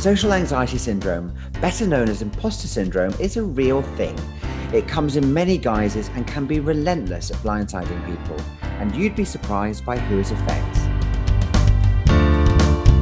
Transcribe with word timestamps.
Social 0.00 0.32
anxiety 0.32 0.78
syndrome, 0.78 1.30
better 1.60 1.86
known 1.86 2.08
as 2.08 2.22
imposter 2.22 2.66
syndrome, 2.66 3.12
is 3.20 3.36
a 3.36 3.42
real 3.42 3.82
thing. 3.82 4.18
It 4.72 4.88
comes 4.88 5.14
in 5.14 5.34
many 5.34 5.58
guises 5.58 6.08
and 6.14 6.26
can 6.26 6.46
be 6.46 6.58
relentless 6.58 7.30
at 7.30 7.36
blindsiding 7.42 8.06
people, 8.06 8.42
and 8.62 8.96
you'd 8.96 9.14
be 9.14 9.26
surprised 9.26 9.84
by 9.84 9.98
who 9.98 10.20
it 10.20 10.30
affects. 10.32 10.80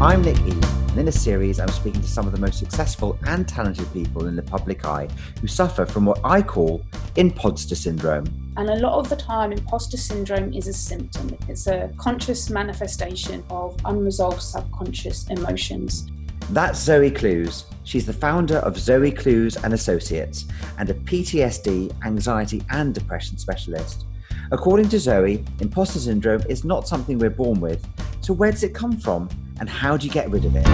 I'm 0.02 0.22
Nick 0.22 0.40
E, 0.40 0.50
and 0.50 0.98
in 0.98 1.06
this 1.06 1.22
series, 1.22 1.60
I'm 1.60 1.68
speaking 1.68 2.00
to 2.00 2.08
some 2.08 2.26
of 2.26 2.32
the 2.32 2.40
most 2.40 2.58
successful 2.58 3.16
and 3.26 3.46
talented 3.46 3.92
people 3.92 4.26
in 4.26 4.34
the 4.34 4.42
public 4.42 4.84
eye 4.84 5.06
who 5.40 5.46
suffer 5.46 5.86
from 5.86 6.04
what 6.04 6.18
I 6.24 6.42
call 6.42 6.84
imposter 7.14 7.76
syndrome. 7.76 8.26
And 8.56 8.70
a 8.70 8.74
lot 8.74 8.94
of 8.94 9.08
the 9.08 9.14
time, 9.14 9.52
imposter 9.52 9.96
syndrome 9.96 10.52
is 10.52 10.66
a 10.66 10.72
symptom. 10.72 11.38
It's 11.46 11.68
a 11.68 11.92
conscious 11.96 12.50
manifestation 12.50 13.44
of 13.50 13.76
unresolved 13.84 14.42
subconscious 14.42 15.28
emotions. 15.28 16.10
That's 16.50 16.80
Zoe 16.80 17.10
Clews. 17.10 17.66
She's 17.84 18.06
the 18.06 18.12
founder 18.14 18.56
of 18.56 18.78
Zoe 18.78 19.12
Clews 19.12 19.56
and 19.56 19.74
Associates 19.74 20.46
and 20.78 20.88
a 20.88 20.94
PTSD, 20.94 21.92
anxiety, 22.06 22.62
and 22.70 22.94
depression 22.94 23.36
specialist. 23.36 24.06
According 24.50 24.88
to 24.88 24.98
Zoe, 24.98 25.44
imposter 25.60 25.98
syndrome 25.98 26.42
is 26.48 26.64
not 26.64 26.88
something 26.88 27.18
we're 27.18 27.28
born 27.28 27.60
with. 27.60 27.86
So, 28.22 28.32
where 28.32 28.50
does 28.50 28.62
it 28.62 28.72
come 28.72 28.96
from, 28.96 29.28
and 29.60 29.68
how 29.68 29.98
do 29.98 30.06
you 30.06 30.12
get 30.12 30.30
rid 30.30 30.46
of 30.46 30.56
it? 30.56 30.64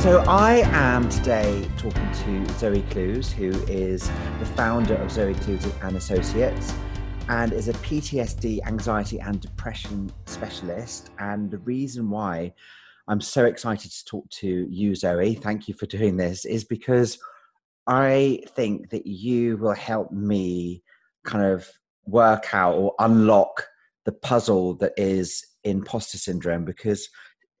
So 0.00 0.20
I 0.28 0.62
am 0.66 1.08
today 1.08 1.68
talking 1.76 2.12
to 2.12 2.52
Zoe 2.60 2.82
Clews, 2.90 3.32
who 3.32 3.50
is 3.64 4.08
the 4.38 4.46
founder 4.54 4.94
of 4.94 5.10
Zoe 5.10 5.34
Clews 5.34 5.66
and 5.82 5.96
Associates 5.96 6.72
and 7.28 7.52
is 7.52 7.68
a 7.68 7.72
PTSD, 7.74 8.60
anxiety, 8.66 9.20
and 9.20 9.40
depression 9.40 10.12
specialist. 10.26 11.10
And 11.18 11.50
the 11.50 11.58
reason 11.58 12.08
why 12.08 12.54
I'm 13.08 13.20
so 13.20 13.44
excited 13.46 13.90
to 13.90 14.04
talk 14.04 14.28
to 14.30 14.66
you, 14.70 14.94
Zoe, 14.94 15.34
thank 15.34 15.68
you 15.68 15.74
for 15.74 15.86
doing 15.86 16.16
this, 16.16 16.44
is 16.44 16.64
because 16.64 17.18
I 17.86 18.42
think 18.54 18.90
that 18.90 19.06
you 19.06 19.56
will 19.56 19.74
help 19.74 20.12
me 20.12 20.82
kind 21.24 21.44
of 21.44 21.68
work 22.06 22.54
out 22.54 22.74
or 22.74 22.94
unlock 22.98 23.66
the 24.04 24.12
puzzle 24.12 24.74
that 24.76 24.92
is 24.96 25.44
imposter 25.64 26.18
syndrome 26.18 26.64
because 26.64 27.08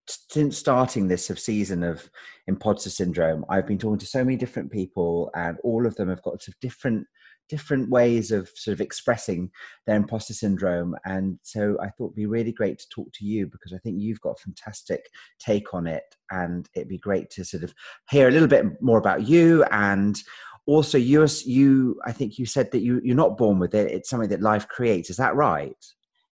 since 0.06 0.56
starting 0.56 1.08
this 1.08 1.26
season 1.26 1.82
of 1.82 2.08
imposter 2.46 2.88
syndrome 2.88 3.44
i've 3.48 3.66
been 3.66 3.78
talking 3.78 3.98
to 3.98 4.06
so 4.06 4.24
many 4.24 4.36
different 4.36 4.70
people 4.70 5.28
and 5.34 5.58
all 5.64 5.84
of 5.84 5.96
them 5.96 6.08
have 6.08 6.22
got 6.22 6.46
different 6.60 7.04
different 7.48 7.90
ways 7.90 8.30
of 8.30 8.48
sort 8.54 8.72
of 8.72 8.80
expressing 8.80 9.50
their 9.86 9.96
imposter 9.96 10.34
syndrome. 10.34 10.94
And 11.04 11.38
so 11.42 11.76
I 11.80 11.88
thought 11.88 12.06
it'd 12.06 12.16
be 12.16 12.26
really 12.26 12.52
great 12.52 12.78
to 12.78 12.88
talk 12.88 13.08
to 13.14 13.24
you 13.24 13.46
because 13.46 13.72
I 13.72 13.78
think 13.78 14.00
you've 14.00 14.20
got 14.20 14.38
a 14.38 14.42
fantastic 14.42 15.10
take 15.38 15.74
on 15.74 15.86
it. 15.86 16.04
And 16.30 16.68
it'd 16.74 16.88
be 16.88 16.98
great 16.98 17.30
to 17.30 17.44
sort 17.44 17.62
of 17.62 17.74
hear 18.10 18.28
a 18.28 18.32
little 18.32 18.48
bit 18.48 18.64
more 18.80 18.98
about 18.98 19.28
you 19.28 19.64
and 19.70 20.20
also 20.66 20.98
you 20.98 21.24
you 21.44 21.96
i 22.04 22.10
think 22.10 22.38
you 22.38 22.44
said 22.44 22.70
that 22.72 22.80
you 22.80 23.00
you're 23.04 23.14
not 23.14 23.38
born 23.38 23.58
with 23.60 23.72
it 23.72 23.90
it's 23.90 24.10
something 24.10 24.28
that 24.28 24.42
life 24.42 24.66
creates 24.66 25.08
is 25.08 25.16
that 25.16 25.36
right 25.36 25.76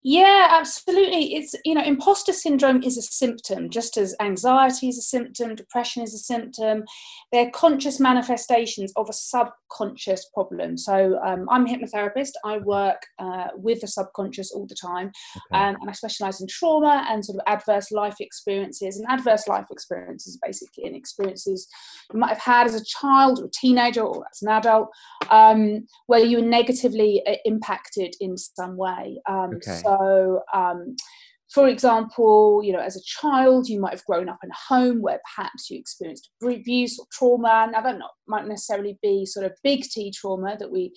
yeah, 0.07 0.49
absolutely. 0.51 1.35
It's, 1.35 1.55
you 1.65 1.75
know, 1.75 1.83
imposter 1.83 2.35
syndrome 2.35 2.83
is 2.83 2.99
a 2.99 3.03
symptom, 3.03 3.71
just 3.71 3.97
as 3.97 4.15
anxiety 4.21 4.91
is 4.91 4.99
a 4.99 5.03
symptom, 5.03 5.55
depression 5.55 6.03
is 6.03 6.13
a 6.13 6.19
symptom. 6.19 6.85
They're 7.33 7.51
conscious 7.51 7.99
manifestations 7.99 8.93
of 8.97 9.09
a 9.09 9.15
subconscious 9.15 10.27
problem. 10.35 10.77
So 10.77 11.19
um, 11.25 11.49
I'm 11.51 11.65
a 11.65 11.71
hypnotherapist. 11.71 12.33
I 12.45 12.59
work 12.59 13.01
uh, 13.19 13.47
with 13.55 13.81
the 13.81 13.87
subconscious 13.87 14.53
all 14.53 14.67
the 14.67 14.75
time. 14.75 15.07
Okay. 15.07 15.65
Um, 15.65 15.77
and 15.81 15.89
I 15.89 15.93
specialize 15.93 16.39
in 16.39 16.49
trauma 16.49 17.07
and 17.09 17.25
sort 17.25 17.39
of 17.39 17.43
adverse 17.47 17.91
life 17.91 18.17
experiences. 18.21 18.99
And 18.99 19.07
adverse 19.09 19.49
life 19.49 19.69
experiences 19.71 20.39
basically 20.43 20.85
in 20.85 20.95
experiences 20.95 21.67
you 22.13 22.21
might 22.21 22.29
have 22.29 22.41
had 22.41 22.67
as 22.67 22.75
a 22.75 22.85
child 22.85 23.41
or 23.41 23.47
a 23.47 23.51
teenager 23.59 24.03
or 24.03 24.27
as 24.31 24.43
an 24.43 24.49
adult 24.49 24.89
um, 25.31 25.87
where 26.09 26.21
you 26.21 26.43
were 26.43 26.47
negatively 26.47 27.23
uh, 27.27 27.37
impacted 27.47 28.15
in 28.21 28.37
some 28.37 28.77
way. 28.77 29.19
Um, 29.27 29.55
okay. 29.55 29.81
So 29.83 29.94
so, 29.99 30.41
um, 30.53 30.97
for 31.55 31.69
example, 31.69 32.63
you 32.65 32.73
know, 32.73 32.81
as 32.81 32.97
a 32.97 33.03
child, 33.05 33.69
you 33.69 33.81
might 33.81 33.93
have 33.93 34.05
grown 34.05 34.29
up 34.29 34.39
in 34.43 34.51
a 34.51 34.75
home 34.75 35.01
where 35.01 35.21
perhaps 35.37 35.71
you 35.71 35.79
experienced 35.79 36.31
abuse 36.43 36.99
or 36.99 37.07
trauma. 37.13 37.71
Now, 37.71 37.81
that 37.81 37.99
not, 37.99 38.11
might 38.27 38.49
necessarily 38.49 38.99
be 39.03 39.25
sort 39.25 39.47
of 39.47 39.53
big 39.63 39.85
T 39.85 40.11
trauma 40.11 40.57
that 40.59 40.73
we 40.73 40.93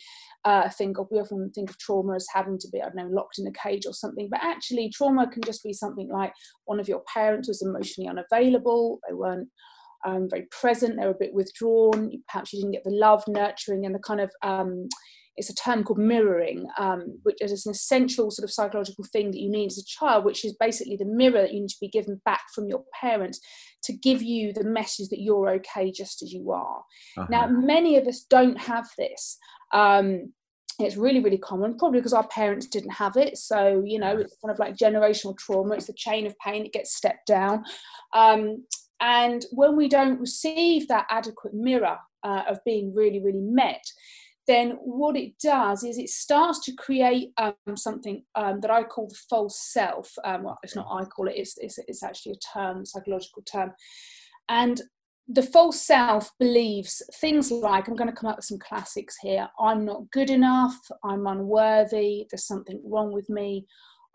uh, 0.46 0.70
think 0.70 0.98
of. 0.98 1.08
We 1.12 1.20
often 1.20 1.52
think 1.54 1.70
of 1.70 1.78
trauma 1.78 2.16
as 2.16 2.26
having 2.34 2.58
to 2.58 2.68
be, 2.74 2.82
I 2.82 2.86
don't 2.86 2.96
know, 2.96 3.10
locked 3.12 3.38
in 3.38 3.46
a 3.46 3.52
cage 3.52 3.86
or 3.86 3.94
something. 3.94 4.30
But 4.32 4.44
actually, 4.44 4.90
trauma 4.90 5.30
can 5.30 5.44
just 5.44 5.64
be 5.64 5.74
something 5.74 6.10
like 6.12 6.34
one 6.66 6.80
of 6.80 6.88
your 6.88 7.04
parents 7.14 7.48
was 7.48 7.62
emotionally 7.62 8.10
unavailable. 8.10 9.00
They 9.08 9.14
weren't 9.14 9.50
um, 10.08 10.28
very 10.30 10.48
present. 10.50 10.98
They 10.98 11.06
were 11.06 11.12
a 11.12 11.20
bit 11.20 11.34
withdrawn. 11.34 12.12
Perhaps 12.30 12.54
you 12.54 12.62
didn't 12.62 12.74
get 12.74 12.84
the 12.84 12.92
love, 12.92 13.24
nurturing, 13.28 13.86
and 13.86 13.94
the 13.94 14.00
kind 14.00 14.22
of 14.22 14.32
um, 14.42 14.88
it's 15.38 15.50
a 15.50 15.56
term 15.56 15.84
called 15.84 16.00
mirroring, 16.00 16.68
um, 16.80 17.20
which 17.24 17.38
is 17.42 17.66
an 17.66 17.72
essential 17.72 18.32
sort 18.32 18.44
of 18.44 18.52
psychological 18.52 19.06
thing 19.06 19.32
that 19.32 19.40
you 19.40 19.50
need 19.50 19.68
as 19.68 19.78
a 19.78 19.86
child, 19.86 20.26
which 20.26 20.44
is 20.44 20.56
basically 20.60 20.98
the 20.98 21.06
mirror 21.06 21.42
that 21.42 21.54
you 21.54 21.62
need 21.62 21.70
to 21.70 21.78
be 21.80 21.88
given 21.88 22.20
back 22.26 22.42
from 22.54 22.68
your 22.68 22.84
parents 23.00 23.40
to 23.84 23.94
give 23.94 24.24
you 24.24 24.52
the 24.52 24.64
message 24.64 25.10
that 25.10 25.22
you're 25.22 25.50
okay 25.52 25.92
just 25.92 26.24
as 26.24 26.34
you 26.34 26.52
are. 26.52 26.84
Uh-huh. 27.18 27.28
Now, 27.30 27.48
many 27.48 27.98
of 27.98 28.08
us 28.08 28.26
don't 28.28 28.60
have 28.60 28.88
this. 28.98 29.38
Um, 29.72 30.34
it's 30.80 30.98
really, 30.98 31.20
really 31.20 31.38
common, 31.38 31.78
probably 31.78 32.00
because 32.00 32.14
our 32.14 32.28
parents 32.28 32.68
didn't 32.68 32.92
have 32.92 33.16
it. 33.16 33.38
So, 33.38 33.84
you 33.86 34.00
know, 34.00 34.18
it's 34.18 34.38
kind 34.44 34.52
of 34.52 34.60
like 34.60 34.76
generational 34.76 35.38
trauma. 35.38 35.76
It's 35.76 35.88
the 35.88 35.94
chain 35.94 36.26
of 36.26 36.38
pain, 36.40 36.66
it 36.66 36.74
gets 36.74 36.96
stepped 36.96 37.28
down. 37.28 37.64
Um, 38.14 38.66
and 39.00 39.46
when 39.52 39.76
we 39.76 39.88
don't 39.88 40.20
receive 40.20 40.88
that 40.88 41.06
adequate 41.10 41.54
mirror 41.54 41.98
uh, 42.24 42.44
of 42.48 42.60
being 42.66 42.94
really, 42.94 43.20
really 43.20 43.42
met, 43.42 43.84
then 44.48 44.72
what 44.82 45.18
it 45.18 45.34
does 45.44 45.84
is 45.84 45.98
it 45.98 46.10
starts 46.10 46.64
to 46.66 46.74
create 46.74 47.32
um, 47.38 47.54
something 47.76 48.24
um, 48.36 48.62
that 48.62 48.72
I 48.72 48.84
call 48.84 49.08
the 49.08 49.20
false 49.30 49.62
self. 49.72 50.12
Um, 50.24 50.44
well, 50.44 50.58
it's 50.64 50.76
not 50.76 50.88
I 50.90 51.04
call 51.06 51.28
it, 51.28 51.36
it's, 51.36 51.58
it's, 51.58 51.78
it's 51.88 52.04
actually 52.04 52.34
a 52.34 52.58
term, 52.58 52.86
psychological 52.86 53.44
term. 53.44 53.74
And 54.50 54.82
the 55.28 55.44
false 55.44 55.82
self 55.82 56.32
believes 56.40 57.02
things 57.16 57.52
like, 57.52 57.88
I'm 57.88 57.96
going 57.96 58.10
to 58.10 58.16
come 58.16 58.30
up 58.30 58.38
with 58.38 58.46
some 58.46 58.60
classics 58.60 59.18
here 59.22 59.50
I'm 59.60 59.84
not 59.84 60.10
good 60.12 60.30
enough, 60.30 60.78
I'm 61.04 61.28
unworthy, 61.28 62.28
there's 62.32 62.48
something 62.48 62.82
wrong 62.86 63.12
with 63.12 63.30
me, 63.30 63.66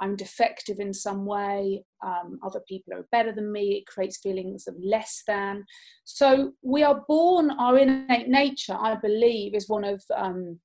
I'm 0.03 0.17
defective 0.17 0.81
in 0.81 0.93
some 0.93 1.25
way, 1.25 1.85
um, 2.05 2.39
other 2.45 2.61
people 2.69 2.93
are 2.93 3.07
better 3.13 3.33
than 3.33 3.53
me, 3.53 3.79
it 3.79 3.87
creates 3.87 4.19
feelings 4.19 4.67
of 4.67 4.75
less 4.83 5.23
than. 5.27 5.65
So 6.05 6.53
we 6.63 6.83
are 6.83 7.05
born, 7.09 7.53
our 7.53 7.79
innate 7.79 8.29
nature, 8.29 8.77
I 8.79 8.97
believe, 8.97 9.55
is 9.55 9.69
one 9.69 9.85
of 9.85 10.03
um, 10.15 10.59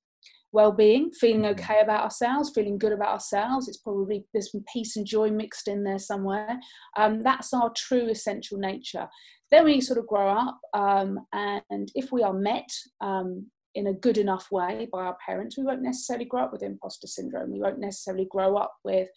well-being 0.52 1.12
feeling 1.12 1.44
mm-hmm. 1.44 1.60
okay 1.60 1.82
about 1.82 2.04
ourselves 2.04 2.52
feeling 2.56 2.78
good 2.78 2.94
about 2.94 3.10
ourselves 3.10 3.68
it's 3.68 3.78
probably 3.78 4.24
there's 4.34 4.52
some 4.52 4.64
peace 4.72 4.96
and 4.96 5.06
joy 5.06 5.30
mixed 5.30 5.68
in 5.68 5.84
there 5.84 6.00
somewhere 6.00 6.58
um, 6.96 7.22
that's 7.22 7.54
our 7.54 7.70
true 7.76 8.10
essential 8.10 8.58
nature 8.58 9.08
then 9.52 9.66
we 9.66 9.82
sort 9.82 10.00
of 10.00 10.08
grow 10.08 10.30
up 10.30 10.58
um, 10.74 11.20
and 11.34 11.92
if 11.96 12.12
we 12.12 12.24
are 12.24 12.34
met 12.34 12.70
um, 13.02 13.46
in 13.78 13.88
a 13.88 13.94
good 13.94 14.18
enough 14.18 14.48
way 14.52 14.88
by 14.92 15.06
our 15.06 15.18
parents, 15.24 15.56
we 15.56 15.64
won't 15.64 15.84
necessarily 15.84 16.26
grow 16.26 16.46
up 16.46 16.52
with 16.52 16.64
imposter 16.64 17.06
syndrome. 17.06 17.52
We 17.52 17.62
won't 17.62 17.78
necessarily 17.78 18.28
grow 18.30 18.58
up 18.58 18.74
with 18.84 19.08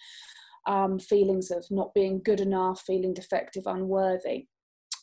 um, 0.67 0.99
feelings 0.99 1.51
of 1.51 1.65
not 1.71 1.95
being 1.95 2.21
good 2.23 2.41
enough, 2.41 2.83
feeling 2.83 3.15
defective, 3.15 3.63
unworthy. 3.67 4.49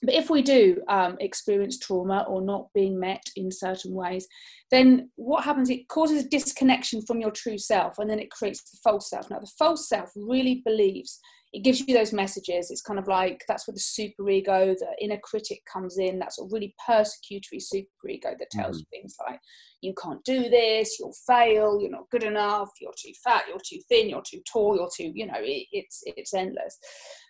But 0.03 0.13
if 0.13 0.29
we 0.29 0.41
do 0.41 0.81
um, 0.87 1.17
experience 1.19 1.79
trauma 1.79 2.25
or 2.27 2.41
not 2.41 2.67
being 2.73 2.99
met 2.99 3.23
in 3.35 3.51
certain 3.51 3.93
ways, 3.93 4.27
then 4.69 5.09
what 5.15 5.43
happens? 5.43 5.69
It 5.69 5.87
causes 5.87 6.23
a 6.23 6.29
disconnection 6.29 7.01
from 7.05 7.19
your 7.19 7.31
true 7.31 7.57
self 7.57 7.97
and 7.97 8.09
then 8.09 8.19
it 8.19 8.31
creates 8.31 8.69
the 8.69 8.77
false 8.83 9.09
self. 9.09 9.29
Now, 9.29 9.39
the 9.39 9.51
false 9.57 9.89
self 9.89 10.11
really 10.15 10.61
believes 10.65 11.19
it 11.53 11.63
gives 11.63 11.79
you 11.79 11.95
those 11.95 12.11
messages. 12.11 12.69
It's 12.69 12.81
kind 12.81 12.99
of 12.99 13.07
like 13.07 13.43
that's 13.47 13.67
where 13.67 13.73
the 13.73 13.79
super 13.79 14.29
ego, 14.29 14.75
the 14.77 14.87
inner 15.03 15.19
critic 15.23 15.59
comes 15.71 15.97
in. 15.97 16.19
That's 16.19 16.39
a 16.39 16.45
really 16.45 16.75
persecutory 16.87 17.61
super 17.61 18.09
ego 18.09 18.35
that 18.37 18.49
tells 18.51 18.77
mm-hmm. 18.77 18.83
you 18.91 19.01
things 19.01 19.15
like, 19.25 19.39
you 19.81 19.93
can't 20.01 20.23
do 20.25 20.49
this, 20.49 20.97
you'll 20.99 21.15
fail, 21.25 21.79
you're 21.79 21.89
not 21.89 22.09
good 22.11 22.23
enough, 22.23 22.69
you're 22.81 22.91
too 22.97 23.13
fat, 23.23 23.43
you're 23.47 23.59
too 23.65 23.79
thin, 23.87 24.09
you're 24.09 24.23
too 24.29 24.41
tall, 24.51 24.75
you're 24.75 24.89
too, 24.95 25.11
you 25.15 25.25
know, 25.25 25.37
it, 25.37 25.67
it's 25.71 26.03
it's 26.05 26.33
endless. 26.33 26.77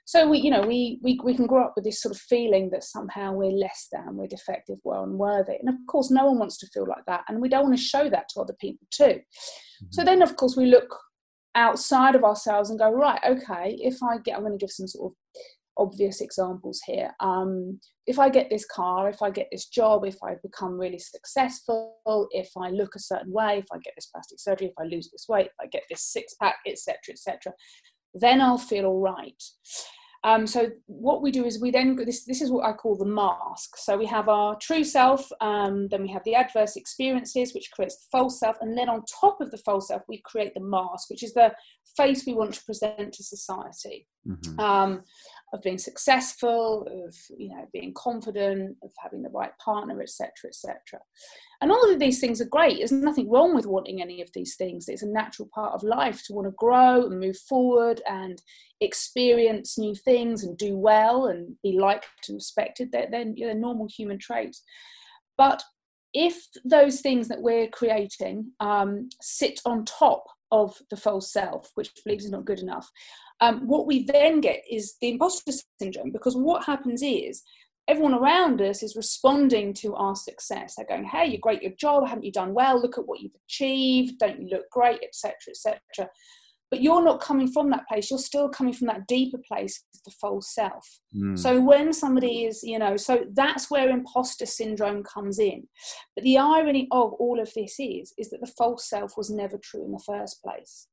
So 0.08 0.26
we, 0.26 0.40
you 0.40 0.50
know, 0.50 0.62
we, 0.62 1.00
we 1.04 1.20
we 1.22 1.36
can 1.36 1.48
grow 1.48 1.66
up 1.66 1.74
with 1.76 1.84
this 1.84 2.02
sort 2.02 2.16
of 2.16 2.22
feeling 2.22 2.70
that 2.70 2.86
somehow 2.86 3.34
we're 3.34 3.52
less 3.52 3.90
than, 3.92 4.16
we're 4.16 4.28
defective, 4.28 4.78
we're 4.86 5.04
unworthy. 5.04 5.56
And 5.60 5.68
of 5.68 5.76
course, 5.88 6.10
no 6.10 6.28
one 6.28 6.40
wants 6.40 6.58
to 6.60 6.68
feel 6.68 6.88
like 6.88 7.04
that. 7.08 7.26
And 7.28 7.42
we 7.42 7.50
don't 7.50 7.64
want 7.64 7.78
to 7.78 7.84
show 7.84 8.10
that 8.10 8.30
to 8.30 8.40
other 8.40 8.56
people 8.60 8.88
too. 8.90 9.04
Mm-hmm. 9.04 9.86
So 9.92 10.06
then, 10.06 10.22
of 10.22 10.38
course, 10.38 10.56
we 10.56 10.68
look 10.68 10.98
outside 11.56 12.16
of 12.16 12.24
ourselves 12.24 12.70
and 12.70 12.78
go 12.78 12.92
right 12.92 13.20
okay 13.28 13.76
if 13.80 13.98
i 14.04 14.20
get 14.20 14.36
i'm 14.36 14.42
going 14.42 14.52
to 14.56 14.64
give 14.64 14.70
some 14.70 14.86
sort 14.86 15.12
of 15.12 15.18
obvious 15.78 16.22
examples 16.22 16.82
here. 16.86 17.12
Um, 17.20 17.80
if 18.06 18.20
I 18.20 18.30
get 18.30 18.50
this 18.50 18.66
car, 18.66 19.10
if 19.10 19.22
I 19.22 19.30
get 19.30 19.48
this 19.52 19.68
job, 19.68 20.06
if 20.06 20.18
I 20.24 20.36
become 20.42 20.80
really 20.80 21.00
successful, 21.00 21.96
if 22.32 22.50
I 22.58 22.70
look 22.70 22.96
a 22.96 23.00
certain 23.00 23.32
way, 23.32 23.60
if 23.60 23.66
I 23.72 23.78
get 23.78 23.94
this 23.96 24.08
plastic 24.08 24.40
surgery, 24.40 24.68
if 24.68 24.74
I 24.80 24.84
lose 24.84 25.10
this 25.12 25.26
weight, 25.30 25.48
if 25.48 25.54
I 25.62 25.68
get 25.68 25.84
this 25.90 26.04
six 26.04 26.34
pack, 26.42 26.58
etc., 26.66 26.96
etc., 27.12 27.54
then 28.14 28.42
I'll 28.42 28.58
feel 28.58 28.86
all 28.86 29.02
right. 29.02 29.42
Um, 30.24 30.48
so 30.48 30.72
what 30.88 31.22
we 31.22 31.32
do 31.32 31.46
is 31.46 31.62
we 31.62 31.72
then 31.72 31.96
this 31.96 32.26
this 32.26 32.42
is 32.42 32.52
what 32.52 32.66
I 32.66 32.74
call 32.74 32.98
the 32.98 33.06
mask. 33.06 33.78
So 33.78 33.98
we 33.98 34.06
have 34.08 34.30
our 34.30 34.56
true 34.58 34.84
self, 34.84 35.30
um, 35.42 35.88
then 35.90 36.02
we 36.02 36.12
have 36.12 36.24
the 36.24 36.36
adverse 36.36 36.76
experiences, 36.76 37.54
which 37.54 37.72
creates 37.72 37.98
the 37.98 38.08
false 38.12 38.40
self, 38.40 38.58
and 38.62 38.78
then 38.78 38.90
on 38.90 39.04
top 39.22 39.40
of 39.42 39.52
the 39.52 39.58
false 39.58 39.90
self, 39.90 40.04
we 40.08 40.22
create 40.26 40.54
the 40.54 40.62
mask, 40.62 41.10
which 41.10 41.24
is 41.24 41.34
the 41.34 41.54
face 41.96 42.26
we 42.26 42.34
want 42.34 42.54
to 42.54 42.66
present 42.66 43.14
to 43.14 43.24
society. 43.24 44.08
Mm-hmm. 44.28 44.60
Um, 44.60 45.04
of 45.54 45.62
being 45.62 45.78
successful, 45.78 46.88
of 47.06 47.16
you 47.38 47.50
know 47.50 47.66
being 47.72 47.94
confident, 47.94 48.78
of 48.84 48.92
having 49.02 49.22
the 49.22 49.30
right 49.30 49.58
partner, 49.64 50.02
etc., 50.02 50.32
etc. 50.46 50.78
And 51.62 51.72
all 51.72 51.92
of 51.92 52.00
these 52.00 52.20
things 52.20 52.42
are 52.42 52.46
great. 52.46 52.78
There's 52.78 52.92
nothing 52.92 53.30
wrong 53.30 53.56
with 53.56 53.66
wanting 53.66 54.02
any 54.02 54.22
of 54.22 54.30
these 54.34 54.56
things. 54.56 54.90
It's 54.90 55.04
a 55.04 55.08
natural 55.08 55.50
part 55.54 55.74
of 55.74 55.84
life 55.84 56.24
to 56.26 56.34
want 56.34 56.48
to 56.48 56.56
grow 56.58 57.06
and 57.06 57.20
move 57.20 57.38
forward 57.38 58.02
and 58.08 58.42
experience 58.82 59.78
new 59.78 59.96
things 59.96 60.44
and 60.44 60.58
do 60.58 60.78
well 60.78 61.28
and 61.28 61.56
be 61.64 61.80
liked 61.80 62.30
and 62.30 62.36
respected. 62.36 62.92
They're, 62.92 63.08
they're, 63.10 63.34
they're 63.36 63.56
normal 63.56 63.88
human 63.88 64.20
traits. 64.20 64.62
But 65.38 65.64
if 66.14 66.48
those 66.64 67.02
things 67.02 67.28
that 67.28 67.42
we're 67.42 67.68
creating 67.68 68.52
um, 68.60 69.10
sit 69.22 69.60
on 69.66 69.86
top 69.86 70.26
of 70.52 70.78
the 70.90 70.98
false 70.98 71.32
self, 71.32 71.72
which 71.76 71.92
believes 72.04 72.26
is 72.26 72.32
not 72.32 72.46
good 72.46 72.60
enough, 72.60 72.90
um, 73.42 73.68
what 73.68 73.86
we 73.86 74.04
then 74.04 74.42
get 74.42 74.64
is 74.70 74.96
the 75.02 75.10
imposter 75.10 75.52
syndrome 75.80 76.12
because 76.12 76.36
what 76.36 76.66
happens 76.66 77.02
is 77.04 77.44
everyone 77.88 78.14
around 78.14 78.62
us 78.62 78.84
is 78.84 78.96
responding 78.96 79.74
to 79.74 79.96
our 79.96 80.16
success. 80.16 80.76
They're 80.76 80.86
going, 80.86 81.06
"Hey, 81.06 81.28
you're 81.28 81.40
great, 81.40 81.62
your 81.62 81.72
job. 81.74 82.08
Haven't 82.08 82.26
you 82.26 82.32
done 82.32 82.54
well? 82.54 82.80
Look 82.80 82.98
at 82.98 83.08
what 83.08 83.20
you've 83.20 83.36
achieved. 83.46 84.20
Don't 84.20 84.42
you 84.42 84.50
look 84.50 84.70
great, 84.72 85.02
etc., 85.04 85.34
etc." 85.50 86.10
But 86.70 86.82
you're 86.82 87.04
not 87.04 87.22
coming 87.22 87.48
from 87.48 87.70
that 87.70 87.88
place. 87.88 88.10
You're 88.10 88.20
still 88.20 88.50
coming 88.50 88.74
from 88.74 88.88
that 88.88 89.08
deeper 89.08 89.38
place, 89.48 89.84
the 90.04 90.12
false 90.12 90.54
self. 90.54 91.00
Mm. 91.16 91.38
So 91.38 91.62
when 91.62 91.94
somebody 91.94 92.44
is, 92.44 92.62
you 92.64 92.78
know, 92.80 92.98
so 92.98 93.26
that's 93.34 93.72
where 93.72 93.90
imposter 93.90 94.46
syndrome 94.46 95.04
comes 95.04 95.40
in. 95.40 95.68
But 96.16 96.24
the 96.24 96.38
irony 96.38 96.88
of 96.92 97.14
all 97.14 97.40
of 97.40 97.54
this 97.54 97.76
is, 97.80 98.14
is 98.18 98.30
that 98.32 98.42
the 98.42 98.54
false 98.58 98.90
self 98.90 99.14
was 99.16 99.30
never 99.30 99.58
true 99.58 99.86
in 99.86 99.92
the 99.92 100.04
first 100.06 100.42
place. 100.44 100.88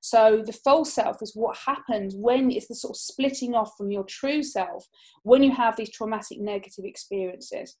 So 0.00 0.42
the 0.44 0.52
false 0.52 0.92
self 0.92 1.22
is 1.22 1.36
what 1.36 1.56
happens 1.56 2.16
when 2.16 2.50
it's 2.50 2.66
the 2.66 2.74
sort 2.74 2.96
of 2.96 3.00
splitting 3.00 3.54
off 3.54 3.76
from 3.78 3.92
your 3.92 4.02
true 4.04 4.42
self 4.42 4.88
when 5.22 5.44
you 5.44 5.52
have 5.52 5.76
these 5.76 5.92
traumatic 5.92 6.40
negative 6.40 6.84
experiences. 6.84 7.76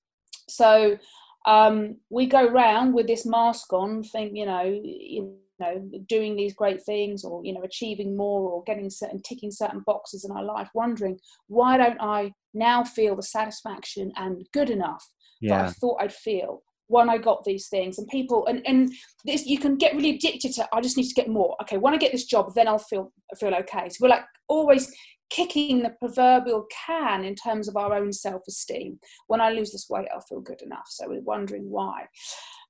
So 0.48 0.98
um, 1.46 1.96
we 2.10 2.26
go 2.26 2.46
around 2.46 2.94
with 2.94 3.08
this 3.08 3.26
mask 3.26 3.72
on, 3.72 4.04
think 4.04 4.32
you 4.36 4.46
know, 4.46 4.62
you 4.62 5.36
know, 5.60 5.90
doing 6.08 6.36
these 6.36 6.54
great 6.54 6.82
things 6.82 7.24
or 7.24 7.44
you 7.44 7.52
know, 7.52 7.62
achieving 7.62 8.16
more 8.16 8.50
or 8.50 8.62
getting 8.64 8.90
certain 8.90 9.20
ticking 9.22 9.50
certain 9.50 9.82
boxes 9.86 10.24
in 10.24 10.30
our 10.30 10.44
life, 10.44 10.68
wondering 10.74 11.18
why 11.48 11.76
don't 11.76 12.00
I 12.00 12.32
now 12.54 12.84
feel 12.84 13.16
the 13.16 13.22
satisfaction 13.22 14.12
and 14.16 14.46
good 14.52 14.70
enough 14.70 15.04
yeah. 15.40 15.62
that 15.62 15.68
I 15.68 15.72
thought 15.72 16.02
I'd 16.02 16.12
feel 16.12 16.62
when 16.88 17.08
I 17.08 17.18
got 17.18 17.44
these 17.44 17.68
things? 17.68 17.98
And 17.98 18.08
people 18.08 18.46
and 18.46 18.62
and 18.66 18.92
this 19.24 19.46
you 19.46 19.58
can 19.58 19.76
get 19.76 19.94
really 19.94 20.16
addicted 20.16 20.52
to 20.54 20.68
I 20.72 20.80
just 20.80 20.96
need 20.96 21.08
to 21.08 21.14
get 21.14 21.28
more. 21.28 21.56
Okay 21.62 21.78
when 21.78 21.94
I 21.94 21.98
get 21.98 22.12
this 22.12 22.24
job 22.24 22.52
then 22.54 22.68
I'll 22.68 22.78
feel 22.78 23.12
feel 23.38 23.54
okay. 23.54 23.88
So 23.88 23.98
we're 24.00 24.08
like 24.08 24.24
always 24.48 24.92
kicking 25.30 25.82
the 25.82 25.94
proverbial 25.98 26.66
can 26.86 27.24
in 27.24 27.34
terms 27.34 27.66
of 27.66 27.76
our 27.76 27.94
own 27.94 28.12
self-esteem. 28.12 28.98
When 29.28 29.40
I 29.40 29.50
lose 29.50 29.72
this 29.72 29.86
weight 29.88 30.08
I'll 30.12 30.20
feel 30.20 30.40
good 30.40 30.62
enough. 30.62 30.86
So 30.88 31.08
we're 31.08 31.22
wondering 31.22 31.70
why 31.70 32.06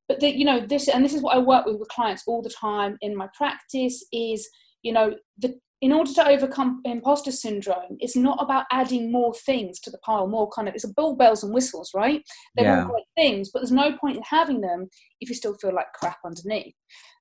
but 0.08 0.20
the, 0.20 0.36
you 0.36 0.44
know 0.44 0.60
this 0.60 0.88
and 0.88 1.04
this 1.04 1.14
is 1.14 1.22
what 1.22 1.36
I 1.36 1.38
work 1.38 1.66
with 1.66 1.78
with 1.78 1.88
clients 1.88 2.24
all 2.26 2.42
the 2.42 2.50
time 2.50 2.96
in 3.00 3.16
my 3.16 3.28
practice 3.36 4.04
is 4.12 4.48
you 4.82 4.92
know 4.92 5.14
the 5.38 5.54
in 5.82 5.92
order 5.92 6.12
to 6.12 6.28
overcome 6.28 6.80
imposter 6.84 7.32
syndrome, 7.32 7.96
it's 7.98 8.14
not 8.14 8.40
about 8.40 8.66
adding 8.70 9.10
more 9.10 9.34
things 9.34 9.80
to 9.80 9.90
the 9.90 9.98
pile, 9.98 10.28
more 10.28 10.48
kind 10.48 10.68
of, 10.68 10.76
it's 10.76 10.84
a 10.84 10.92
all 10.96 11.16
bells 11.16 11.42
and 11.42 11.52
whistles, 11.52 11.90
right? 11.92 12.22
They're 12.54 12.66
yeah. 12.66 12.84
all 12.84 12.90
great 12.90 13.04
things, 13.16 13.50
but 13.52 13.58
there's 13.58 13.72
no 13.72 13.96
point 13.98 14.16
in 14.16 14.22
having 14.22 14.60
them 14.60 14.88
if 15.20 15.28
you 15.28 15.34
still 15.34 15.56
feel 15.60 15.74
like 15.74 15.92
crap 15.92 16.18
underneath. 16.24 16.72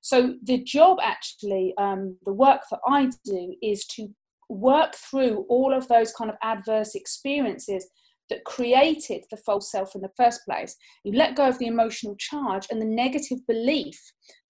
So 0.02 0.36
the 0.44 0.62
job 0.62 0.98
actually, 1.02 1.74
um, 1.76 2.16
the 2.24 2.32
work 2.32 2.60
that 2.70 2.78
I 2.86 3.10
do 3.24 3.52
is 3.62 3.84
to 3.96 4.06
work 4.48 4.94
through 4.94 5.44
all 5.48 5.74
of 5.74 5.88
those 5.88 6.12
kind 6.12 6.30
of 6.30 6.36
adverse 6.40 6.94
experiences 6.94 7.88
that 8.32 8.44
created 8.44 9.22
the 9.30 9.36
false 9.36 9.70
self 9.70 9.94
in 9.94 10.00
the 10.00 10.08
first 10.16 10.40
place. 10.46 10.74
You 11.04 11.12
let 11.12 11.36
go 11.36 11.46
of 11.46 11.58
the 11.58 11.66
emotional 11.66 12.16
charge 12.18 12.66
and 12.70 12.80
the 12.80 12.86
negative 12.86 13.46
belief 13.46 14.00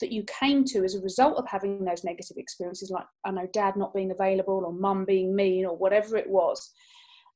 that 0.00 0.12
you 0.12 0.22
came 0.40 0.64
to 0.66 0.84
as 0.84 0.94
a 0.94 1.00
result 1.00 1.36
of 1.36 1.48
having 1.48 1.84
those 1.84 2.04
negative 2.04 2.36
experiences, 2.36 2.90
like, 2.90 3.06
I 3.26 3.32
know, 3.32 3.48
dad 3.52 3.74
not 3.76 3.92
being 3.92 4.12
available 4.12 4.62
or 4.64 4.72
mum 4.72 5.04
being 5.04 5.34
mean 5.34 5.66
or 5.66 5.76
whatever 5.76 6.16
it 6.16 6.30
was. 6.30 6.72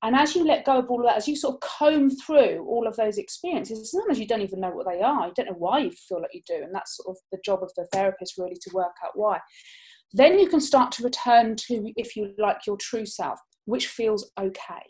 And 0.04 0.14
as 0.14 0.36
you 0.36 0.44
let 0.44 0.64
go 0.64 0.78
of 0.78 0.88
all 0.88 1.00
of 1.00 1.06
that, 1.06 1.16
as 1.16 1.26
you 1.26 1.34
sort 1.34 1.56
of 1.56 1.60
comb 1.68 2.10
through 2.10 2.64
all 2.68 2.86
of 2.86 2.94
those 2.94 3.18
experiences, 3.18 3.90
sometimes 3.90 4.20
you 4.20 4.28
don't 4.28 4.42
even 4.42 4.60
know 4.60 4.70
what 4.70 4.86
they 4.86 5.00
are. 5.00 5.26
You 5.26 5.32
don't 5.34 5.46
know 5.46 5.56
why 5.58 5.80
you 5.80 5.90
feel 5.90 6.20
like 6.20 6.30
you 6.32 6.42
do. 6.46 6.62
And 6.62 6.72
that's 6.72 6.96
sort 6.96 7.16
of 7.16 7.20
the 7.32 7.38
job 7.44 7.64
of 7.64 7.72
the 7.76 7.88
therapist, 7.92 8.38
really, 8.38 8.54
to 8.54 8.70
work 8.72 8.94
out 9.04 9.12
why. 9.14 9.40
Then 10.12 10.38
you 10.38 10.48
can 10.48 10.60
start 10.60 10.92
to 10.92 11.02
return 11.02 11.56
to, 11.56 11.92
if 11.96 12.14
you 12.14 12.34
like, 12.38 12.66
your 12.68 12.76
true 12.76 13.04
self, 13.04 13.40
which 13.64 13.88
feels 13.88 14.30
okay 14.38 14.84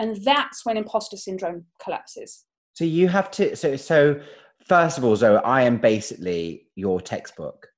and 0.00 0.16
that's 0.24 0.64
when 0.64 0.76
imposter 0.76 1.16
syndrome 1.16 1.66
collapses. 1.80 2.46
So 2.72 2.84
you 2.84 3.06
have 3.08 3.30
to 3.32 3.54
so 3.54 3.76
so 3.76 4.20
first 4.66 4.98
of 4.98 5.04
all 5.04 5.16
so 5.16 5.36
i 5.36 5.62
am 5.62 5.76
basically 5.76 6.68
your 6.74 7.00
textbook. 7.00 7.68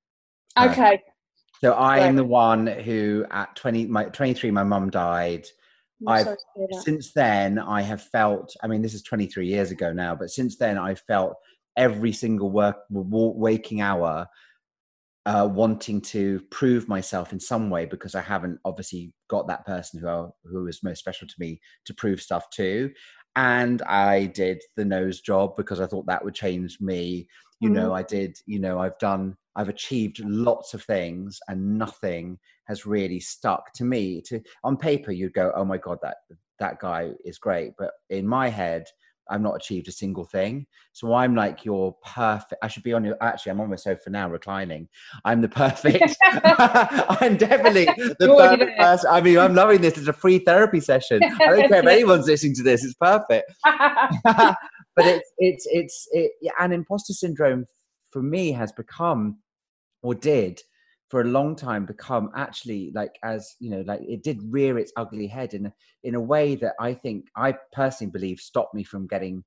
Okay. 0.59 0.95
uh, 0.95 0.99
so 1.61 1.73
i 1.73 1.99
am 1.99 2.17
the 2.17 2.25
one 2.25 2.67
who 2.67 3.27
at 3.31 3.55
20 3.57 3.87
my 3.87 4.05
23 4.05 4.51
my 4.53 4.65
mum 4.65 4.89
died. 4.89 5.47
I 6.07 6.25
since 6.81 7.13
then 7.13 7.61
i 7.61 7.81
have 7.81 8.03
felt 8.03 8.57
i 8.63 8.67
mean 8.67 8.83
this 8.83 8.95
is 8.95 9.03
23 9.03 9.47
years 9.47 9.71
ago 9.71 9.93
now 9.93 10.17
but 10.17 10.31
since 10.31 10.57
then 10.57 10.77
i 10.77 10.97
felt 10.97 11.37
every 11.77 12.13
single 12.13 12.51
work 12.51 12.79
waking 12.91 13.83
hour 13.83 14.27
uh, 15.25 15.49
wanting 15.51 16.01
to 16.01 16.41
prove 16.51 16.89
myself 16.89 17.33
in 17.33 17.39
some 17.39 17.71
way 17.71 17.87
because 17.87 18.15
I 18.15 18.21
haven't 18.21 18.59
obviously 18.65 19.13
got 19.29 19.47
that 19.49 19.65
person 19.65 20.01
who 20.01 20.09
I, 20.09 20.27
who 20.45 20.67
is 20.67 20.83
most 20.83 20.99
special 20.99 21.29
to 21.29 21.35
me 21.39 21.61
to 21.85 21.95
prove 21.95 22.21
stuff 22.21 22.51
to. 22.51 22.91
And 23.37 23.81
I 23.83 24.27
did 24.27 24.61
the 24.77 24.85
nose 24.85 25.21
job 25.21 25.57
because 25.57 25.81
I 25.81 25.87
thought 25.87 26.07
that 26.07 26.25
would 26.25 26.35
change 26.35 26.79
me. 26.81 27.29
You 27.61 27.69
mm-hmm. 27.69 27.77
know, 27.77 27.95
I 27.95 28.03
did. 28.03 28.37
You 28.47 28.59
know, 28.59 28.79
I've 28.79 28.99
done. 28.99 29.37
I've 29.55 29.69
achieved 29.69 30.21
lots 30.21 30.75
of 30.75 30.83
things, 30.83 31.39
and 31.49 31.79
nothing 31.79 32.39
has 32.67 32.85
really 32.85 33.21
stuck 33.21 33.73
to 33.75 33.85
me. 33.85 34.23
To 34.27 34.41
on 34.65 34.77
paper, 34.77 35.13
you'd 35.13 35.33
go, 35.33 35.53
"Oh 35.55 35.65
my 35.65 35.79
god, 35.79 35.99
that 36.03 36.17
that 36.59 36.79
guy 36.81 37.13
is 37.25 37.39
great," 37.39 37.73
but 37.79 37.93
in 38.11 38.27
my 38.27 38.49
head, 38.49 38.85
I've 39.31 39.41
not 39.41 39.57
achieved 39.57 39.89
a 39.89 39.93
single 39.93 40.25
thing. 40.25 40.67
So 40.93 41.15
I'm 41.15 41.35
like 41.35 41.65
your 41.65 41.97
perfect. 42.05 42.63
I 42.63 42.69
should 42.69 42.83
be 42.83 42.93
on 42.93 43.05
your. 43.05 43.17
Actually, 43.21 43.53
I'm 43.53 43.61
on 43.61 43.71
my 43.71 43.77
sofa 43.77 44.11
now, 44.11 44.29
reclining. 44.29 44.89
I'm 45.25 45.41
the 45.41 45.49
perfect. 45.49 46.17
I'm 46.25 47.37
definitely 47.37 47.85
the 47.85 48.35
perfect 48.37 48.79
person. 48.79 49.11
I 49.11 49.21
mean, 49.21 49.39
I'm 49.39 49.55
loving 49.55 49.81
this. 49.81 49.97
It's 49.99 50.09
a 50.09 50.13
free 50.13 50.39
therapy 50.39 50.81
session. 50.81 51.23
I 51.25 51.29
don't 51.29 51.69
care 51.69 51.81
if 51.81 51.87
anyone's 51.87 52.27
listening 52.27 52.55
to 52.57 52.63
this. 52.63 52.85
It's 52.85 52.95
perfect. 52.95 53.53
but 54.25 54.57
it's 54.99 55.33
it's 55.39 55.67
it's 55.71 56.09
it, 56.13 56.33
and 56.59 56.73
imposter 56.73 57.13
syndrome 57.13 57.67
for 58.11 58.23
me 58.23 58.53
has 58.53 58.73
become 58.73 59.39
or 60.03 60.15
did 60.15 60.61
for 61.13 61.21
a 61.21 61.25
long 61.25 61.55
time 61.55 61.85
become 61.85 62.31
actually 62.35 62.91
like 62.95 63.19
as 63.23 63.55
you 63.61 63.69
know 63.69 63.85
like 63.87 64.01
it 64.01 64.23
did 64.23 64.41
rear 64.51 64.79
its 64.79 64.95
ugly 64.97 65.27
head 65.27 65.53
in 65.53 65.71
in 66.05 66.15
a 66.15 66.21
way 66.21 66.55
that 66.55 66.73
i 66.81 66.95
think 66.95 67.27
i 67.37 67.55
personally 67.71 68.11
believe 68.11 68.41
stopped 68.41 68.75
me 68.75 68.83
from 68.83 69.07
getting 69.07 69.45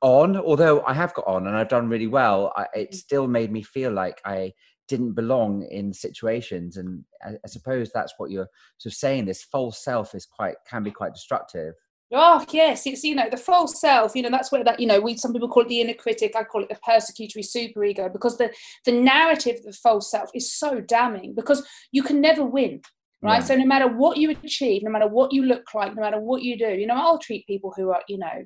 on. 0.00 0.38
Although 0.38 0.82
i 0.86 0.94
have 0.94 1.12
got 1.12 1.26
on 1.26 1.46
and 1.46 1.54
i've 1.54 1.68
done 1.68 1.90
really 1.90 2.06
well 2.06 2.50
I, 2.56 2.66
it 2.74 2.92
mm. 2.92 2.94
still 2.94 3.26
made 3.26 3.52
me 3.52 3.62
feel 3.62 3.92
like 3.92 4.22
i 4.24 4.54
didn't 4.88 5.14
belong 5.14 5.64
in 5.64 5.92
situations. 5.92 6.76
And 6.76 7.04
I, 7.24 7.30
I 7.44 7.48
suppose 7.48 7.90
that's 7.90 8.14
what 8.18 8.30
you're 8.30 8.48
sort 8.78 8.92
of 8.92 8.96
saying 8.96 9.24
this 9.24 9.42
false 9.42 9.82
self 9.82 10.14
is 10.14 10.26
quite 10.26 10.56
can 10.68 10.82
be 10.82 10.90
quite 10.90 11.14
destructive 11.14 11.74
Oh 12.12 12.44
yes, 12.52 12.86
it's 12.86 13.02
you 13.02 13.16
know 13.16 13.28
the 13.28 13.36
false 13.36 13.80
self. 13.80 14.14
You 14.14 14.22
know 14.22 14.30
that's 14.30 14.52
where 14.52 14.62
that 14.62 14.78
you 14.78 14.86
know 14.86 15.00
we 15.00 15.16
some 15.16 15.32
people 15.32 15.48
call 15.48 15.64
it 15.64 15.68
the 15.68 15.80
inner 15.80 15.94
critic. 15.94 16.34
I 16.36 16.44
call 16.44 16.62
it 16.62 16.68
the 16.68 16.78
persecutory 16.86 17.44
superego 17.44 18.12
because 18.12 18.38
the 18.38 18.52
the 18.84 18.92
narrative 18.92 19.56
of 19.56 19.64
the 19.64 19.72
false 19.72 20.10
self 20.10 20.30
is 20.32 20.52
so 20.52 20.80
damning 20.80 21.34
because 21.34 21.66
you 21.90 22.04
can 22.04 22.20
never 22.20 22.44
win, 22.44 22.80
right? 23.22 23.40
Yeah. 23.40 23.44
So 23.44 23.56
no 23.56 23.66
matter 23.66 23.88
what 23.88 24.18
you 24.18 24.30
achieve, 24.30 24.84
no 24.84 24.90
matter 24.90 25.08
what 25.08 25.32
you 25.32 25.44
look 25.44 25.74
like, 25.74 25.96
no 25.96 26.02
matter 26.02 26.20
what 26.20 26.42
you 26.42 26.56
do, 26.56 26.68
you 26.68 26.86
know 26.86 26.94
I'll 26.94 27.18
treat 27.18 27.46
people 27.48 27.72
who 27.76 27.90
are 27.90 28.02
you 28.08 28.18
know 28.18 28.44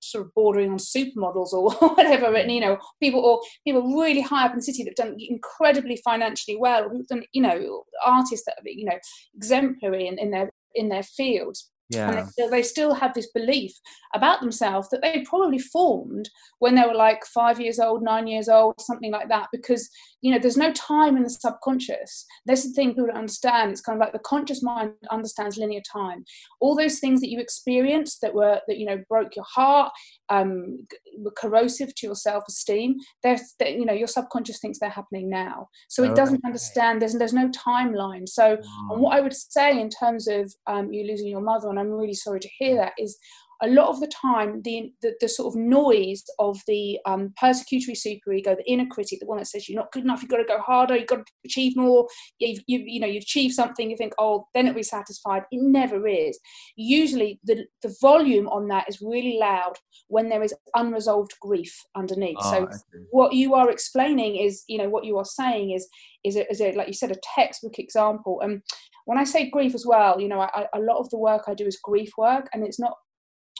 sort 0.00 0.24
of 0.24 0.34
bordering 0.34 0.72
on 0.72 0.78
supermodels 0.78 1.52
or 1.52 1.70
whatever, 1.90 2.34
and 2.34 2.50
you 2.50 2.60
know 2.60 2.78
people 3.00 3.20
or 3.20 3.40
people 3.64 3.96
really 3.96 4.22
high 4.22 4.46
up 4.46 4.52
in 4.52 4.58
the 4.58 4.62
city 4.62 4.82
that've 4.82 4.96
done 4.96 5.16
incredibly 5.20 6.00
financially 6.04 6.56
well, 6.56 6.88
who've 6.88 7.06
done 7.06 7.22
you 7.30 7.42
know 7.42 7.84
artists 8.04 8.44
that 8.46 8.56
are 8.58 8.68
you 8.68 8.86
know 8.86 8.98
exemplary 9.36 10.08
in, 10.08 10.18
in 10.18 10.32
their 10.32 10.50
in 10.74 10.88
their 10.88 11.04
fields 11.04 11.70
yeah. 11.90 12.26
And 12.38 12.52
they 12.52 12.62
still, 12.62 12.94
have 12.94 13.14
this 13.14 13.30
belief 13.32 13.72
about 14.14 14.40
themselves 14.40 14.88
that 14.90 15.02
they 15.02 15.24
probably 15.28 15.58
formed 15.58 16.28
when 16.58 16.74
they 16.74 16.82
were 16.82 16.94
like 16.94 17.24
five 17.26 17.60
years 17.60 17.78
old, 17.78 18.02
nine 18.02 18.26
years 18.26 18.48
old, 18.48 18.80
something 18.80 19.12
like 19.12 19.28
that. 19.28 19.48
Because, 19.52 19.88
you 20.20 20.32
know, 20.32 20.38
there's 20.38 20.56
no 20.56 20.72
time 20.72 21.16
in 21.16 21.22
the 21.22 21.30
subconscious. 21.30 22.26
That's 22.46 22.64
the 22.64 22.72
thing 22.72 22.90
people 22.90 23.06
don't 23.06 23.16
understand. 23.16 23.70
It's 23.70 23.80
kind 23.80 23.96
of 23.96 24.00
like 24.00 24.12
the 24.12 24.18
conscious 24.20 24.62
mind 24.62 24.92
understands 25.10 25.56
linear 25.56 25.80
time. 25.90 26.24
All 26.60 26.76
those 26.76 26.98
things 26.98 27.20
that 27.20 27.30
you 27.30 27.40
experienced 27.40 28.20
that 28.22 28.34
were, 28.34 28.60
that, 28.66 28.78
you 28.78 28.86
know, 28.86 29.02
broke 29.08 29.36
your 29.36 29.46
heart, 29.48 29.92
um, 30.28 30.86
were 31.18 31.32
corrosive 31.38 31.94
to 31.94 32.06
your 32.06 32.16
self-esteem, 32.16 32.96
they're, 33.22 33.38
they, 33.58 33.76
you 33.76 33.84
know, 33.84 33.92
your 33.92 34.08
subconscious 34.08 34.58
thinks 34.58 34.78
they're 34.78 34.90
happening 34.90 35.30
now. 35.30 35.68
So 35.88 36.02
it 36.04 36.14
doesn't 36.14 36.44
understand, 36.44 37.00
there's, 37.00 37.14
there's 37.14 37.32
no 37.32 37.48
timeline. 37.50 38.28
So, 38.28 38.58
and 38.90 39.00
what 39.00 39.16
I 39.16 39.20
would 39.20 39.34
say 39.34 39.80
in 39.80 39.88
terms 39.88 40.28
of 40.28 40.52
um, 40.66 40.92
you 40.92 41.06
losing 41.06 41.28
your 41.28 41.40
mother 41.40 41.68
and 41.78 41.88
I'm 41.88 41.92
really 41.92 42.14
sorry 42.14 42.40
to 42.40 42.48
hear 42.58 42.76
that, 42.76 42.92
is 42.98 43.18
a 43.60 43.68
lot 43.68 43.88
of 43.88 43.98
the 43.98 44.06
time 44.06 44.62
the, 44.62 44.92
the, 45.02 45.14
the 45.20 45.28
sort 45.28 45.52
of 45.52 45.60
noise 45.60 46.22
of 46.38 46.60
the 46.68 46.96
um, 47.06 47.34
persecutory 47.42 47.96
superego, 47.96 48.56
the 48.56 48.62
inner 48.68 48.86
critic, 48.86 49.18
the 49.18 49.26
one 49.26 49.38
that 49.38 49.46
says 49.48 49.68
you're 49.68 49.80
not 49.80 49.90
good 49.90 50.04
enough, 50.04 50.22
you've 50.22 50.30
got 50.30 50.36
to 50.36 50.44
go 50.44 50.60
harder, 50.60 50.96
you've 50.96 51.08
got 51.08 51.26
to 51.26 51.32
achieve 51.44 51.76
more, 51.76 52.06
you've, 52.38 52.60
you, 52.68 52.84
you 52.86 53.00
know, 53.00 53.06
you've 53.08 53.24
achieved 53.24 53.54
something, 53.54 53.90
you 53.90 53.96
think, 53.96 54.12
oh, 54.20 54.46
then 54.54 54.66
it'll 54.68 54.76
be 54.76 54.84
satisfied. 54.84 55.42
It 55.50 55.60
never 55.60 56.06
is. 56.06 56.38
Usually 56.76 57.40
the, 57.42 57.64
the 57.82 57.92
volume 58.00 58.46
on 58.46 58.68
that 58.68 58.88
is 58.88 59.00
really 59.00 59.38
loud 59.40 59.74
when 60.06 60.28
there 60.28 60.44
is 60.44 60.54
unresolved 60.76 61.34
grief 61.42 61.76
underneath. 61.96 62.36
Oh, 62.40 62.50
so 62.52 62.68
what 63.10 63.32
you 63.32 63.54
are 63.54 63.70
explaining 63.70 64.36
is, 64.36 64.62
you 64.68 64.78
know, 64.78 64.88
what 64.88 65.04
you 65.04 65.18
are 65.18 65.24
saying 65.24 65.72
is, 65.72 65.88
is 66.24 66.36
a, 66.36 66.48
is 66.48 66.60
a, 66.60 66.72
like 66.76 66.86
you 66.86 66.94
said, 66.94 67.10
a 67.10 67.20
textbook 67.34 67.80
example. 67.80 68.40
And 68.40 68.62
when 69.08 69.16
I 69.16 69.24
say 69.24 69.48
grief 69.48 69.74
as 69.74 69.86
well, 69.86 70.20
you 70.20 70.28
know, 70.28 70.42
I, 70.42 70.66
a 70.74 70.80
lot 70.80 70.98
of 70.98 71.08
the 71.08 71.16
work 71.16 71.44
I 71.46 71.54
do 71.54 71.64
is 71.64 71.80
grief 71.82 72.10
work, 72.18 72.46
and 72.52 72.62
it's 72.62 72.78
not 72.78 72.92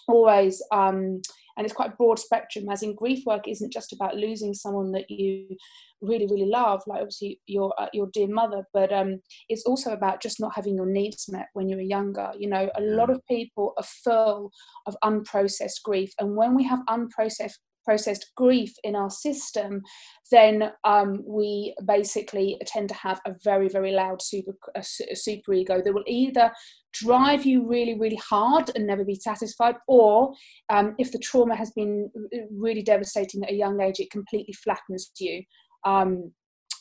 always 0.07 0.63
um, 0.73 1.23
and 1.57 1.65
it's 1.65 1.73
quite 1.73 1.93
a 1.93 1.97
broad 1.97 2.19
spectrum 2.19 2.67
as 2.71 2.83
in 2.83 2.95
grief 2.95 3.25
work 3.25 3.49
isn't 3.49 3.73
just 3.73 3.95
about 3.95 4.15
losing 4.15 4.53
someone 4.53 4.93
that 4.93 5.11
you 5.11 5.57
really 6.03 6.27
really 6.27 6.47
love 6.47 6.83
like 6.87 7.01
obviously 7.01 7.41
your 7.47 7.75
uh, 7.81 7.89
your 7.93 8.09
dear 8.13 8.29
mother 8.29 8.63
but 8.75 8.93
um, 8.93 9.21
it's 9.49 9.65
also 9.65 9.93
about 9.93 10.23
just 10.23 10.39
not 10.39 10.55
having 10.55 10.77
your 10.77 10.87
needs 10.87 11.27
met 11.31 11.47
when 11.55 11.69
you 11.69 11.77
were 11.77 11.83
younger. 11.83 12.31
You 12.39 12.51
know 12.51 12.71
a 12.77 12.83
lot 12.83 13.09
of 13.09 13.25
people 13.27 13.73
are 13.79 13.85
full 14.05 14.51
of 14.87 14.97
unprocessed 15.03 15.83
grief 15.83 16.13
and 16.21 16.37
when 16.37 16.55
we 16.55 16.65
have 16.65 16.81
unprocessed 16.91 17.59
processed 17.85 18.31
grief 18.37 18.73
in 18.85 18.95
our 18.95 19.11
system, 19.11 19.83
then 20.31 20.73
um, 20.85 21.23
we 21.27 21.75
basically 21.85 22.61
tend 22.67 22.89
to 22.89 22.95
have 22.95 23.21
a 23.27 23.35
very, 23.43 23.69
very 23.69 23.93
loud 23.93 24.21
super, 24.23 24.53
super 24.83 25.53
ego 25.53 25.81
that 25.83 25.95
will 25.95 26.05
either 26.07 26.53
drive 26.93 27.45
you 27.45 27.67
really, 27.67 27.99
really 27.99 28.21
hard 28.29 28.71
and 28.75 28.87
never 28.87 29.05
be 29.05 29.15
satisfied, 29.15 29.77
or 29.87 30.33
um, 30.71 30.95
if 30.99 31.13
the 31.13 31.19
trauma 31.19 31.55
has 31.57 31.71
been 31.73 32.11
really 32.51 32.83
devastating 32.83 33.43
at 33.45 33.51
a 33.51 33.57
young 33.57 33.81
age, 33.81 34.01
it 34.01 34.11
completely 34.11 34.55
flattens 34.55 35.11
you. 35.19 35.43
Um, 35.85 36.33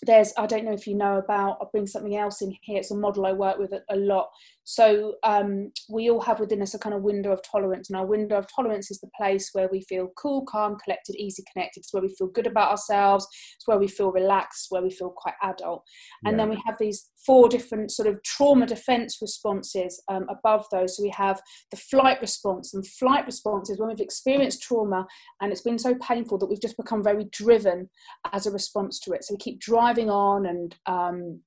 there's 0.03 0.33
i 0.37 0.45
don't 0.45 0.65
know 0.65 0.73
if 0.73 0.85
you 0.85 0.95
know 0.95 1.17
about 1.17 1.57
i'll 1.59 1.69
bring 1.71 1.87
something 1.87 2.15
else 2.15 2.41
in 2.41 2.53
here 2.61 2.77
it's 2.77 2.91
a 2.91 2.95
model 2.95 3.25
i 3.25 3.31
work 3.31 3.57
with 3.57 3.73
a 3.89 3.95
lot 3.95 4.27
so 4.69 5.15
um, 5.23 5.71
we 5.89 6.09
all 6.09 6.21
have 6.21 6.39
within 6.39 6.61
us 6.61 6.73
a 6.73 6.79
kind 6.79 6.95
of 6.95 7.01
window 7.01 7.31
of 7.31 7.41
tolerance 7.43 7.89
and 7.89 7.97
our 7.97 8.05
window 8.05 8.37
of 8.37 8.47
tolerance 8.53 8.91
is 8.91 8.99
the 8.99 9.09
place 9.17 9.49
where 9.53 9.69
we 9.71 9.81
feel 9.81 10.09
cool 10.17 10.45
calm 10.45 10.77
collected 10.83 11.15
easy 11.15 11.43
connected. 11.51 11.79
It's 11.79 11.93
where 11.93 12.03
we 12.03 12.13
feel 12.17 12.27
good 12.27 12.47
about 12.47 12.71
ourselves. 12.71 13.27
It's 13.55 13.67
where 13.67 13.79
we 13.79 13.87
feel 13.87 14.11
relaxed. 14.11 14.67
Where 14.69 14.81
we 14.81 14.91
feel 14.91 15.09
quite 15.09 15.35
adult. 15.41 15.83
And 16.25 16.33
yeah. 16.33 16.43
then 16.43 16.49
we 16.49 16.61
have 16.65 16.75
these 16.79 17.09
four 17.25 17.49
different 17.49 17.91
sort 17.91 18.07
of 18.07 18.21
trauma 18.23 18.65
defense 18.65 19.17
responses 19.21 20.01
um, 20.09 20.25
above 20.29 20.65
those. 20.71 20.97
So 20.97 21.03
we 21.03 21.09
have 21.09 21.41
the 21.71 21.77
flight 21.77 22.21
response 22.21 22.73
and 22.73 22.85
flight 22.85 23.25
response 23.25 23.69
is 23.69 23.79
when 23.79 23.89
we've 23.89 23.99
experienced 23.99 24.61
trauma 24.61 25.05
and 25.41 25.51
it's 25.51 25.61
been 25.61 25.79
so 25.79 25.95
painful 25.95 26.37
that 26.37 26.47
we've 26.47 26.61
just 26.61 26.77
become 26.77 27.03
very 27.03 27.25
driven 27.31 27.89
as 28.31 28.45
a 28.45 28.51
response 28.51 28.99
to 29.01 29.11
it. 29.13 29.23
So 29.23 29.33
we 29.33 29.37
keep 29.37 29.59
driving 29.59 29.97
driving 29.97 30.09
on 30.09 30.45
and 30.45 30.75
um, 30.85 31.41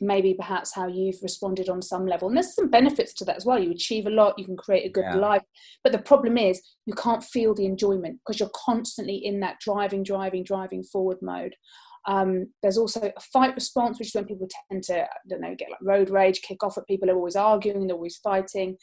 maybe 0.00 0.34
perhaps 0.34 0.74
how 0.74 0.86
you've 0.86 1.22
responded 1.22 1.68
on 1.68 1.82
some 1.82 2.06
level. 2.06 2.28
And 2.28 2.36
there's 2.36 2.54
some 2.54 2.70
benefits 2.70 3.12
to 3.14 3.24
that 3.24 3.36
as 3.36 3.44
well. 3.44 3.58
You 3.58 3.70
achieve 3.70 4.06
a 4.06 4.10
lot, 4.10 4.38
you 4.38 4.44
can 4.44 4.56
create 4.56 4.86
a 4.86 4.92
good 4.92 5.04
yeah. 5.04 5.16
life. 5.16 5.42
But 5.82 5.92
the 5.92 5.98
problem 5.98 6.38
is 6.38 6.62
you 6.86 6.94
can't 6.94 7.24
feel 7.24 7.54
the 7.54 7.66
enjoyment 7.66 8.18
because 8.18 8.40
you're 8.40 8.50
constantly 8.54 9.16
in 9.16 9.40
that 9.40 9.58
driving, 9.60 10.02
driving, 10.02 10.44
driving 10.44 10.82
forward 10.84 11.18
mode. 11.22 11.54
Um, 12.06 12.46
there's 12.62 12.78
also 12.78 13.12
a 13.14 13.20
fight 13.20 13.54
response, 13.54 13.98
which 13.98 14.08
is 14.08 14.14
when 14.14 14.24
people 14.24 14.48
tend 14.70 14.82
to, 14.84 15.02
I 15.02 15.08
don't 15.28 15.42
know, 15.42 15.54
get 15.54 15.70
like 15.70 15.80
road 15.82 16.08
rage, 16.08 16.40
kick 16.40 16.62
off 16.62 16.78
at 16.78 16.86
people 16.86 17.08
who 17.08 17.14
are 17.14 17.18
always 17.18 17.36
arguing, 17.36 17.86
they're 17.86 17.96
always 17.96 18.16
fighting. 18.16 18.76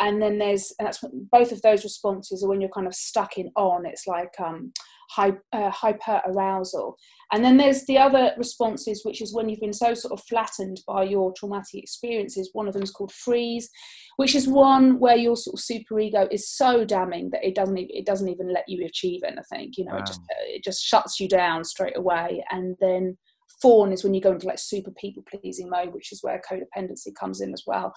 And 0.00 0.20
then 0.20 0.38
there's, 0.38 0.74
and 0.78 0.86
that's 0.86 1.04
both 1.30 1.52
of 1.52 1.62
those 1.62 1.84
responses 1.84 2.42
are 2.42 2.48
when 2.48 2.60
you're 2.60 2.70
kind 2.70 2.88
of 2.88 2.94
stuck 2.94 3.38
in 3.38 3.50
on. 3.54 3.86
It's 3.86 4.06
like 4.06 4.32
um, 4.42 4.72
hyper, 5.10 5.42
uh, 5.52 5.70
hyper 5.70 6.20
arousal. 6.26 6.96
And 7.32 7.44
then 7.44 7.56
there's 7.56 7.84
the 7.86 7.98
other 7.98 8.32
responses, 8.36 9.04
which 9.04 9.22
is 9.22 9.34
when 9.34 9.48
you've 9.48 9.60
been 9.60 9.72
so 9.72 9.94
sort 9.94 10.12
of 10.12 10.24
flattened 10.24 10.80
by 10.86 11.04
your 11.04 11.32
traumatic 11.32 11.74
experiences. 11.82 12.50
One 12.52 12.68
of 12.68 12.74
them 12.74 12.82
is 12.82 12.90
called 12.90 13.12
freeze, 13.12 13.70
which 14.16 14.34
is 14.34 14.46
one 14.46 14.98
where 14.98 15.16
your 15.16 15.36
sort 15.36 15.54
of 15.54 15.60
super 15.60 15.98
ego 15.98 16.28
is 16.30 16.50
so 16.50 16.84
damning 16.84 17.30
that 17.30 17.44
it 17.44 17.54
doesn't 17.54 17.78
it 17.78 18.04
doesn't 18.04 18.28
even 18.28 18.52
let 18.52 18.68
you 18.68 18.84
achieve 18.84 19.22
anything. 19.26 19.72
You 19.76 19.86
know, 19.86 19.92
wow. 19.92 19.98
it 19.98 20.06
just 20.06 20.20
it 20.46 20.64
just 20.64 20.84
shuts 20.84 21.18
you 21.20 21.28
down 21.28 21.64
straight 21.64 21.96
away. 21.96 22.44
And 22.50 22.76
then 22.80 23.16
fawn 23.60 23.92
is 23.92 24.04
when 24.04 24.14
you 24.14 24.20
go 24.20 24.32
into 24.32 24.46
like 24.46 24.58
super 24.58 24.90
people 24.92 25.22
pleasing 25.28 25.68
mode, 25.68 25.92
which 25.92 26.12
is 26.12 26.22
where 26.22 26.40
codependency 26.48 27.14
comes 27.18 27.40
in 27.40 27.52
as 27.52 27.64
well. 27.66 27.92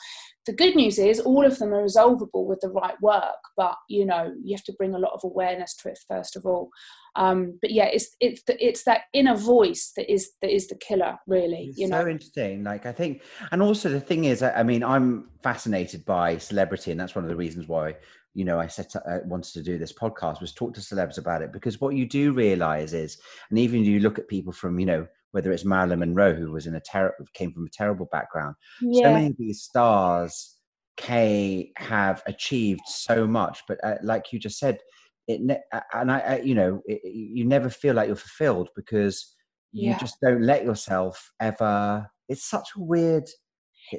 The 0.46 0.54
good 0.54 0.76
news 0.76 1.00
is 1.00 1.20
all 1.20 1.46
of 1.46 1.58
them 1.60 1.74
are 1.74 1.82
resolvable 1.82 2.46
with 2.46 2.60
the 2.62 2.70
right 2.70 3.00
work, 3.02 3.36
but 3.56 3.76
you 3.90 4.06
know 4.06 4.34
you 4.44 4.56
have 4.56 4.66
to 4.66 4.74
bring 4.74 4.94
a 4.94 5.00
lot 5.00 5.14
of 5.14 5.22
awareness 5.24 5.76
to 5.78 5.90
it 5.90 6.00
first 6.08 6.36
of 6.36 6.46
all. 6.46 6.70
Um, 7.16 7.58
but 7.62 7.72
yeah, 7.72 7.86
it's 7.86 8.16
it's 8.20 8.44
the, 8.44 8.64
it's 8.66 8.84
that 8.84 9.02
inner 9.14 9.36
voice 9.36 9.94
that 9.96 10.12
is 10.12 10.32
that 10.42 10.54
is 10.54 10.68
the 10.68 10.76
killer, 10.76 11.18
really. 11.28 11.68
It's 11.70 11.78
you 11.78 11.88
know, 11.88 12.02
so 12.02 12.08
interesting. 12.08 12.64
Like 12.64 12.86
I 12.86 12.92
think, 12.92 13.22
and 13.52 13.62
also 13.62 13.90
the 13.90 14.02
thing 14.02 14.26
is, 14.26 14.44
I, 14.44 14.52
I 14.60 14.64
mean, 14.64 14.84
I'm 14.84 15.30
fascinated 15.42 16.06
by 16.06 16.38
celebrity, 16.38 16.92
and 16.92 17.00
that's 17.00 17.16
one 17.16 17.24
of 17.24 17.30
the 17.30 17.36
reasons 17.36 17.68
why 17.68 17.96
you 18.36 18.44
know 18.44 18.60
i 18.60 18.68
set 18.68 18.94
uh, 18.96 19.20
wanted 19.24 19.54
to 19.54 19.64
do 19.64 19.78
this 19.78 19.94
podcast 19.94 20.42
was 20.42 20.52
talk 20.52 20.74
to 20.74 20.82
celebs 20.82 21.18
about 21.18 21.42
it 21.42 21.54
because 21.54 21.80
what 21.80 21.96
you 21.96 22.06
do 22.06 22.34
realize 22.34 22.94
is 22.94 23.18
and 23.50 23.58
even 23.58 23.84
you 23.84 24.02
look 24.02 24.20
at 24.20 24.28
people 24.28 24.52
from 24.52 24.78
you 24.78 24.86
know 24.86 25.08
whether 25.36 25.52
it's 25.52 25.66
Marilyn 25.66 26.00
Monroe, 26.00 26.34
who 26.34 26.50
was 26.50 26.66
in 26.66 26.76
a 26.76 26.80
ter- 26.80 27.14
came 27.34 27.52
from 27.52 27.66
a 27.66 27.70
terrible 27.70 28.08
background. 28.10 28.56
Yeah. 28.82 29.04
So 29.04 29.14
many 29.16 29.28
of 29.28 29.38
these 29.38 29.64
stars, 29.64 30.56
Kay, 30.96 31.74
have 31.76 32.24
achieved 32.26 32.88
so 32.88 33.28
much, 33.28 33.62
but 33.68 33.78
uh, 33.84 33.96
like 34.02 34.32
you 34.32 34.40
just 34.40 34.58
said, 34.58 34.80
it 35.28 35.42
ne- 35.42 35.60
and 35.94 36.10
I, 36.10 36.20
I 36.20 36.40
you 36.40 36.56
know, 36.56 36.82
it, 36.86 37.02
you 37.04 37.44
never 37.44 37.70
feel 37.70 37.96
like 37.96 38.08
you're 38.08 38.16
fulfilled 38.16 38.70
because 38.78 39.36
you 39.74 39.90
yeah. 39.90 39.98
just 39.98 40.22
don't 40.22 40.42
let 40.42 40.64
yourself 40.64 41.34
ever. 41.42 42.10
It's 42.30 42.50
such 42.50 42.70
a 42.78 42.82
weird. 42.82 43.28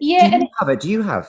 Yeah, 0.00 0.31
do 0.31 0.37
you 0.38 0.49
have 0.59 0.69
it? 0.71 0.81
Do 0.81 0.88
you 0.88 1.02
have 1.02 1.28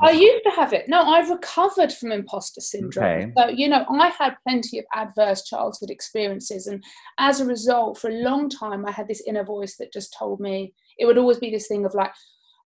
I 0.00 0.10
used 0.10 0.44
to 0.44 0.50
have 0.50 0.72
it. 0.72 0.88
No, 0.88 1.02
I've 1.02 1.30
recovered 1.30 1.92
from 1.92 2.12
imposter 2.12 2.60
syndrome. 2.60 3.04
Okay. 3.04 3.32
So, 3.36 3.48
you 3.48 3.68
know, 3.68 3.86
I 3.88 4.08
had 4.08 4.36
plenty 4.46 4.78
of 4.78 4.84
adverse 4.94 5.44
childhood 5.44 5.90
experiences. 5.90 6.66
And 6.66 6.84
as 7.18 7.40
a 7.40 7.46
result, 7.46 7.98
for 7.98 8.10
a 8.10 8.22
long 8.22 8.50
time, 8.50 8.84
I 8.86 8.90
had 8.90 9.08
this 9.08 9.22
inner 9.26 9.44
voice 9.44 9.76
that 9.78 9.92
just 9.92 10.14
told 10.18 10.40
me 10.40 10.74
it 10.98 11.06
would 11.06 11.18
always 11.18 11.38
be 11.38 11.50
this 11.50 11.68
thing 11.68 11.86
of 11.86 11.94
like, 11.94 12.12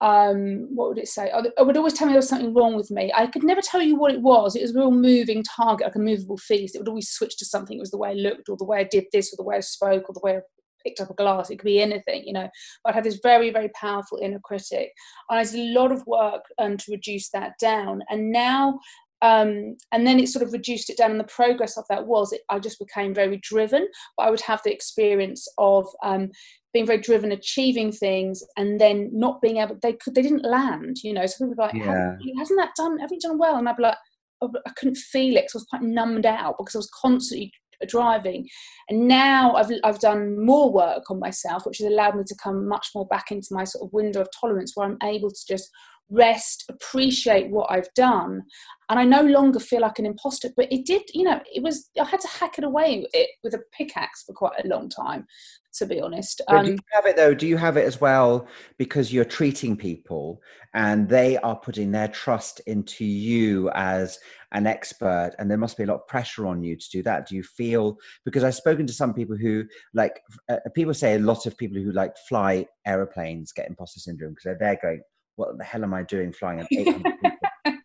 um, 0.01 0.67
what 0.73 0.89
would 0.89 0.97
it 0.97 1.07
say? 1.07 1.29
Oh, 1.33 1.43
it 1.43 1.65
would 1.65 1.77
always 1.77 1.93
tell 1.93 2.07
me 2.07 2.13
there 2.13 2.19
was 2.19 2.29
something 2.29 2.53
wrong 2.53 2.75
with 2.75 2.89
me. 2.89 3.11
I 3.15 3.27
could 3.27 3.43
never 3.43 3.61
tell 3.61 3.81
you 3.81 3.97
what 3.97 4.13
it 4.13 4.21
was. 4.21 4.55
It 4.55 4.61
was 4.61 4.75
a 4.75 4.79
real 4.79 4.91
moving 4.91 5.43
target, 5.43 5.87
like 5.87 5.95
a 5.95 5.99
movable 5.99 6.37
feast. 6.37 6.75
It 6.75 6.79
would 6.79 6.87
always 6.87 7.09
switch 7.09 7.37
to 7.37 7.45
something. 7.45 7.77
It 7.77 7.81
was 7.81 7.91
the 7.91 7.97
way 7.97 8.09
I 8.09 8.13
looked, 8.13 8.49
or 8.49 8.55
the 8.57 8.65
way 8.65 8.79
I 8.79 8.85
did 8.85 9.05
this, 9.11 9.33
or 9.33 9.37
the 9.37 9.43
way 9.43 9.57
I 9.57 9.61
spoke, 9.61 10.09
or 10.09 10.13
the 10.13 10.21
way 10.23 10.37
I 10.37 10.39
picked 10.83 11.01
up 11.01 11.09
a 11.09 11.13
glass. 11.13 11.49
It 11.49 11.57
could 11.59 11.65
be 11.65 11.81
anything, 11.81 12.23
you 12.25 12.33
know. 12.33 12.49
But 12.83 12.91
I 12.91 12.95
had 12.95 13.03
this 13.03 13.19
very, 13.21 13.49
very 13.51 13.69
powerful 13.69 14.19
inner 14.21 14.39
critic. 14.39 14.91
And 15.29 15.39
I 15.39 15.43
did 15.43 15.55
a 15.55 15.79
lot 15.79 15.91
of 15.91 16.05
work 16.05 16.43
um, 16.59 16.77
to 16.77 16.91
reduce 16.91 17.29
that 17.31 17.53
down. 17.59 18.01
And 18.09 18.31
now, 18.31 18.79
um, 19.21 19.75
and 19.91 20.07
then 20.07 20.19
it 20.19 20.29
sort 20.29 20.45
of 20.45 20.53
reduced 20.53 20.89
it 20.89 20.97
down. 20.97 21.11
And 21.11 21.19
the 21.19 21.25
progress 21.25 21.77
of 21.77 21.85
that 21.89 22.07
was 22.07 22.31
it, 22.31 22.41
I 22.49 22.59
just 22.59 22.79
became 22.79 23.13
very 23.13 23.37
driven. 23.37 23.87
But 24.17 24.27
I 24.27 24.29
would 24.29 24.41
have 24.41 24.61
the 24.63 24.73
experience 24.73 25.47
of 25.57 25.85
um, 26.03 26.29
being 26.73 26.85
very 26.85 26.99
driven, 26.99 27.31
achieving 27.31 27.91
things, 27.91 28.43
and 28.57 28.79
then 28.79 29.09
not 29.11 29.41
being 29.41 29.57
able. 29.57 29.77
They 29.81 29.93
could. 29.93 30.15
They 30.15 30.21
didn't 30.21 30.45
land. 30.45 30.97
You 31.03 31.13
know. 31.13 31.25
So 31.25 31.45
people 31.45 31.55
were 31.57 31.63
like, 31.65 31.75
yeah. 31.75 32.15
"Hasn't 32.37 32.59
that 32.59 32.75
done? 32.77 32.99
Haven't 32.99 33.21
you 33.23 33.29
done 33.29 33.37
well?" 33.37 33.57
And 33.57 33.67
I'd 33.67 33.77
be 33.77 33.83
like. 33.83 33.97
Oh, 34.41 34.49
I 34.65 34.69
couldn't 34.77 34.95
feel 34.95 35.35
it 35.35 35.41
because 35.41 35.55
I 35.55 35.57
was 35.57 35.67
quite 35.69 35.81
numbed 35.81 36.25
out 36.25 36.55
because 36.57 36.73
I 36.73 36.77
was 36.77 36.89
constantly 37.01 37.51
driving. 37.87 38.47
And 38.89 39.07
now 39.07 39.53
I've, 39.53 39.71
I've 39.83 39.99
done 39.99 40.43
more 40.43 40.71
work 40.71 41.09
on 41.09 41.19
myself, 41.19 41.65
which 41.65 41.79
has 41.79 41.87
allowed 41.87 42.15
me 42.15 42.23
to 42.27 42.35
come 42.41 42.67
much 42.67 42.87
more 42.95 43.07
back 43.07 43.31
into 43.31 43.49
my 43.51 43.63
sort 43.63 43.85
of 43.85 43.93
window 43.93 44.21
of 44.21 44.29
tolerance 44.39 44.73
where 44.75 44.87
I'm 44.87 44.97
able 45.03 45.31
to 45.31 45.45
just 45.47 45.69
rest, 46.09 46.65
appreciate 46.69 47.49
what 47.49 47.71
I've 47.71 47.93
done. 47.95 48.43
And 48.89 48.99
I 48.99 49.05
no 49.05 49.21
longer 49.21 49.59
feel 49.59 49.81
like 49.81 49.99
an 49.99 50.05
imposter, 50.05 50.49
but 50.57 50.71
it 50.71 50.85
did, 50.85 51.03
you 51.13 51.23
know, 51.23 51.39
it 51.53 51.61
was, 51.61 51.89
I 51.99 52.05
had 52.05 52.19
to 52.21 52.27
hack 52.27 52.57
it 52.57 52.63
away 52.63 53.05
it 53.13 53.29
with 53.43 53.53
a 53.53 53.61
pickaxe 53.71 54.23
for 54.23 54.33
quite 54.33 54.63
a 54.63 54.67
long 54.67 54.89
time, 54.89 55.27
to 55.75 55.85
be 55.85 56.01
honest. 56.01 56.41
Um, 56.47 56.65
do 56.65 56.71
you 56.71 56.77
have 56.93 57.05
it 57.05 57.15
though? 57.15 57.35
Do 57.35 57.45
you 57.45 57.57
have 57.57 57.77
it 57.77 57.85
as 57.85 58.01
well 58.01 58.47
because 58.77 59.13
you're 59.13 59.25
treating 59.25 59.77
people 59.77 60.41
and 60.73 61.07
they 61.07 61.37
are 61.37 61.55
putting 61.55 61.91
their 61.91 62.07
trust 62.07 62.61
into 62.65 63.05
you 63.05 63.69
as 63.75 64.17
an 64.53 64.65
expert 64.65 65.31
and 65.37 65.49
there 65.49 65.57
must 65.57 65.77
be 65.77 65.83
a 65.83 65.85
lot 65.85 65.95
of 65.95 66.07
pressure 66.07 66.47
on 66.47 66.63
you 66.63 66.75
to 66.75 66.89
do 66.91 67.03
that 67.03 67.27
do 67.27 67.35
you 67.35 67.43
feel 67.43 67.97
because 68.25 68.43
i've 68.43 68.55
spoken 68.55 68.87
to 68.87 68.93
some 68.93 69.13
people 69.13 69.35
who 69.35 69.63
like 69.93 70.21
uh, 70.49 70.57
people 70.73 70.93
say 70.93 71.15
a 71.15 71.19
lot 71.19 71.45
of 71.45 71.57
people 71.57 71.77
who 71.77 71.91
like 71.91 72.17
fly 72.27 72.65
aeroplanes 72.87 73.51
get 73.51 73.67
imposter 73.67 73.99
syndrome 73.99 74.31
because 74.31 74.43
they're 74.45 74.57
there 74.57 74.79
going 74.81 75.01
what 75.39 75.57
the 75.57 75.63
hell 75.63 75.83
am 75.83 75.93
I 75.93 76.03
doing 76.03 76.33
flying 76.33 76.67
800 76.71 77.03
people 77.23 77.31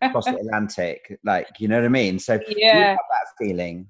across 0.01 0.25
the 0.25 0.35
Atlantic? 0.35 1.17
Like, 1.23 1.47
you 1.57 1.67
know 1.67 1.77
what 1.77 1.85
I 1.85 1.89
mean? 1.89 2.19
So 2.19 2.39
yeah. 2.49 2.95
that 2.95 3.27
feeling? 3.39 3.87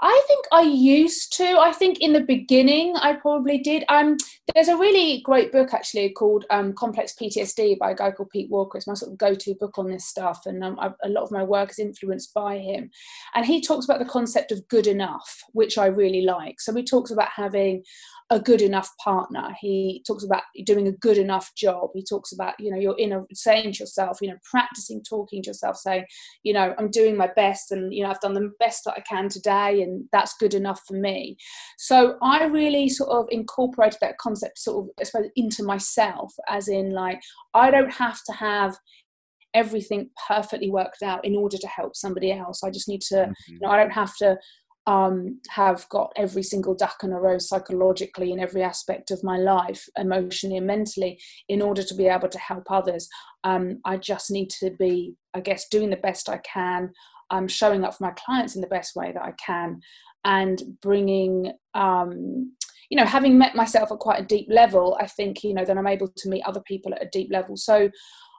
I 0.00 0.22
think 0.26 0.44
I 0.52 0.62
used 0.62 1.36
to. 1.36 1.44
I 1.44 1.72
think 1.72 2.00
in 2.00 2.12
the 2.12 2.20
beginning 2.20 2.96
I 2.96 3.14
probably 3.14 3.58
did. 3.58 3.84
Um, 3.88 4.16
there's 4.54 4.68
a 4.68 4.76
really 4.76 5.20
great 5.24 5.52
book 5.52 5.72
actually 5.72 6.10
called 6.10 6.44
um, 6.50 6.72
Complex 6.72 7.14
PTSD 7.20 7.78
by 7.78 7.92
a 7.92 7.94
guy 7.94 8.10
called 8.10 8.30
Pete 8.30 8.50
Walker. 8.50 8.78
It's 8.78 8.88
my 8.88 8.94
sort 8.94 9.12
of 9.12 9.18
go-to 9.18 9.54
book 9.54 9.78
on 9.78 9.88
this 9.88 10.06
stuff, 10.06 10.40
and 10.46 10.64
um, 10.64 10.76
I, 10.80 10.90
a 11.04 11.08
lot 11.08 11.22
of 11.22 11.30
my 11.30 11.44
work 11.44 11.70
is 11.70 11.78
influenced 11.78 12.34
by 12.34 12.58
him. 12.58 12.90
And 13.34 13.46
he 13.46 13.60
talks 13.60 13.84
about 13.84 14.00
the 14.00 14.04
concept 14.04 14.50
of 14.50 14.66
good 14.68 14.88
enough, 14.88 15.40
which 15.52 15.78
I 15.78 15.86
really 15.86 16.22
like. 16.22 16.60
So 16.60 16.74
he 16.74 16.82
talks 16.82 17.12
about 17.12 17.28
having 17.34 17.84
a 18.32 18.40
good 18.40 18.62
enough 18.62 18.90
partner. 18.96 19.54
He 19.60 20.02
talks 20.06 20.24
about 20.24 20.42
doing 20.64 20.88
a 20.88 20.92
good 20.92 21.18
enough 21.18 21.54
job. 21.54 21.90
He 21.94 22.02
talks 22.02 22.32
about, 22.32 22.54
you 22.58 22.70
know, 22.70 22.78
you're 22.78 22.98
in 22.98 23.12
a 23.12 23.22
saying 23.34 23.72
to 23.74 23.80
yourself, 23.80 24.18
you 24.22 24.28
know, 24.28 24.38
practicing 24.50 25.02
talking 25.02 25.42
to 25.42 25.50
yourself, 25.50 25.76
saying, 25.76 26.06
you 26.42 26.54
know, 26.54 26.74
I'm 26.78 26.90
doing 26.90 27.14
my 27.14 27.28
best 27.36 27.72
and, 27.72 27.92
you 27.92 28.02
know, 28.02 28.10
I've 28.10 28.20
done 28.20 28.32
the 28.32 28.50
best 28.58 28.84
that 28.86 28.94
I 28.96 29.00
can 29.00 29.28
today 29.28 29.82
and 29.82 29.91
that's 30.12 30.34
good 30.38 30.54
enough 30.54 30.80
for 30.86 30.94
me. 30.94 31.36
So 31.78 32.16
I 32.22 32.44
really 32.44 32.88
sort 32.88 33.10
of 33.10 33.26
incorporated 33.30 33.98
that 34.00 34.18
concept 34.18 34.58
sort 34.58 34.84
of, 34.84 34.90
I 35.00 35.04
suppose, 35.04 35.30
into 35.36 35.62
myself, 35.62 36.32
as 36.48 36.68
in 36.68 36.92
like, 36.92 37.20
I 37.54 37.70
don't 37.70 37.92
have 37.92 38.20
to 38.26 38.32
have 38.32 38.76
everything 39.54 40.10
perfectly 40.28 40.70
worked 40.70 41.02
out 41.02 41.24
in 41.24 41.36
order 41.36 41.58
to 41.58 41.66
help 41.68 41.94
somebody 41.94 42.32
else. 42.32 42.62
I 42.62 42.70
just 42.70 42.88
need 42.88 43.02
to, 43.02 43.14
mm-hmm. 43.16 43.52
you 43.52 43.60
know, 43.60 43.68
I 43.68 43.76
don't 43.76 43.92
have 43.92 44.16
to 44.16 44.38
um, 44.86 45.40
have 45.50 45.88
got 45.90 46.12
every 46.16 46.42
single 46.42 46.74
duck 46.74 46.96
in 47.04 47.12
a 47.12 47.20
row 47.20 47.38
psychologically 47.38 48.32
in 48.32 48.40
every 48.40 48.62
aspect 48.62 49.10
of 49.10 49.22
my 49.22 49.36
life, 49.36 49.88
emotionally 49.96 50.56
and 50.56 50.66
mentally, 50.66 51.20
in 51.48 51.62
order 51.62 51.82
to 51.84 51.94
be 51.94 52.06
able 52.06 52.28
to 52.28 52.38
help 52.38 52.64
others. 52.70 53.08
Um, 53.44 53.80
I 53.84 53.96
just 53.96 54.30
need 54.30 54.50
to 54.60 54.70
be, 54.78 55.14
I 55.34 55.40
guess, 55.40 55.68
doing 55.68 55.90
the 55.90 55.96
best 55.96 56.28
I 56.28 56.38
can, 56.38 56.90
um, 57.32 57.48
showing 57.48 57.84
up 57.84 57.96
for 57.96 58.04
my 58.04 58.12
clients 58.12 58.54
in 58.54 58.60
the 58.60 58.68
best 58.68 58.94
way 58.94 59.10
that 59.12 59.22
I 59.22 59.32
can, 59.44 59.80
and 60.24 60.62
bringing. 60.80 61.52
Um, 61.74 62.52
you 62.90 62.98
know, 62.98 63.06
having 63.06 63.38
met 63.38 63.54
myself 63.54 63.90
at 63.90 64.00
quite 64.00 64.20
a 64.20 64.26
deep 64.26 64.48
level, 64.50 64.98
I 65.00 65.06
think, 65.06 65.42
you 65.42 65.54
know, 65.54 65.64
then 65.64 65.78
I'm 65.78 65.86
able 65.86 66.08
to 66.14 66.28
meet 66.28 66.42
other 66.44 66.60
people 66.60 66.92
at 66.92 67.02
a 67.02 67.08
deep 67.10 67.30
level. 67.32 67.56
So 67.56 67.88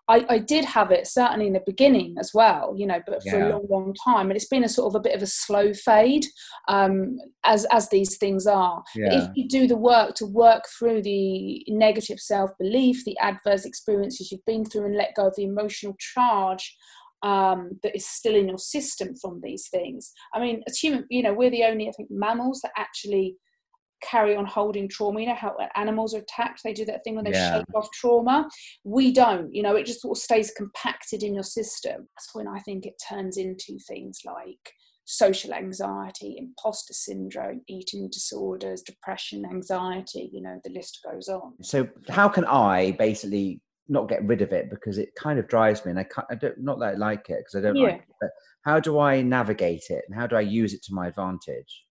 I, 0.10 0.26
I 0.28 0.38
did 0.38 0.66
have 0.66 0.92
it 0.92 1.08
certainly 1.08 1.48
in 1.48 1.54
the 1.54 1.64
beginning 1.66 2.16
as 2.20 2.32
well, 2.34 2.74
you 2.78 2.86
know, 2.86 3.00
but 3.08 3.24
for 3.24 3.38
yeah. 3.38 3.48
a 3.48 3.52
long, 3.52 3.68
long 3.70 3.96
time. 4.06 4.30
And 4.30 4.36
it's 4.36 4.48
been 4.48 4.66
a 4.66 4.70
sort 4.70 4.92
of 4.92 4.96
a 4.96 5.04
bit 5.04 5.16
of 5.16 5.22
a 5.22 5.28
slow 5.28 5.74
fade, 5.74 6.26
um, 6.68 7.18
as 7.46 7.66
as 7.72 7.90
these 7.90 8.18
things 8.18 8.46
are. 8.46 8.84
Yeah. 8.96 9.24
If 9.24 9.30
you 9.36 9.48
do 9.48 9.66
the 9.66 9.78
work 9.78 10.16
to 10.16 10.26
work 10.26 10.66
through 10.78 11.04
the 11.04 11.64
negative 11.70 12.20
self 12.20 12.52
belief, 12.60 13.06
the 13.06 13.18
adverse 13.20 13.66
experiences 13.66 14.32
you've 14.32 14.46
been 14.46 14.66
through, 14.66 14.86
and 14.86 14.98
let 14.98 15.16
go 15.16 15.28
of 15.28 15.36
the 15.38 15.46
emotional 15.46 15.96
charge 15.98 16.76
um, 17.24 17.80
that 17.82 17.96
is 17.96 18.06
still 18.06 18.36
in 18.36 18.50
your 18.50 18.58
system 18.58 19.16
from 19.16 19.40
these 19.42 19.70
things. 19.70 20.12
I 20.34 20.40
mean, 20.40 20.62
as 20.68 20.78
human, 20.78 21.06
you 21.10 21.24
know, 21.24 21.34
we're 21.34 21.50
the 21.50 21.64
only, 21.64 21.88
I 21.88 21.92
think, 21.92 22.10
mammals 22.12 22.60
that 22.62 22.72
actually 22.78 23.38
carry 24.04 24.36
on 24.36 24.46
holding 24.46 24.90
trauma. 24.90 25.22
You 25.22 25.28
know 25.28 25.36
how 25.36 25.56
animals 25.76 26.14
are 26.14 26.20
attacked, 26.20 26.62
they 26.64 26.74
do 26.74 26.86
that 26.86 27.04
thing 27.04 27.16
when 27.16 27.24
they 27.24 27.32
yeah. 27.32 27.58
shake 27.58 27.76
off 27.76 27.90
trauma. 27.92 28.50
We 28.84 29.14
don't, 29.14 29.54
you 29.54 29.64
know, 29.64 29.76
it 29.76 29.86
just 29.86 30.02
sort 30.02 30.18
of 30.18 30.22
stays 30.22 30.52
compacted 30.56 31.24
in 31.24 31.34
your 31.34 31.44
system. 31.44 32.08
That's 32.16 32.30
when 32.34 32.48
I 32.48 32.60
think 32.60 32.86
it 32.86 33.02
turns 33.10 33.38
into 33.38 33.80
things 33.88 34.20
like 34.26 34.74
social 35.06 35.54
anxiety, 35.54 36.36
imposter 36.38 36.94
syndrome, 36.94 37.62
eating 37.68 38.10
disorders, 38.10 38.82
depression, 38.82 39.46
anxiety, 39.46 40.30
you 40.34 40.42
know, 40.42 40.60
the 40.64 40.72
list 40.72 41.00
goes 41.10 41.28
on. 41.28 41.54
So, 41.62 41.88
how 42.10 42.30
can 42.30 42.46
I 42.46 42.92
basically 42.92 43.62
not 43.88 44.10
get 44.10 44.26
rid 44.26 44.42
of 44.42 44.52
it 44.52 44.70
because 44.70 44.98
it 44.98 45.10
kind 45.16 45.40
of 45.40 45.48
drives 45.48 45.84
me 45.86 45.92
and 45.92 46.00
I, 46.00 46.04
can't, 46.04 46.28
I 46.32 46.36
don't, 46.36 46.58
not 46.60 46.80
that 46.80 46.96
I 46.96 46.98
like 46.98 47.30
it 47.30 47.40
because 47.40 47.56
I 47.56 47.62
don't 47.62 47.76
yeah. 47.76 47.88
like 47.90 48.02
it, 48.02 48.16
but 48.20 48.30
how 48.64 48.80
do 48.80 49.00
I 49.00 49.22
navigate 49.22 49.86
it 49.90 50.04
and 50.08 50.18
how 50.18 50.28
do 50.28 50.36
I 50.36 50.42
use 50.42 50.74
it 50.74 50.84
to 50.84 50.94
my 50.94 51.08
advantage? 51.08 51.84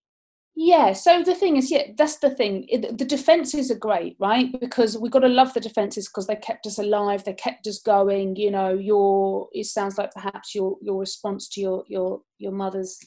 Yeah, 0.55 0.93
so 0.93 1.23
the 1.23 1.35
thing 1.35 1.57
is, 1.57 1.71
yeah, 1.71 1.93
that's 1.97 2.19
the 2.19 2.29
thing. 2.29 2.67
The 2.71 3.07
defenses 3.07 3.71
are 3.71 3.79
great, 3.79 4.17
right? 4.21 4.49
Because 4.61 4.99
we've 4.99 5.11
got 5.11 5.21
to 5.21 5.29
love 5.29 5.55
the 5.55 5.61
defenses 5.61 6.09
because 6.09 6.27
they 6.27 6.37
kept 6.37 6.67
us 6.67 6.79
alive, 6.79 7.25
they 7.25 7.33
kept 7.33 7.67
us 7.67 7.79
going. 7.79 8.37
You 8.37 8.51
know, 8.51 8.75
your 8.75 9.49
it 9.53 9.65
sounds 9.65 9.97
like 9.97 10.13
perhaps 10.13 10.55
your 10.55 10.77
your 10.83 11.01
response 11.01 11.49
to 11.51 11.61
your 11.63 11.85
your 11.89 12.21
your 12.39 12.53
mother's 12.53 12.99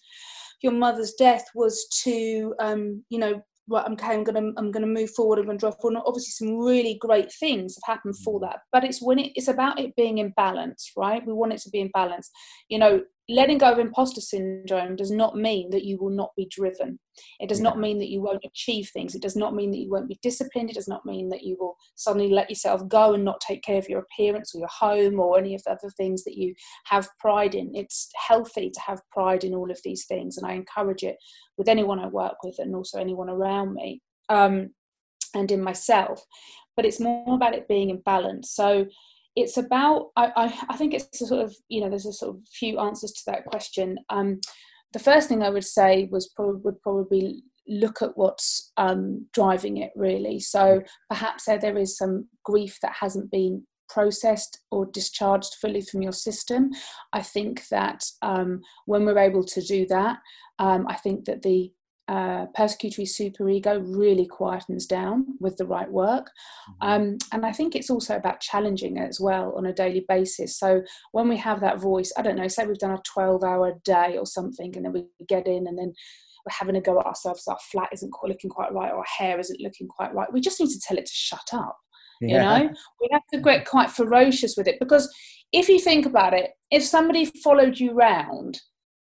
your 0.64 0.72
mother's 0.72 1.14
death 1.14 1.46
was 1.54 1.88
to 2.04 2.56
um, 2.60 3.04
you 3.10 3.20
know 3.20 3.44
right, 3.68 3.92
okay, 3.92 4.14
I'm 4.14 4.24
gonna 4.24 4.52
I'm 4.58 4.72
gonna 4.72 4.88
move 4.88 5.12
forward, 5.12 5.40
I'm 5.40 5.46
gonna 5.46 5.58
drive 5.58 5.76
forward. 5.82 5.98
And 5.98 6.04
obviously, 6.06 6.48
some 6.48 6.58
really 6.58 6.98
great 7.00 7.32
things 7.34 7.76
have 7.76 7.96
happened 7.96 8.18
for 8.20 8.40
mm. 8.40 8.44
that. 8.44 8.60
But 8.72 8.84
it's 8.84 9.02
when 9.02 9.20
it, 9.20 9.32
it's 9.36 9.48
about 9.48 9.80
it 9.80 9.96
being 9.96 10.20
in 10.20 10.34
balance, 10.36 10.92
right? 10.96 11.26
We 11.26 11.34
want 11.34 11.54
it 11.54 11.62
to 11.62 11.70
be 11.70 11.82
in 11.82 11.90
balance. 11.94 12.30
You 12.70 12.80
know, 12.80 13.02
letting 13.28 13.58
go 13.58 13.72
of 13.72 13.80
imposter 13.80 14.22
syndrome 14.22 14.96
does 14.96 15.10
not 15.10 15.36
mean 15.36 15.72
that 15.72 15.84
you 15.84 15.98
will 15.98 16.12
not 16.12 16.32
be 16.38 16.48
driven. 16.50 17.00
It 17.40 17.50
does 17.50 17.60
not 17.60 17.80
mean 17.80 17.98
that 18.00 18.10
you 18.10 18.22
won't 18.22 18.46
achieve 18.46 18.90
things. 18.94 19.16
It 19.16 19.22
does 19.22 19.36
not 19.36 19.56
mean 19.56 19.72
that 19.72 19.80
you 19.80 19.90
won't 19.90 20.08
be 20.08 20.20
disciplined. 20.22 20.70
It 20.70 20.76
does 20.76 20.88
not 20.88 21.06
mean 21.06 21.30
that 21.30 21.44
you 21.44 21.58
will 21.60 21.76
suddenly 21.96 22.30
let 22.30 22.50
yourself 22.50 22.88
go 22.88 23.14
and 23.14 23.26
not 23.26 23.42
take 23.42 23.64
care 23.64 23.80
of 23.80 23.90
your 23.90 24.02
appearance 24.02 24.54
or 24.54 24.60
your 24.60 24.68
home 24.68 25.20
or 25.20 25.40
any 25.40 25.56
of 25.56 25.64
the 25.64 25.72
other 25.72 25.90
things 25.98 26.24
that 26.26 26.38
you 26.38 26.54
have 26.86 27.08
pride 27.20 27.56
in. 27.56 27.72
It's 27.74 28.10
healthy 28.28 28.70
to 28.70 28.80
have 28.82 29.02
pride 29.12 29.44
in 29.44 29.56
all 29.56 29.72
of 29.72 29.80
these 29.84 30.06
things, 30.06 30.38
and 30.38 30.46
I 30.46 30.54
encourage 30.54 31.04
it 31.04 31.16
with 31.58 31.68
anyone 31.68 32.00
I 32.00 32.08
work 32.08 32.36
with 32.44 32.56
and 32.60 32.76
also 32.76 33.00
anyone 33.00 33.30
around 33.30 33.74
me 33.74 34.02
um, 34.30 34.70
and 35.34 35.52
in 35.52 35.64
myself. 35.64 36.24
But 36.76 36.86
it's 36.86 37.00
more 37.00 37.36
about 37.36 37.56
it 37.56 37.68
being 37.68 37.90
in 37.90 38.02
balance. 38.02 38.52
So 38.52 38.86
it's 39.36 39.58
about 39.58 40.08
I, 40.16 40.32
I, 40.36 40.60
I 40.70 40.78
think 40.78 40.94
it's 40.94 41.22
a 41.22 41.28
sort 41.28 41.44
of 41.44 41.56
you 41.68 41.82
know 41.82 41.90
there's 41.90 42.06
a 42.06 42.14
sort 42.14 42.36
of 42.36 42.42
few 42.48 42.80
answers 42.80 43.12
to 43.12 43.22
that 43.28 43.46
question. 43.46 43.98
Um, 44.10 44.40
the 44.94 45.00
first 45.00 45.28
thing 45.28 45.44
i 45.44 45.50
would 45.50 45.66
say 45.66 46.08
was 46.10 46.30
probably 46.36 46.62
would 46.64 46.82
probably 46.82 47.44
look 47.68 48.02
at 48.02 48.16
what's 48.16 48.72
um, 48.78 49.26
driving 49.34 49.78
it 49.78 49.92
really. 49.96 50.40
So 50.40 50.84
perhaps 51.10 51.46
there, 51.46 51.58
there 51.58 51.78
is 51.78 51.98
some 51.98 52.28
grief 52.44 52.78
that 52.84 52.94
hasn't 53.00 53.32
been 53.32 53.66
processed 53.90 54.62
or 54.70 54.86
discharged 54.86 55.56
fully 55.60 55.82
from 55.82 56.04
your 56.04 56.12
system. 56.12 56.70
I 57.12 57.24
think 57.24 57.68
that 57.70 58.04
um, 58.22 58.62
when 58.86 59.04
we're 59.04 59.18
able 59.18 59.44
to 59.44 59.62
do 59.62 59.88
that 59.88 60.20
um, 60.60 60.86
i 60.88 60.96
think 60.96 61.26
that 61.26 61.42
the 61.42 61.72
uh, 62.08 62.46
persecutory 62.58 63.08
superego 63.08 63.84
really 63.84 64.28
quietens 64.28 64.88
down 64.88 65.26
with 65.40 65.58
the 65.58 65.66
right 65.66 65.92
work. 65.92 66.32
Mm-hmm. 66.84 66.88
Um, 66.88 67.18
and 67.32 67.46
I 67.46 67.52
think 67.52 67.76
it's 67.76 67.90
also 67.90 68.16
about 68.16 68.42
challenging 68.42 68.98
it 68.98 69.10
as 69.10 69.20
well 69.20 69.54
on 69.58 69.66
a 69.66 69.74
daily 69.74 70.06
basis. 70.08 70.58
So 70.58 70.84
when 71.12 71.28
we 71.28 71.38
have 71.38 71.62
that 71.62 71.80
voice, 71.80 72.14
I 72.18 72.22
don't 72.22 72.36
know, 72.36 72.48
say 72.48 72.66
we've 72.66 72.78
done 72.78 72.92
a 72.92 73.02
12 73.04 73.44
hour 73.44 73.74
day 73.84 74.18
or 74.18 74.26
something, 74.26 74.76
and 74.76 74.86
then 74.86 74.94
we 74.94 75.06
get 75.28 75.48
in 75.48 75.68
and 75.68 75.78
then 75.78 75.94
we're 76.46 76.52
having 76.60 76.76
a 76.76 76.82
go 76.82 77.00
at 77.00 77.08
ourselves, 77.08 77.48
our 77.48 77.58
flat 77.72 77.90
isn't 77.92 78.14
looking 78.24 78.52
quite 78.52 78.72
right, 78.72 78.92
or 78.92 79.00
our 79.00 79.06
hair 79.18 79.40
isn't 79.40 79.62
looking 79.62 79.88
quite 79.88 80.14
right. 80.14 80.32
We 80.32 80.42
just 80.42 80.60
need 80.60 80.70
to 80.70 80.80
tell 80.80 80.98
it 80.98 81.08
to 81.08 81.14
shut 81.14 81.54
up. 81.54 81.78
Yeah. 82.22 82.58
You 82.60 82.64
know, 82.64 82.74
we 83.02 83.10
have 83.12 83.24
to 83.34 83.40
get 83.40 83.66
quite 83.66 83.90
ferocious 83.90 84.56
with 84.56 84.68
it 84.68 84.80
because 84.80 85.12
if 85.52 85.68
you 85.68 85.80
think 85.80 86.06
about 86.06 86.34
it, 86.34 86.52
if 86.72 86.84
somebody 86.84 87.26
followed 87.44 87.80
you 87.80 87.94
round 87.94 88.60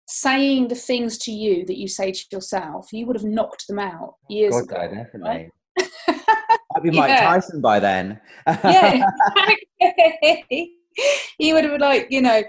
saying 0.07 0.69
the 0.69 0.75
things 0.75 1.19
to 1.19 1.33
you 1.33 1.65
that 1.67 1.79
you 1.79 1.89
say 1.89 2.13
to 2.13 2.25
yourself, 2.31 2.93
you 2.93 3.07
would 3.07 3.17
have 3.17 3.25
knocked 3.25 3.67
them 3.69 3.79
out 3.79 4.15
years 4.29 4.55
God, 4.55 4.65
ago. 4.65 4.95
definitely. 4.95 5.51
Right? 5.79 5.91
I'd 6.77 6.83
be 6.83 6.91
Mike 6.91 7.09
yeah. 7.09 7.25
Tyson 7.25 7.61
by 7.61 7.81
then. 7.81 8.21
yeah, 8.47 9.05
he 10.49 11.53
would 11.53 11.65
have 11.65 11.81
like 11.81 12.07
you 12.11 12.23
know 12.23 12.43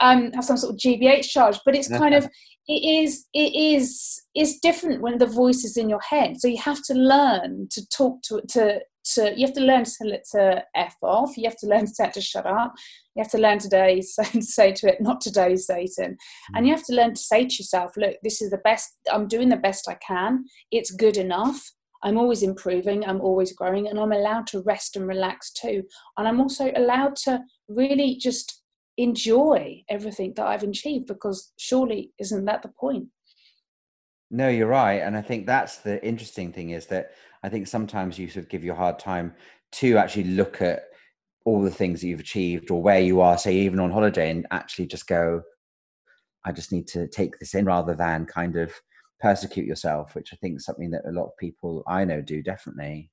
um, 0.00 0.32
have 0.32 0.44
some 0.44 0.56
sort 0.56 0.74
of 0.74 0.78
GBH 0.78 1.28
charge, 1.28 1.58
but 1.64 1.74
it's 1.74 1.88
kind 1.88 2.14
of 2.14 2.28
it 2.66 3.04
is 3.04 3.26
it 3.34 3.54
is 3.54 4.22
it's 4.34 4.58
different 4.60 5.02
when 5.02 5.18
the 5.18 5.26
voice 5.26 5.64
is 5.64 5.76
in 5.76 5.88
your 5.88 6.00
head. 6.00 6.40
So 6.40 6.48
you 6.48 6.58
have 6.58 6.82
to 6.84 6.94
learn 6.94 7.68
to 7.70 7.88
talk 7.88 8.22
to 8.22 8.40
to 8.50 8.80
to 9.12 9.32
you 9.36 9.46
have 9.46 9.54
to 9.54 9.60
learn 9.60 9.84
to 9.84 9.90
tell 9.90 10.12
it 10.12 10.26
to 10.32 10.64
f 10.74 10.96
off. 11.02 11.36
You 11.36 11.44
have 11.44 11.58
to 11.58 11.66
learn 11.66 11.86
to 11.86 12.10
to 12.10 12.20
shut 12.20 12.46
up. 12.46 12.74
You 13.14 13.22
have 13.22 13.30
to 13.32 13.38
learn 13.38 13.58
today 13.58 14.00
to 14.00 14.42
say 14.42 14.72
to 14.72 14.88
it, 14.88 15.00
not 15.00 15.20
today, 15.20 15.56
Satan. 15.56 16.16
And 16.54 16.66
you 16.66 16.72
mm. 16.72 16.76
have 16.76 16.86
to 16.86 16.94
learn 16.94 17.14
to 17.14 17.20
say 17.20 17.46
to 17.46 17.54
yourself, 17.54 17.92
look, 17.96 18.16
this 18.22 18.42
is 18.42 18.50
the 18.50 18.58
best. 18.58 18.94
I'm 19.12 19.28
doing 19.28 19.48
the 19.48 19.56
best 19.56 19.88
I 19.88 19.94
can. 20.06 20.44
It's 20.70 20.90
good 20.90 21.16
enough. 21.16 21.72
I'm 22.02 22.18
always 22.18 22.42
improving, 22.42 23.02
I'm 23.04 23.22
always 23.22 23.54
growing, 23.54 23.88
and 23.88 23.98
I'm 23.98 24.12
allowed 24.12 24.46
to 24.48 24.60
rest 24.60 24.94
and 24.94 25.08
relax 25.08 25.50
too. 25.52 25.84
And 26.18 26.28
I'm 26.28 26.38
also 26.38 26.70
allowed 26.76 27.16
to 27.24 27.40
really 27.68 28.16
just 28.16 28.62
enjoy 28.98 29.82
everything 29.88 30.34
that 30.36 30.46
I've 30.46 30.62
achieved 30.62 31.06
because 31.06 31.52
surely 31.56 32.12
isn't 32.20 32.44
that 32.44 32.62
the 32.62 32.68
point? 32.68 33.06
No, 34.30 34.48
you're 34.48 34.68
right. 34.68 35.00
And 35.00 35.16
I 35.16 35.22
think 35.22 35.46
that's 35.46 35.78
the 35.78 36.04
interesting 36.04 36.52
thing 36.52 36.70
is 36.70 36.86
that 36.86 37.12
I 37.44 37.50
think 37.50 37.66
sometimes 37.66 38.18
you 38.18 38.26
sort 38.26 38.46
of 38.46 38.48
give 38.48 38.64
you 38.64 38.72
a 38.72 38.74
hard 38.74 38.98
time 38.98 39.34
to 39.72 39.98
actually 39.98 40.24
look 40.24 40.62
at 40.62 40.84
all 41.44 41.60
the 41.60 41.70
things 41.70 42.00
that 42.00 42.06
you've 42.06 42.20
achieved 42.20 42.70
or 42.70 42.80
where 42.80 43.00
you 43.00 43.20
are, 43.20 43.36
say, 43.36 43.54
even 43.54 43.80
on 43.80 43.90
holiday, 43.90 44.30
and 44.30 44.46
actually 44.50 44.86
just 44.86 45.06
go, 45.06 45.42
I 46.46 46.52
just 46.52 46.72
need 46.72 46.86
to 46.88 47.06
take 47.06 47.38
this 47.38 47.54
in 47.54 47.66
rather 47.66 47.94
than 47.94 48.24
kind 48.24 48.56
of 48.56 48.72
persecute 49.20 49.66
yourself, 49.66 50.14
which 50.14 50.32
I 50.32 50.36
think 50.36 50.56
is 50.56 50.64
something 50.64 50.90
that 50.92 51.06
a 51.06 51.12
lot 51.12 51.26
of 51.26 51.36
people 51.38 51.82
I 51.86 52.06
know 52.06 52.22
do 52.22 52.42
definitely. 52.42 53.10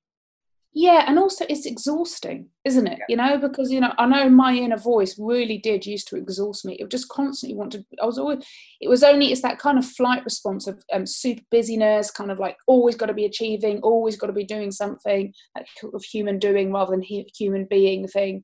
Yeah, 0.74 1.04
and 1.06 1.18
also 1.18 1.44
it's 1.50 1.66
exhausting, 1.66 2.48
isn't 2.64 2.86
it? 2.86 2.98
Yeah. 3.00 3.04
You 3.08 3.16
know, 3.16 3.36
because 3.38 3.70
you 3.70 3.78
know, 3.78 3.92
I 3.98 4.06
know 4.06 4.30
my 4.30 4.54
inner 4.54 4.78
voice 4.78 5.16
really 5.18 5.58
did 5.58 5.84
used 5.84 6.08
to 6.08 6.16
exhaust 6.16 6.64
me. 6.64 6.74
It 6.74 6.84
would 6.84 6.90
just 6.90 7.10
constantly 7.10 7.56
want 7.56 7.72
to. 7.72 7.84
I 8.02 8.06
was 8.06 8.18
always. 8.18 8.38
It 8.80 8.88
was 8.88 9.02
only 9.02 9.32
it's 9.32 9.42
that 9.42 9.58
kind 9.58 9.78
of 9.78 9.84
flight 9.84 10.24
response 10.24 10.66
of 10.66 10.82
um, 10.90 11.06
super 11.06 11.42
busyness, 11.50 12.10
kind 12.10 12.30
of 12.30 12.38
like 12.38 12.56
always 12.66 12.96
got 12.96 13.06
to 13.06 13.14
be 13.14 13.26
achieving, 13.26 13.80
always 13.80 14.16
got 14.16 14.28
to 14.28 14.32
be 14.32 14.44
doing 14.44 14.70
something, 14.70 15.34
like 15.54 15.66
of 15.92 16.04
human 16.04 16.38
doing 16.38 16.72
rather 16.72 16.92
than 16.92 17.02
human 17.02 17.66
being 17.66 18.08
thing 18.08 18.42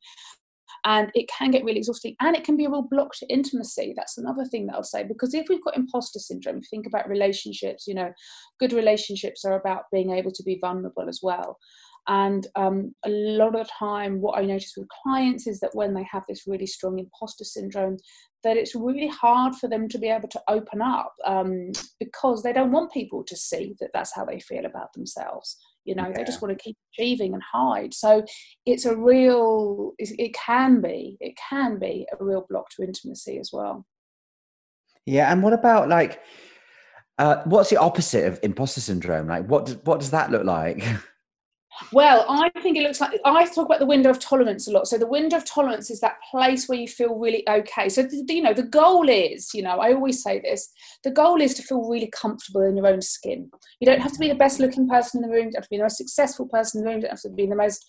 and 0.84 1.10
it 1.14 1.28
can 1.28 1.50
get 1.50 1.64
really 1.64 1.78
exhausting 1.78 2.14
and 2.20 2.36
it 2.36 2.44
can 2.44 2.56
be 2.56 2.64
a 2.64 2.70
real 2.70 2.82
block 2.82 3.12
to 3.14 3.26
intimacy 3.26 3.92
that's 3.96 4.16
another 4.18 4.44
thing 4.44 4.66
that 4.66 4.74
i'll 4.76 4.84
say 4.84 5.02
because 5.02 5.34
if 5.34 5.46
we've 5.48 5.64
got 5.64 5.76
imposter 5.76 6.18
syndrome 6.18 6.60
think 6.62 6.86
about 6.86 7.08
relationships 7.08 7.86
you 7.86 7.94
know 7.94 8.12
good 8.60 8.72
relationships 8.72 9.44
are 9.44 9.58
about 9.58 9.84
being 9.90 10.10
able 10.10 10.30
to 10.30 10.42
be 10.42 10.58
vulnerable 10.60 11.08
as 11.08 11.20
well 11.22 11.58
and 12.08 12.46
um, 12.56 12.94
a 13.04 13.08
lot 13.10 13.54
of 13.54 13.66
the 13.66 13.70
time 13.78 14.20
what 14.20 14.38
i 14.38 14.44
notice 14.44 14.74
with 14.76 14.88
clients 15.02 15.46
is 15.46 15.60
that 15.60 15.74
when 15.74 15.94
they 15.94 16.06
have 16.10 16.22
this 16.28 16.46
really 16.46 16.66
strong 16.66 16.98
imposter 16.98 17.44
syndrome 17.44 17.96
that 18.44 18.56
it's 18.56 18.74
really 18.74 19.08
hard 19.08 19.54
for 19.56 19.68
them 19.68 19.88
to 19.88 19.98
be 19.98 20.08
able 20.08 20.28
to 20.28 20.40
open 20.48 20.80
up 20.80 21.12
um, 21.24 21.72
because 21.98 22.42
they 22.42 22.52
don't 22.52 22.70
want 22.70 22.92
people 22.92 23.24
to 23.24 23.36
see 23.36 23.74
that 23.80 23.90
that's 23.92 24.14
how 24.14 24.24
they 24.24 24.38
feel 24.38 24.64
about 24.64 24.92
themselves 24.92 25.56
you 25.88 25.94
know 25.94 26.06
yeah. 26.06 26.12
they 26.16 26.24
just 26.24 26.42
want 26.42 26.56
to 26.56 26.62
keep 26.62 26.76
achieving 26.92 27.32
and 27.32 27.42
hide. 27.42 27.94
So 27.94 28.24
it's 28.66 28.84
a 28.84 28.94
real 28.94 29.92
it 29.98 30.34
can 30.34 30.82
be 30.82 31.16
it 31.18 31.34
can 31.48 31.78
be 31.78 32.06
a 32.12 32.22
real 32.22 32.46
block 32.48 32.68
to 32.76 32.82
intimacy 32.82 33.38
as 33.38 33.50
well. 33.52 33.86
Yeah 35.06 35.32
and 35.32 35.42
what 35.42 35.54
about 35.54 35.88
like 35.88 36.20
uh, 37.18 37.42
what's 37.46 37.70
the 37.70 37.78
opposite 37.78 38.26
of 38.26 38.38
imposter 38.42 38.80
syndrome? 38.80 39.26
Like 39.26 39.46
what 39.46 39.66
does, 39.66 39.76
what 39.84 39.98
does 39.98 40.10
that 40.10 40.30
look 40.30 40.44
like 40.44 40.84
Well, 41.92 42.24
I 42.28 42.50
think 42.60 42.76
it 42.76 42.82
looks 42.82 43.00
like 43.00 43.20
I 43.24 43.44
talk 43.46 43.66
about 43.66 43.78
the 43.78 43.86
window 43.86 44.10
of 44.10 44.18
tolerance 44.18 44.66
a 44.66 44.72
lot. 44.72 44.86
So 44.86 44.98
the 44.98 45.06
window 45.06 45.36
of 45.36 45.44
tolerance 45.44 45.90
is 45.90 46.00
that 46.00 46.16
place 46.30 46.68
where 46.68 46.78
you 46.78 46.88
feel 46.88 47.14
really 47.14 47.48
okay. 47.48 47.88
So 47.88 48.02
the, 48.02 48.24
you 48.28 48.42
know 48.42 48.52
the 48.52 48.64
goal 48.64 49.08
is, 49.08 49.50
you 49.54 49.62
know, 49.62 49.78
I 49.78 49.92
always 49.92 50.22
say 50.22 50.40
this: 50.40 50.70
the 51.04 51.10
goal 51.10 51.40
is 51.40 51.54
to 51.54 51.62
feel 51.62 51.88
really 51.88 52.10
comfortable 52.10 52.62
in 52.62 52.76
your 52.76 52.86
own 52.86 53.00
skin. 53.00 53.50
You 53.80 53.86
don't 53.86 54.00
have 54.00 54.12
to 54.12 54.18
be 54.18 54.28
the 54.28 54.34
best 54.34 54.60
looking 54.60 54.88
person 54.88 55.22
in 55.22 55.28
the 55.28 55.34
room. 55.34 55.46
You 55.46 55.52
don't 55.52 55.60
have 55.60 55.64
to 55.64 55.70
be 55.70 55.76
the 55.76 55.84
most 55.84 55.98
successful 55.98 56.46
person 56.46 56.80
in 56.80 56.84
the 56.84 56.90
room. 56.90 56.98
You 56.98 57.02
don't 57.02 57.12
have 57.12 57.22
to 57.22 57.30
be 57.30 57.46
the 57.46 57.56
most 57.56 57.84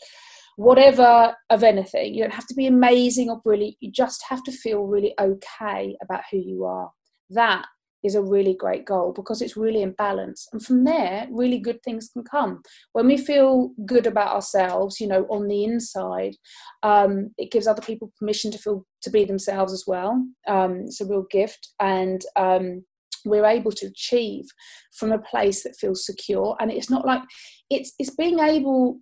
whatever 0.56 1.34
of 1.49 1.63
anything. 1.63 2.13
You 2.13 2.23
don't 2.23 2.34
have 2.34 2.47
to 2.47 2.56
be 2.56 2.67
amazing 2.67 3.30
or 3.30 3.39
brilliant. 3.41 3.78
You 3.80 3.91
just 3.91 4.23
have 4.30 4.43
to 4.43 4.52
feel 4.52 4.84
really 4.84 5.13
okay 5.19 5.95
about 6.04 6.21
who 6.32 6.38
you 6.38 6.65
are. 6.65 6.91
That 7.32 7.65
is 8.04 8.16
a 8.16 8.22
really 8.22 8.54
great 8.54 8.86
goal 8.86 9.14
because 9.14 9.42
it's 9.42 9.58
really 9.58 9.82
in 9.82 9.92
balance. 9.92 10.48
And 10.54 10.64
from 10.64 10.84
there, 10.84 11.28
really 11.32 11.60
good 11.60 11.82
things 11.84 12.10
can 12.14 12.24
come. 12.24 12.62
When 12.94 13.08
we 13.08 13.18
feel 13.18 13.72
good 13.86 14.08
about 14.08 14.36
ourselves, 14.36 15.00
you 15.00 15.08
know, 15.08 15.26
on 15.30 15.48
the 15.48 15.64
inside, 15.64 16.36
um, 16.84 17.32
it 17.38 17.52
gives 17.52 17.68
other 17.68 17.82
people 17.82 18.12
permission 18.20 18.52
to 18.52 18.58
feel 18.58 18.86
to 19.02 19.10
be 19.10 19.26
themselves 19.26 19.74
as 19.74 19.86
well. 19.88 20.26
Um, 20.48 20.82
it's 20.86 21.02
a 21.02 21.06
real 21.06 21.26
gift. 21.30 21.70
And 21.80 22.22
um, 22.36 22.84
we're 23.26 23.46
able 23.46 23.72
to 23.72 23.88
achieve 23.88 24.46
from 24.94 25.12
a 25.12 25.20
place 25.20 25.64
that 25.64 25.76
feels 25.76 26.06
secure. 26.06 26.56
And 26.60 26.72
it's 26.72 26.90
not 26.90 27.06
like 27.06 27.22
it's 27.70 27.94
it's 28.00 28.16
being 28.16 28.40
able 28.40 29.00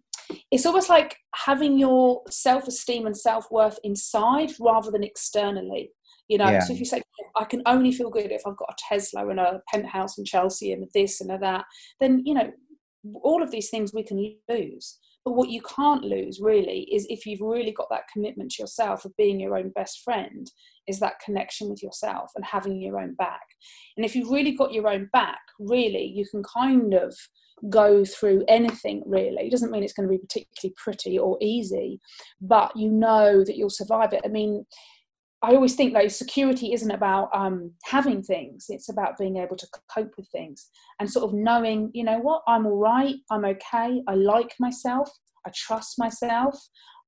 it's 0.51 0.65
almost 0.65 0.89
like 0.89 1.15
having 1.35 1.77
your 1.77 2.21
self-esteem 2.29 3.05
and 3.05 3.17
self-worth 3.17 3.79
inside 3.83 4.51
rather 4.59 4.91
than 4.91 5.03
externally 5.03 5.91
you 6.27 6.37
know, 6.37 6.49
yeah. 6.49 6.59
so 6.59 6.73
if 6.73 6.79
you 6.79 6.85
say, 6.85 7.01
I 7.35 7.45
can 7.45 7.61
only 7.65 7.91
feel 7.91 8.09
good 8.09 8.31
if 8.31 8.41
I've 8.45 8.57
got 8.57 8.71
a 8.71 8.75
Tesla 8.89 9.27
and 9.29 9.39
a 9.39 9.61
penthouse 9.71 10.17
in 10.17 10.25
Chelsea 10.25 10.71
and 10.71 10.87
this 10.93 11.21
and 11.21 11.29
that, 11.41 11.65
then, 11.99 12.23
you 12.25 12.33
know, 12.33 12.51
all 13.23 13.41
of 13.41 13.51
these 13.51 13.69
things 13.69 13.93
we 13.93 14.03
can 14.03 14.35
lose. 14.49 14.97
But 15.23 15.33
what 15.33 15.49
you 15.49 15.61
can't 15.61 16.03
lose 16.03 16.39
really 16.41 16.87
is 16.91 17.05
if 17.09 17.25
you've 17.25 17.41
really 17.41 17.71
got 17.71 17.87
that 17.89 18.07
commitment 18.11 18.51
to 18.51 18.63
yourself 18.63 19.03
of 19.03 19.15
being 19.17 19.39
your 19.39 19.57
own 19.57 19.71
best 19.75 20.01
friend, 20.03 20.49
is 20.87 20.99
that 21.01 21.19
connection 21.23 21.69
with 21.69 21.83
yourself 21.83 22.31
and 22.35 22.45
having 22.45 22.81
your 22.81 22.99
own 22.99 23.13
back. 23.15 23.41
And 23.97 24.05
if 24.05 24.15
you've 24.15 24.29
really 24.29 24.53
got 24.53 24.71
your 24.71 24.87
own 24.87 25.09
back, 25.11 25.41
really, 25.59 26.05
you 26.05 26.25
can 26.31 26.43
kind 26.43 26.93
of 26.93 27.13
go 27.69 28.05
through 28.05 28.45
anything 28.47 29.03
really. 29.05 29.47
It 29.47 29.51
doesn't 29.51 29.71
mean 29.71 29.83
it's 29.83 29.93
going 29.93 30.07
to 30.07 30.13
be 30.13 30.19
particularly 30.19 30.73
pretty 30.77 31.19
or 31.19 31.37
easy, 31.41 31.99
but 32.39 32.71
you 32.75 32.89
know 32.89 33.43
that 33.43 33.57
you'll 33.57 33.69
survive 33.69 34.13
it. 34.13 34.21
I 34.23 34.29
mean, 34.29 34.65
I 35.43 35.53
always 35.53 35.75
think 35.75 35.93
though 35.93 36.07
security 36.07 36.73
isn't 36.73 36.89
about 36.89 37.29
um, 37.33 37.71
having 37.83 38.23
things; 38.23 38.65
it's 38.69 38.89
about 38.89 39.17
being 39.17 39.37
able 39.37 39.55
to 39.55 39.67
cope 39.93 40.13
with 40.17 40.27
things 40.29 40.69
and 40.99 41.09
sort 41.09 41.25
of 41.25 41.33
knowing, 41.33 41.91
you 41.93 42.03
know 42.03 42.19
what, 42.19 42.41
I'm 42.47 42.65
all 42.65 42.77
right, 42.77 43.15
I'm 43.29 43.45
okay, 43.45 44.01
I 44.07 44.15
like 44.15 44.55
myself, 44.59 45.09
I 45.45 45.51
trust 45.53 45.99
myself. 45.99 46.59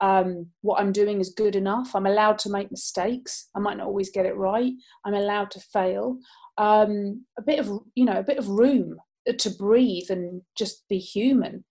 Um, 0.01 0.47
what 0.61 0.79
I'm 0.79 0.93
doing 0.93 1.19
is 1.19 1.33
good 1.35 1.57
enough. 1.57 1.93
I'm 1.93 2.05
allowed 2.05 2.39
to 2.39 2.49
make 2.49 2.71
mistakes. 2.71 3.49
I 3.53 3.59
might 3.59 3.75
not 3.75 3.87
always 3.87 4.11
get 4.11 4.25
it 4.25 4.37
right. 4.37 4.71
I'm 5.03 5.13
allowed 5.13 5.51
to 5.51 5.59
fail. 5.59 6.17
Um, 6.57 7.25
a 7.37 7.41
bit 7.41 7.59
of, 7.59 7.69
you 7.95 8.05
know, 8.05 8.17
a 8.17 8.23
bit 8.23 8.37
of 8.37 8.47
room 8.47 8.97
to 9.37 9.49
breathe 9.49 10.09
and 10.09 10.41
just 10.57 10.87
be 10.87 10.99
human. 10.99 11.65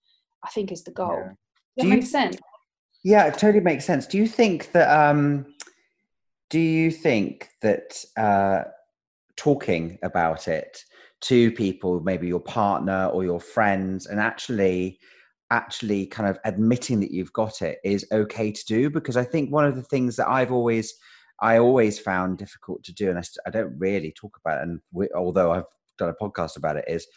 I 0.45 0.49
think 0.49 0.71
is 0.71 0.83
the 0.83 0.91
goal. 0.91 1.17
Yeah. 1.17 1.31
Does 1.77 1.89
that 1.89 1.95
make 1.95 2.05
sense? 2.05 2.37
Yeah, 3.03 3.25
it 3.25 3.37
totally 3.39 3.63
makes 3.63 3.85
sense. 3.85 4.05
Do 4.05 4.19
you 4.19 4.27
think 4.27 4.71
that? 4.73 4.89
Um, 4.89 5.47
do 6.49 6.59
you 6.59 6.91
think 6.91 7.49
that 7.61 8.03
uh, 8.17 8.63
talking 9.35 9.97
about 10.03 10.47
it 10.47 10.83
to 11.21 11.51
people 11.51 11.99
maybe 12.01 12.27
your 12.27 12.39
partner 12.39 13.07
or 13.07 13.23
your 13.23 13.39
friends 13.39 14.05
and 14.05 14.19
actually 14.19 14.99
actually 15.51 16.05
kind 16.05 16.29
of 16.29 16.37
admitting 16.45 16.99
that 16.99 17.11
you've 17.11 17.33
got 17.33 17.61
it 17.61 17.79
is 17.83 18.05
okay 18.11 18.51
to 18.51 18.65
do 18.65 18.89
because 18.89 19.17
i 19.17 19.23
think 19.23 19.51
one 19.51 19.65
of 19.65 19.75
the 19.75 19.83
things 19.83 20.15
that 20.15 20.29
i've 20.29 20.51
always 20.51 20.93
i 21.41 21.57
always 21.57 21.99
found 21.99 22.37
difficult 22.37 22.83
to 22.83 22.93
do 22.93 23.09
and 23.09 23.19
i, 23.19 23.23
I 23.45 23.49
don't 23.49 23.77
really 23.77 24.11
talk 24.11 24.37
about 24.43 24.59
it 24.59 24.63
and 24.63 24.79
we, 24.91 25.07
although 25.15 25.51
i've 25.51 25.65
done 25.97 26.09
a 26.09 26.23
podcast 26.23 26.55
about 26.55 26.77
it 26.77 26.85
is 26.87 27.07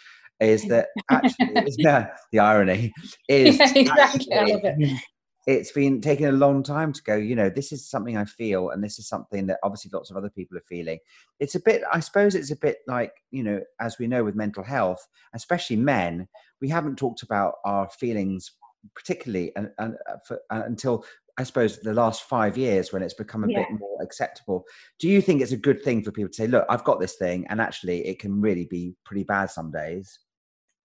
is 0.40 0.66
that 0.68 0.88
actually 1.10 1.52
is, 1.66 1.76
the 1.76 2.38
irony 2.38 2.92
is 3.28 3.58
yeah, 3.58 3.72
exactly. 3.76 5.00
It's 5.46 5.72
been 5.72 6.00
taking 6.00 6.26
a 6.26 6.32
long 6.32 6.62
time 6.62 6.92
to 6.92 7.02
go 7.02 7.16
you 7.16 7.34
know 7.34 7.50
this 7.50 7.72
is 7.72 7.88
something 7.88 8.16
i 8.16 8.24
feel 8.24 8.70
and 8.70 8.82
this 8.82 8.98
is 8.98 9.08
something 9.08 9.46
that 9.46 9.58
obviously 9.62 9.90
lots 9.92 10.10
of 10.10 10.16
other 10.16 10.30
people 10.30 10.56
are 10.56 10.64
feeling. 10.68 10.98
It's 11.40 11.54
a 11.54 11.60
bit 11.60 11.82
i 11.92 12.00
suppose 12.00 12.34
it's 12.34 12.50
a 12.50 12.56
bit 12.56 12.78
like 12.86 13.12
you 13.30 13.42
know 13.42 13.60
as 13.80 13.98
we 13.98 14.06
know 14.06 14.24
with 14.24 14.36
mental 14.36 14.62
health 14.62 15.06
especially 15.34 15.76
men 15.76 16.28
we 16.60 16.68
haven't 16.68 16.96
talked 16.96 17.22
about 17.22 17.54
our 17.64 17.88
feelings 17.90 18.52
particularly 18.94 19.52
and, 19.56 19.70
and 19.78 19.94
uh, 20.10 20.16
for, 20.26 20.40
uh, 20.50 20.62
until 20.64 21.04
i 21.38 21.42
suppose 21.42 21.80
the 21.80 21.94
last 21.94 22.22
five 22.22 22.56
years 22.56 22.92
when 22.92 23.02
it's 23.02 23.14
become 23.14 23.44
a 23.44 23.48
yeah. 23.48 23.60
bit 23.60 23.78
more 23.78 24.02
acceptable. 24.02 24.64
Do 24.98 25.08
you 25.08 25.20
think 25.20 25.40
it's 25.40 25.52
a 25.52 25.56
good 25.56 25.82
thing 25.82 26.02
for 26.02 26.12
people 26.12 26.30
to 26.30 26.36
say 26.36 26.46
look 26.46 26.66
i've 26.68 26.84
got 26.84 27.00
this 27.00 27.16
thing 27.16 27.46
and 27.48 27.60
actually 27.60 28.06
it 28.06 28.18
can 28.18 28.40
really 28.40 28.66
be 28.66 28.94
pretty 29.04 29.24
bad 29.24 29.50
some 29.50 29.70
days 29.70 30.18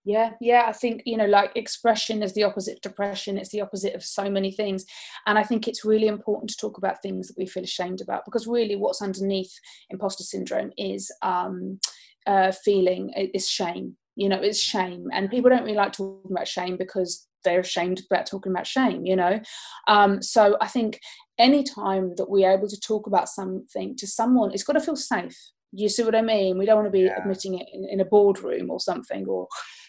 yeah 0.08 0.32
yeah 0.40 0.64
i 0.68 0.72
think 0.72 1.02
you 1.06 1.18
know 1.18 1.26
like 1.26 1.52
expression 1.56 2.24
is 2.24 2.34
the 2.34 2.44
opposite 2.44 2.76
of 2.76 2.82
depression 2.82 3.38
it's 3.38 3.50
the 3.50 3.60
opposite 3.60 3.94
of 3.94 4.02
so 4.02 4.30
many 4.30 4.52
things 4.52 4.86
and 5.26 5.38
i 5.38 5.44
think 5.44 5.68
it's 5.68 5.84
really 5.84 6.08
important 6.08 6.50
to 6.50 6.56
talk 6.56 6.78
about 6.78 7.02
things 7.02 7.28
that 7.28 7.38
we 7.38 7.46
feel 7.46 7.64
ashamed 7.64 8.00
about 8.00 8.24
because 8.24 8.48
really 8.48 8.78
what's 8.78 9.02
underneath 9.02 9.54
imposter 9.90 10.24
syndrome 10.24 10.72
is 10.78 11.12
um 11.22 11.78
uh, 12.26 12.52
feeling 12.52 13.12
is 13.34 13.50
shame 13.50 13.96
you 14.16 14.30
know 14.30 14.40
it's 14.42 14.60
shame 14.60 15.08
and 15.14 15.30
people 15.30 15.50
don't 15.50 15.64
really 15.64 15.76
like 15.76 15.94
talking 15.94 16.32
about 16.32 16.48
shame 16.48 16.78
because 16.78 17.28
they're 17.44 17.62
ashamed 17.62 18.02
about 18.10 18.26
talking 18.26 18.52
about 18.52 18.68
shame 18.68 19.06
you 19.06 19.16
know 19.16 19.40
um, 19.88 20.22
so 20.22 20.58
i 20.60 20.68
think 20.68 21.00
anytime 21.38 22.14
that 22.16 22.30
we're 22.30 22.52
able 22.52 22.68
to 22.68 22.80
talk 22.80 23.08
about 23.08 23.30
something 23.30 23.96
to 23.96 24.08
someone 24.08 24.52
it's 24.54 24.64
got 24.64 24.74
to 24.74 24.82
feel 24.82 24.96
safe 24.96 25.38
you 25.74 25.90
see 25.90 26.04
what 26.04 26.16
I 26.16 26.22
mean? 26.22 26.58
We 26.58 26.66
don't 26.66 26.78
want 26.78 26.88
to 26.88 26.92
be 26.92 27.02
yeah. 27.02 27.20
admitting 27.20 27.60
it 27.60 27.68
in, 27.74 27.86
in, 27.90 28.00
a 28.00 28.06
boardroom 28.06 28.70
or 28.72 28.80
something, 28.80 29.26
or 29.28 29.48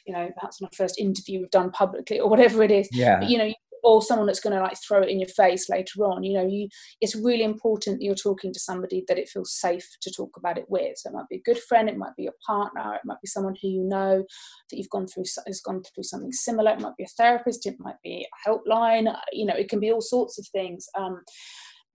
you 0.09 0.15
know, 0.15 0.31
perhaps 0.35 0.61
on 0.61 0.69
a 0.73 0.75
first 0.75 0.99
interview 0.99 1.41
we've 1.41 1.51
done 1.51 1.71
publicly 1.71 2.19
or 2.19 2.29
whatever 2.29 2.63
it 2.63 2.71
is. 2.71 2.89
Yeah. 2.91 3.21
But, 3.21 3.29
you 3.29 3.39
know, 3.39 3.53
or 3.85 4.03
someone 4.03 4.27
that's 4.27 4.41
going 4.41 4.57
to 4.57 4.63
like 4.63 4.77
throw 4.87 5.03
it 5.03 5.09
in 5.09 5.21
your 5.21 5.29
face 5.29 5.69
later 5.69 6.05
on 6.05 6.25
you 6.25 6.33
know 6.33 6.45
you 6.45 6.69
it's 7.01 7.15
really 7.15 7.45
important 7.45 7.99
that 7.99 8.05
you're 8.05 8.15
talking 8.15 8.53
to 8.53 8.59
somebody 8.59 9.05
that 9.07 9.19
it 9.19 9.29
feels 9.29 9.55
safe 9.55 9.87
to 10.01 10.11
talk 10.11 10.37
about 10.37 10.59
it 10.59 10.65
with 10.69 10.97
so 10.97 11.09
it 11.09 11.13
might 11.13 11.29
be 11.29 11.37
a 11.37 11.43
good 11.43 11.61
friend 11.61 11.89
it 11.89 11.97
might 11.97 12.15
be 12.17 12.25
your 12.25 12.35
partner 12.45 12.95
it 12.95 13.03
might 13.05 13.21
be 13.23 13.29
someone 13.29 13.55
who 13.63 13.69
you 13.69 13.85
know 13.85 14.25
that 14.69 14.77
you've 14.77 14.91
gone 14.91 15.07
through 15.07 15.23
has 15.47 15.61
gone 15.61 15.81
through 15.95 16.03
something 16.03 16.33
similar 16.33 16.73
it 16.73 16.81
might 16.81 16.97
be 16.97 17.05
a 17.05 17.15
therapist 17.17 17.67
it 17.67 17.77
might 17.79 18.01
be 18.03 18.27
a 18.27 18.49
helpline 18.51 19.15
you 19.33 19.47
know 19.47 19.55
it 19.55 19.69
can 19.69 19.79
be 19.79 19.93
all 19.93 20.01
sorts 20.01 20.41
of 20.41 20.47
things 20.49 20.89
um, 20.99 21.23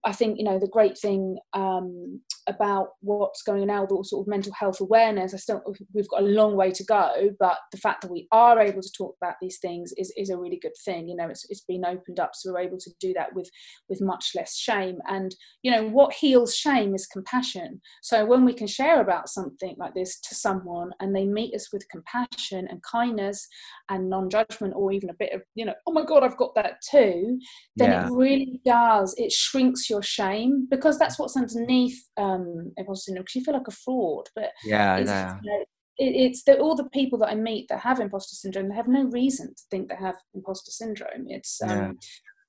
I 0.04 0.12
think 0.12 0.38
you 0.38 0.44
know 0.44 0.58
the 0.58 0.68
great 0.68 0.98
thing 0.98 1.38
um, 1.54 2.20
about 2.46 2.88
what's 3.00 3.42
going 3.42 3.62
on 3.62 3.68
now, 3.68 3.86
the 3.86 4.04
sort 4.04 4.24
of 4.24 4.30
mental 4.30 4.52
health 4.52 4.80
awareness. 4.80 5.32
I 5.32 5.38
still 5.38 5.62
we've 5.92 6.08
got 6.08 6.22
a 6.22 6.26
long 6.26 6.56
way 6.56 6.70
to 6.72 6.84
go, 6.84 7.30
but 7.38 7.58
the 7.72 7.78
fact 7.78 8.02
that 8.02 8.10
we 8.10 8.28
are 8.32 8.60
able 8.60 8.82
to 8.82 8.92
talk 8.96 9.16
about 9.20 9.36
these 9.40 9.58
things 9.58 9.92
is, 9.96 10.12
is 10.16 10.30
a 10.30 10.36
really 10.36 10.58
good 10.60 10.76
thing. 10.84 11.08
You 11.08 11.16
know, 11.16 11.28
it's, 11.28 11.46
it's 11.48 11.62
been 11.62 11.84
opened 11.84 12.20
up, 12.20 12.32
so 12.34 12.52
we're 12.52 12.60
able 12.60 12.78
to 12.78 12.90
do 13.00 13.14
that 13.14 13.34
with 13.34 13.50
with 13.88 14.00
much 14.02 14.32
less 14.34 14.56
shame. 14.56 14.98
And 15.08 15.34
you 15.62 15.70
know, 15.70 15.88
what 15.88 16.12
heals 16.12 16.54
shame 16.54 16.94
is 16.94 17.06
compassion. 17.06 17.80
So 18.02 18.24
when 18.26 18.44
we 18.44 18.52
can 18.52 18.66
share 18.66 19.00
about 19.00 19.28
something 19.28 19.74
like 19.78 19.94
this 19.94 20.20
to 20.20 20.34
someone, 20.34 20.90
and 21.00 21.14
they 21.14 21.24
meet 21.24 21.54
us 21.54 21.72
with 21.72 21.88
compassion 21.88 22.66
and 22.68 22.82
kindness 22.82 23.46
and 23.88 24.10
non-judgment, 24.10 24.74
or 24.76 24.92
even 24.92 25.10
a 25.10 25.14
bit 25.14 25.32
of 25.32 25.42
you 25.54 25.64
know, 25.64 25.74
oh 25.86 25.92
my 25.92 26.04
god, 26.04 26.22
I've 26.22 26.36
got 26.36 26.54
that 26.56 26.82
too, 26.90 27.38
then 27.76 27.90
yeah. 27.90 28.06
it 28.06 28.12
really 28.12 28.60
does. 28.66 29.14
It 29.16 29.32
shrinks 29.32 29.88
your 29.88 29.93
shame 30.02 30.66
because 30.70 30.98
that's 30.98 31.18
what's 31.18 31.36
underneath 31.36 31.98
um 32.16 32.72
imposter 32.76 33.10
syndrome 33.10 33.22
because 33.22 33.34
you 33.36 33.44
feel 33.44 33.54
like 33.54 33.68
a 33.68 33.72
fraud 33.72 34.28
but 34.34 34.50
yeah 34.64 34.96
it's, 34.96 35.10
you 35.10 35.50
know, 35.50 35.64
it, 35.98 36.14
it's 36.26 36.44
the, 36.44 36.58
all 36.58 36.74
the 36.74 36.88
people 36.90 37.18
that 37.18 37.28
i 37.28 37.34
meet 37.34 37.66
that 37.68 37.80
have 37.80 38.00
imposter 38.00 38.34
syndrome 38.34 38.68
they 38.68 38.74
have 38.74 38.88
no 38.88 39.04
reason 39.04 39.48
to 39.48 39.62
think 39.70 39.88
they 39.88 39.96
have 39.96 40.16
imposter 40.34 40.70
syndrome 40.70 41.26
it's 41.28 41.60
um 41.62 41.70
yeah. 41.70 41.92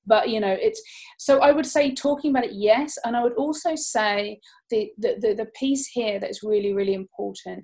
but 0.05 0.29
you 0.29 0.39
know 0.39 0.57
it's 0.59 0.81
so 1.17 1.39
i 1.39 1.51
would 1.51 1.65
say 1.65 1.93
talking 1.93 2.31
about 2.31 2.45
it 2.45 2.53
yes 2.53 2.97
and 3.05 3.15
i 3.15 3.23
would 3.23 3.35
also 3.35 3.75
say 3.75 4.39
the 4.69 4.91
the, 4.97 5.15
the, 5.19 5.33
the 5.33 5.47
piece 5.57 5.87
here 5.87 6.19
that 6.19 6.29
is 6.29 6.43
really 6.43 6.73
really 6.73 6.93
important 6.93 7.63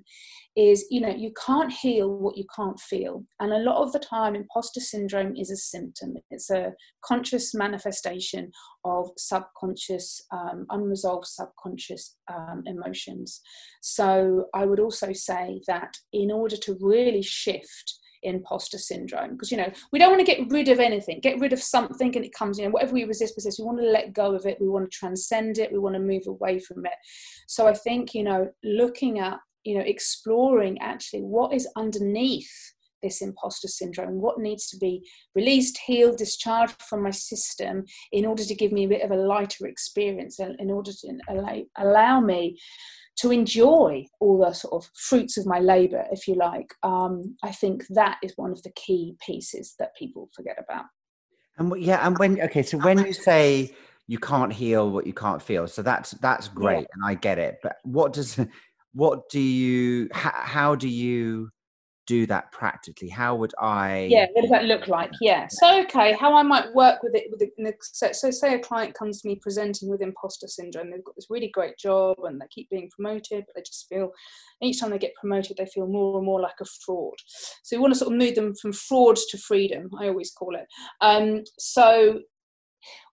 is 0.56 0.84
you 0.90 1.00
know 1.00 1.14
you 1.14 1.32
can't 1.46 1.72
heal 1.72 2.14
what 2.16 2.36
you 2.36 2.44
can't 2.54 2.78
feel. 2.78 3.24
And 3.40 3.52
a 3.52 3.58
lot 3.58 3.82
of 3.82 3.92
the 3.92 3.98
time 3.98 4.34
imposter 4.34 4.80
syndrome 4.80 5.34
is 5.36 5.50
a 5.50 5.56
symptom. 5.56 6.14
It's 6.30 6.50
a 6.50 6.72
conscious 7.04 7.54
manifestation 7.54 8.50
of 8.84 9.10
subconscious 9.16 10.22
um, 10.32 10.66
unresolved 10.70 11.26
subconscious 11.26 12.16
um, 12.32 12.62
emotions. 12.66 13.40
So 13.80 14.46
i 14.54 14.64
would 14.64 14.80
also 14.80 15.12
say 15.12 15.60
that 15.66 15.96
in 16.12 16.30
order 16.30 16.56
to 16.56 16.76
really 16.80 17.22
shift 17.22 17.98
imposter 18.22 18.78
syndrome 18.78 19.32
because 19.32 19.50
you 19.50 19.56
know 19.56 19.70
we 19.92 19.98
don't 19.98 20.10
want 20.10 20.24
to 20.24 20.34
get 20.34 20.50
rid 20.50 20.68
of 20.68 20.78
anything 20.78 21.18
get 21.20 21.40
rid 21.40 21.52
of 21.52 21.62
something 21.62 22.14
and 22.14 22.24
it 22.24 22.32
comes 22.32 22.58
you 22.58 22.64
know 22.64 22.70
whatever 22.70 22.92
we 22.92 23.04
resist 23.04 23.34
persist 23.34 23.58
we 23.58 23.64
want 23.64 23.78
to 23.78 23.84
let 23.84 24.12
go 24.12 24.34
of 24.34 24.46
it 24.46 24.60
we 24.60 24.68
want 24.68 24.88
to 24.88 24.96
transcend 24.96 25.58
it 25.58 25.72
we 25.72 25.78
want 25.78 25.94
to 25.94 26.00
move 26.00 26.26
away 26.26 26.58
from 26.58 26.86
it. 26.86 26.92
So 27.48 27.66
i 27.66 27.74
think 27.74 28.14
you 28.14 28.22
know 28.22 28.48
looking 28.62 29.18
at 29.18 29.38
you 29.64 29.76
know 29.76 29.84
exploring 29.84 30.78
actually 30.80 31.20
what 31.20 31.52
is 31.52 31.68
underneath 31.76 32.50
this 33.02 33.20
imposter 33.20 33.68
syndrome 33.68 34.20
what 34.20 34.38
needs 34.38 34.68
to 34.68 34.76
be 34.76 35.06
released 35.34 35.78
healed 35.86 36.16
discharged 36.16 36.80
from 36.82 37.02
my 37.02 37.10
system 37.10 37.84
in 38.12 38.24
order 38.24 38.44
to 38.44 38.54
give 38.54 38.72
me 38.72 38.84
a 38.84 38.88
bit 38.88 39.02
of 39.02 39.10
a 39.10 39.16
lighter 39.16 39.66
experience 39.66 40.38
and 40.38 40.58
in 40.60 40.70
order 40.70 40.92
to 40.92 41.18
allow, 41.28 41.60
allow 41.78 42.20
me 42.20 42.56
to 43.16 43.30
enjoy 43.30 44.04
all 44.20 44.38
the 44.38 44.52
sort 44.52 44.72
of 44.72 44.90
fruits 44.94 45.36
of 45.36 45.46
my 45.46 45.58
labor 45.58 46.04
if 46.12 46.26
you 46.26 46.34
like 46.34 46.72
um, 46.82 47.36
i 47.42 47.50
think 47.50 47.84
that 47.90 48.18
is 48.22 48.32
one 48.36 48.52
of 48.52 48.62
the 48.62 48.72
key 48.72 49.16
pieces 49.24 49.74
that 49.78 49.94
people 49.96 50.30
forget 50.34 50.56
about 50.58 50.84
and 51.58 51.82
yeah 51.82 52.06
and 52.06 52.18
when 52.18 52.40
okay 52.40 52.62
so 52.62 52.78
when 52.78 53.04
you 53.04 53.12
say 53.12 53.74
you 54.08 54.18
can't 54.18 54.52
heal 54.52 54.90
what 54.90 55.06
you 55.06 55.12
can't 55.12 55.42
feel 55.42 55.66
so 55.66 55.82
that's 55.82 56.12
that's 56.12 56.48
great 56.48 56.80
yeah. 56.80 56.86
and 56.94 57.04
i 57.04 57.14
get 57.14 57.38
it 57.38 57.58
but 57.62 57.76
what 57.84 58.12
does 58.12 58.38
what 58.94 59.28
do 59.30 59.40
you 59.40 60.08
how, 60.12 60.32
how 60.34 60.74
do 60.74 60.88
you 60.88 61.50
do 62.06 62.26
that 62.26 62.50
practically? 62.50 63.08
How 63.08 63.36
would 63.36 63.54
i 63.60 64.08
yeah 64.10 64.26
what 64.32 64.42
does 64.42 64.50
that 64.50 64.64
look 64.64 64.88
like? 64.88 65.10
Yeah 65.20 65.46
so 65.48 65.80
okay 65.82 66.12
how 66.14 66.34
i 66.36 66.42
might 66.42 66.72
work 66.74 67.02
with 67.02 67.14
it 67.14 67.28
with 67.30 67.40
the, 67.40 67.72
so, 67.80 68.10
so 68.12 68.30
say 68.30 68.54
a 68.54 68.58
client 68.58 68.94
comes 68.94 69.22
to 69.22 69.28
me 69.28 69.36
presenting 69.36 69.88
with 69.88 70.02
imposter 70.02 70.48
syndrome 70.48 70.90
they've 70.90 71.04
got 71.04 71.14
this 71.14 71.28
really 71.30 71.48
great 71.48 71.78
job 71.78 72.16
and 72.24 72.40
they 72.40 72.46
keep 72.50 72.68
being 72.70 72.90
promoted 72.94 73.44
but 73.46 73.54
they 73.54 73.62
just 73.62 73.88
feel 73.88 74.10
each 74.62 74.80
time 74.80 74.90
they 74.90 74.98
get 74.98 75.14
promoted 75.14 75.56
they 75.56 75.66
feel 75.66 75.86
more 75.86 76.16
and 76.16 76.26
more 76.26 76.40
like 76.40 76.60
a 76.60 76.64
fraud. 76.84 77.14
So 77.62 77.76
you 77.76 77.80
want 77.80 77.94
to 77.94 77.98
sort 77.98 78.12
of 78.12 78.18
move 78.18 78.34
them 78.34 78.54
from 78.56 78.72
fraud 78.72 79.16
to 79.30 79.38
freedom 79.38 79.88
i 79.98 80.08
always 80.08 80.32
call 80.32 80.56
it. 80.56 80.66
Um, 81.00 81.44
so 81.58 82.20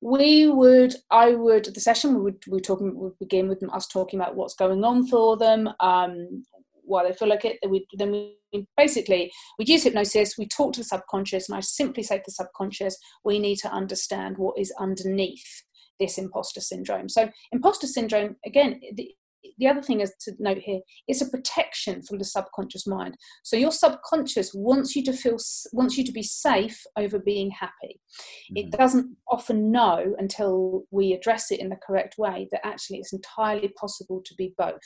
we 0.01 0.47
would 0.47 0.95
i 1.12 1.34
would 1.34 1.65
the 1.73 1.79
session 1.79 2.15
we 2.15 2.21
would 2.21 2.43
we 2.47 2.60
talking 2.60 2.97
would 2.97 3.17
begin 3.19 3.47
with 3.47 3.63
us 3.73 3.88
talking 3.88 4.19
about 4.19 4.36
what's 4.36 4.55
going 4.55 4.84
on 4.84 5.05
for 5.08 5.38
them 5.38 5.69
um 5.79 6.43
why 6.84 7.03
they 7.03 7.13
feel 7.13 7.29
like 7.29 7.45
it 7.45 7.58
we 7.69 7.86
then 7.97 8.12
we 8.12 8.67
basically 8.75 9.32
we 9.60 9.65
use 9.65 9.84
hypnosis 9.84 10.38
we 10.38 10.47
talk 10.47 10.73
to 10.73 10.79
the 10.79 10.84
subconscious 10.84 11.47
and 11.47 11.58
i 11.58 11.62
simply 11.62 12.03
say 12.03 12.17
to 12.17 12.23
the 12.25 12.32
subconscious 12.32 12.97
we 13.23 13.38
need 13.38 13.58
to 13.58 13.71
understand 13.71 14.38
what 14.38 14.58
is 14.58 14.73
underneath 14.79 15.63
this 15.99 16.17
imposter 16.17 16.62
syndrome. 16.62 17.10
So 17.10 17.29
imposter 17.51 17.88
syndrome 17.88 18.38
again 18.45 18.79
the 19.58 19.67
other 19.67 19.82
thing 19.82 20.02
is 20.02 20.13
to 20.21 20.34
note 20.39 20.58
here 20.58 20.80
it's 21.08 21.21
a 21.21 21.30
protection 21.30 22.02
from 22.02 22.17
the 22.17 22.25
subconscious 22.25 22.88
mind. 22.88 23.15
So 23.43 23.56
your 23.56 23.71
subconscious 23.71 24.54
wants 24.54 24.95
you 24.95 25.04
to 25.06 25.13
feel 25.13 25.38
wants 25.73 25.97
you 25.97 26.04
to 26.04 26.12
be 26.12 26.23
safe 26.23 26.82
over 26.97 27.19
being 27.19 27.52
happy. 27.52 27.99
Mm-hmm. 28.52 28.58
it 28.58 28.71
doesn't 28.71 29.15
often 29.28 29.71
know 29.71 30.15
until 30.17 30.84
we 30.91 31.13
address 31.13 31.52
it 31.52 31.60
in 31.60 31.69
the 31.69 31.78
correct 31.86 32.15
way 32.17 32.47
that 32.52 32.65
actually 32.65 32.99
it's 32.99 33.13
entirely 33.13 33.69
possible 33.69 34.21
to 34.25 34.36
be 34.36 34.54
both. 34.58 34.80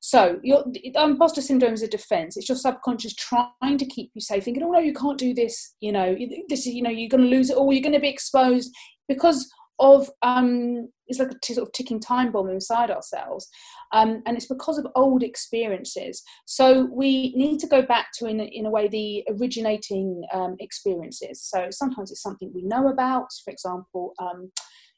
So 0.00 0.38
your 0.42 0.64
imposter 0.94 1.42
syndrome 1.42 1.74
is 1.74 1.82
a 1.82 1.88
defense. 1.88 2.36
It's 2.36 2.48
your 2.48 2.56
subconscious 2.58 3.14
trying 3.14 3.78
to 3.78 3.86
keep 3.86 4.10
you 4.14 4.20
safe 4.20 4.44
thinking 4.44 4.62
oh 4.62 4.70
no 4.70 4.78
you 4.78 4.94
can't 4.94 5.18
do 5.18 5.34
this 5.34 5.74
you 5.80 5.92
know 5.92 6.16
this 6.48 6.66
is 6.66 6.74
you 6.74 6.82
know 6.82 6.90
you're 6.90 7.08
going 7.08 7.22
to 7.22 7.36
lose 7.36 7.50
it 7.50 7.56
all. 7.56 7.72
You're 7.72 7.82
going 7.82 7.92
to 7.92 8.00
be 8.00 8.08
exposed. 8.08 8.72
Because 9.08 9.50
of 9.82 10.08
um, 10.22 10.88
it's 11.08 11.18
like 11.18 11.32
a 11.32 11.38
t- 11.42 11.54
sort 11.54 11.66
of 11.68 11.72
ticking 11.72 12.00
time 12.00 12.30
bomb 12.32 12.48
inside 12.48 12.90
ourselves, 12.90 13.48
um, 13.92 14.22
and 14.24 14.36
it's 14.36 14.46
because 14.46 14.78
of 14.78 14.86
old 14.94 15.22
experiences. 15.22 16.22
So 16.46 16.88
we 16.92 17.34
need 17.34 17.58
to 17.60 17.66
go 17.66 17.82
back 17.82 18.06
to, 18.18 18.26
in 18.26 18.40
a, 18.40 18.44
in 18.44 18.64
a 18.66 18.70
way, 18.70 18.88
the 18.88 19.24
originating 19.28 20.22
um, 20.32 20.56
experiences. 20.60 21.42
So 21.42 21.68
sometimes 21.70 22.10
it's 22.10 22.22
something 22.22 22.52
we 22.54 22.62
know 22.62 22.88
about. 22.88 23.26
For 23.44 23.50
example, 23.50 24.14
um, 24.18 24.50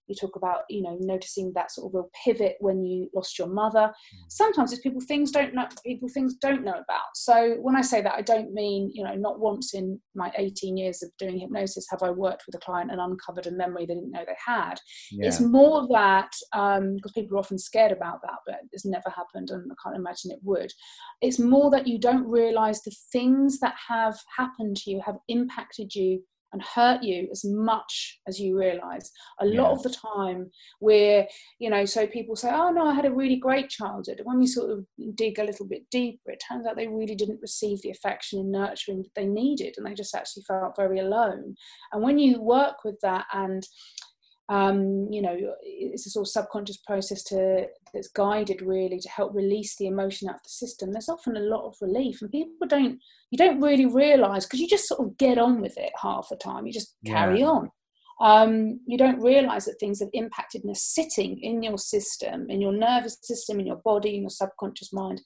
you 0.07 0.15
talk 0.15 0.37
about 0.37 0.63
you 0.69 0.83
know 0.83 0.97
noticing 1.01 1.53
that 1.55 1.71
sort 1.71 1.89
of 1.89 1.95
real 1.95 2.11
pivot 2.25 2.57
when 2.61 2.85
you 2.85 3.09
lost 3.15 3.39
your 3.39 3.49
mother 3.49 3.93
mm. 3.93 4.19
sometimes 4.29 4.73
it's 4.73 4.83
people 4.83 5.01
things 5.01 5.31
don't 5.31 5.55
know 5.55 5.67
people 5.85 6.09
things 6.09 6.35
don't 6.35 6.65
know 6.65 6.73
about 6.73 7.15
so 7.15 7.57
when 7.61 7.77
i 7.77 7.81
say 7.81 8.01
that 8.01 8.15
i 8.15 8.23
don't 8.23 8.53
mean 8.53 8.91
you 8.93 9.03
know 9.03 9.15
not 9.15 9.41
once 9.41 9.75
in 9.75 10.01
my 10.15 10.31
18 10.37 10.77
years 10.77 11.03
of 11.03 11.11
doing 11.19 11.39
hypnosis 11.39 11.87
have 11.91 12.03
i 12.03 12.11
worked 12.11 12.45
with 12.47 12.55
a 12.55 12.65
client 12.65 12.91
and 12.91 13.01
uncovered 13.01 13.47
a 13.47 13.51
memory 13.51 13.87
they 13.87 13.95
didn't 13.95 14.11
know 14.11 14.25
they 14.27 14.37
had 14.45 14.75
yeah. 15.13 15.27
it's 15.27 15.41
more 15.41 15.87
that 15.89 16.31
um, 16.53 16.97
because 16.97 17.13
people 17.13 17.37
are 17.37 17.41
often 17.41 17.59
scared 17.59 17.93
about 17.93 18.21
that 18.23 18.39
but 18.47 18.57
it's 18.73 18.85
never 18.87 19.11
happened 19.11 19.51
and 19.51 19.71
i 19.71 19.75
can't 19.83 19.97
imagine 19.97 20.31
it 20.31 20.41
would 20.43 20.73
it's 21.21 21.39
more 21.39 21.71
that 21.71 21.87
you 21.87 21.99
don't 21.99 22.27
realize 22.27 22.83
the 22.83 22.95
things 23.13 23.59
that 23.61 23.75
have 23.89 24.19
happened 24.37 24.77
to 24.77 24.91
you 24.91 25.01
have 25.05 25.17
impacted 25.29 25.95
you 25.95 26.23
and 26.55 26.63
hurt 26.63 27.03
you 27.03 27.29
as 27.31 27.45
much 27.45 28.21
as 28.27 28.41
you 28.41 28.59
realize. 28.59 29.11
A 29.41 29.47
yeah. 29.47 29.61
lot 29.61 29.73
of 29.73 29.83
the 29.83 29.91
time 29.91 30.51
we're 30.81 31.27
you 31.59 31.69
know 31.69 31.85
so 31.85 32.07
people 32.07 32.37
say 32.37 32.51
oh 32.53 32.71
no 32.71 32.87
i 32.87 32.95
had 32.95 33.05
a 33.05 33.13
really 33.13 33.37
great 33.37 33.69
childhood. 33.69 34.23
When 34.25 34.39
we 34.39 34.47
sort 34.47 34.71
of 34.71 34.87
dig 35.15 35.39
a 35.39 35.45
little 35.45 35.67
bit 35.67 35.83
deeper 35.91 36.31
it 36.31 36.43
turns 36.49 36.67
out 36.67 36.77
they 36.77 36.89
really 36.89 37.15
didn't 37.15 37.43
receive 37.43 37.83
the 37.83 37.91
affection 37.91 38.39
and 38.39 38.53
nurturing 38.53 39.03
that 39.03 39.15
they 39.15 39.27
needed 39.27 39.75
and 39.77 39.87
they 39.87 39.95
just 39.95 40.15
actually 40.15 40.45
felt 40.45 40.77
very 40.77 41.01
alone. 41.01 41.57
And 41.93 42.03
when 42.03 42.19
you 42.19 42.41
work 42.41 42.85
with 42.85 42.99
that 43.03 43.27
and 43.33 43.67
um, 44.49 45.09
you 45.11 45.23
know, 45.23 45.37
it's 45.63 46.07
a 46.07 46.11
sort 46.11 46.27
of 46.27 46.31
subconscious 46.31 46.77
process 46.79 47.23
to 47.25 47.67
that's 47.95 48.09
guided 48.09 48.61
really 48.61 48.99
to 48.99 49.09
help 49.09 49.35
release 49.35 49.77
the 49.77 49.87
emotion 49.87 50.29
out 50.29 50.37
of 50.37 50.43
the 50.43 50.51
system. 50.51 50.93
There's 50.93 51.09
often 51.09 51.37
a 51.37 51.41
lot 51.41 51.67
of 51.67 51.77
relief, 51.81 52.21
and 52.21 52.31
people 52.31 52.67
don't 52.67 52.99
you 53.31 53.39
don't 53.39 53.61
really 53.61 53.87
realise 53.87 54.45
because 54.45 54.61
you 54.61 54.69
just 54.69 54.89
sort 54.89 55.01
of 55.01 55.17
get 55.17 55.39
on 55.39 55.61
with 55.61 55.79
it 55.79 55.93
half 56.01 56.29
the 56.29 56.37
time. 56.37 56.67
You 56.67 56.73
just 56.73 56.95
carry 57.07 57.41
yeah. 57.41 57.47
on. 57.47 57.71
Um, 58.21 58.81
you 58.87 58.97
don't 58.97 59.21
realise 59.21 59.65
that 59.65 59.77
things 59.81 60.01
have 60.01 60.11
impacted 60.13 60.63
and 60.63 60.71
are 60.71 60.79
sitting 60.79 61.41
in 61.41 61.63
your 61.63 61.79
system, 61.79 62.47
in 62.49 62.61
your 62.61 62.73
nervous 62.73 63.17
system, 63.23 63.59
in 63.59 63.67
your 63.67 63.81
body, 63.85 64.15
in 64.15 64.23
your 64.23 64.31
subconscious 64.31 64.93
mind, 64.93 65.21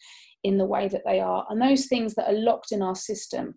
in 0.44 0.58
the 0.58 0.64
way 0.64 0.88
that 0.88 1.02
they 1.04 1.20
are. 1.20 1.44
And 1.50 1.60
those 1.60 1.86
things 1.86 2.14
that 2.14 2.28
are 2.28 2.38
locked 2.38 2.72
in 2.72 2.82
our 2.82 2.94
system 2.94 3.56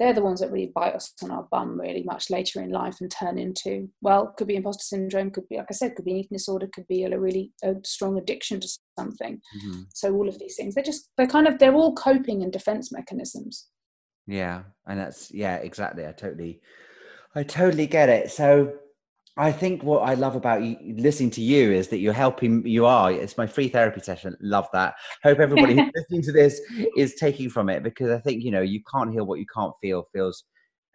they're 0.00 0.12
the 0.12 0.22
ones 0.22 0.40
that 0.40 0.50
really 0.50 0.72
bite 0.74 0.94
us 0.94 1.12
on 1.22 1.30
our 1.30 1.46
bum 1.52 1.78
really 1.78 2.02
much 2.02 2.28
later 2.28 2.60
in 2.60 2.70
life 2.70 2.96
and 3.00 3.10
turn 3.10 3.38
into 3.38 3.88
well 4.00 4.34
could 4.36 4.48
be 4.48 4.56
imposter 4.56 4.82
syndrome 4.82 5.30
could 5.30 5.48
be 5.48 5.56
like 5.56 5.66
i 5.70 5.74
said 5.74 5.94
could 5.94 6.04
be 6.04 6.12
an 6.12 6.16
eating 6.16 6.36
disorder 6.36 6.68
could 6.74 6.88
be 6.88 7.04
a 7.04 7.20
really 7.20 7.52
a 7.62 7.74
strong 7.84 8.18
addiction 8.18 8.58
to 8.58 8.68
something 8.98 9.40
mm-hmm. 9.56 9.82
so 9.94 10.12
all 10.12 10.28
of 10.28 10.38
these 10.40 10.56
things 10.56 10.74
they're 10.74 10.82
just 10.82 11.10
they're 11.16 11.26
kind 11.28 11.46
of 11.46 11.58
they're 11.58 11.74
all 11.74 11.94
coping 11.94 12.42
and 12.42 12.52
defense 12.52 12.90
mechanisms 12.90 13.68
yeah 14.26 14.62
and 14.86 14.98
that's 14.98 15.30
yeah 15.30 15.56
exactly 15.56 16.06
i 16.06 16.12
totally 16.12 16.60
I 17.34 17.42
totally 17.42 17.86
get 17.86 18.08
it. 18.08 18.30
So 18.30 18.72
I 19.36 19.52
think 19.52 19.82
what 19.82 20.00
I 20.00 20.14
love 20.14 20.34
about 20.34 20.62
you, 20.62 20.76
listening 20.96 21.30
to 21.30 21.40
you 21.40 21.72
is 21.72 21.88
that 21.88 21.98
you're 21.98 22.12
helping. 22.12 22.66
You 22.66 22.86
are. 22.86 23.12
It's 23.12 23.38
my 23.38 23.46
free 23.46 23.68
therapy 23.68 24.00
session. 24.00 24.36
Love 24.40 24.68
that. 24.72 24.94
Hope 25.22 25.38
everybody 25.38 25.76
who's 25.76 25.90
listening 25.96 26.22
to 26.22 26.32
this 26.32 26.60
is 26.96 27.14
taking 27.14 27.48
from 27.48 27.68
it 27.68 27.82
because 27.82 28.10
I 28.10 28.18
think 28.18 28.42
you 28.42 28.50
know 28.50 28.60
you 28.60 28.80
can't 28.92 29.12
heal 29.12 29.24
what 29.24 29.38
you 29.38 29.46
can't 29.52 29.72
feel. 29.80 30.08
Feels 30.12 30.44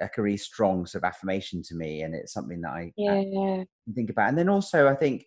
like 0.02 0.18
a 0.18 0.22
really 0.22 0.38
strong 0.38 0.86
sort 0.86 1.04
of 1.04 1.08
affirmation 1.08 1.64
to 1.64 1.76
me, 1.76 2.02
and 2.02 2.14
it's 2.14 2.34
something 2.34 2.62
that 2.62 2.72
I 2.72 2.92
yeah. 2.98 3.64
think 3.96 4.10
about. 4.10 4.30
And 4.30 4.38
then 4.38 4.50
also, 4.50 4.88
I 4.90 4.96
think 4.96 5.26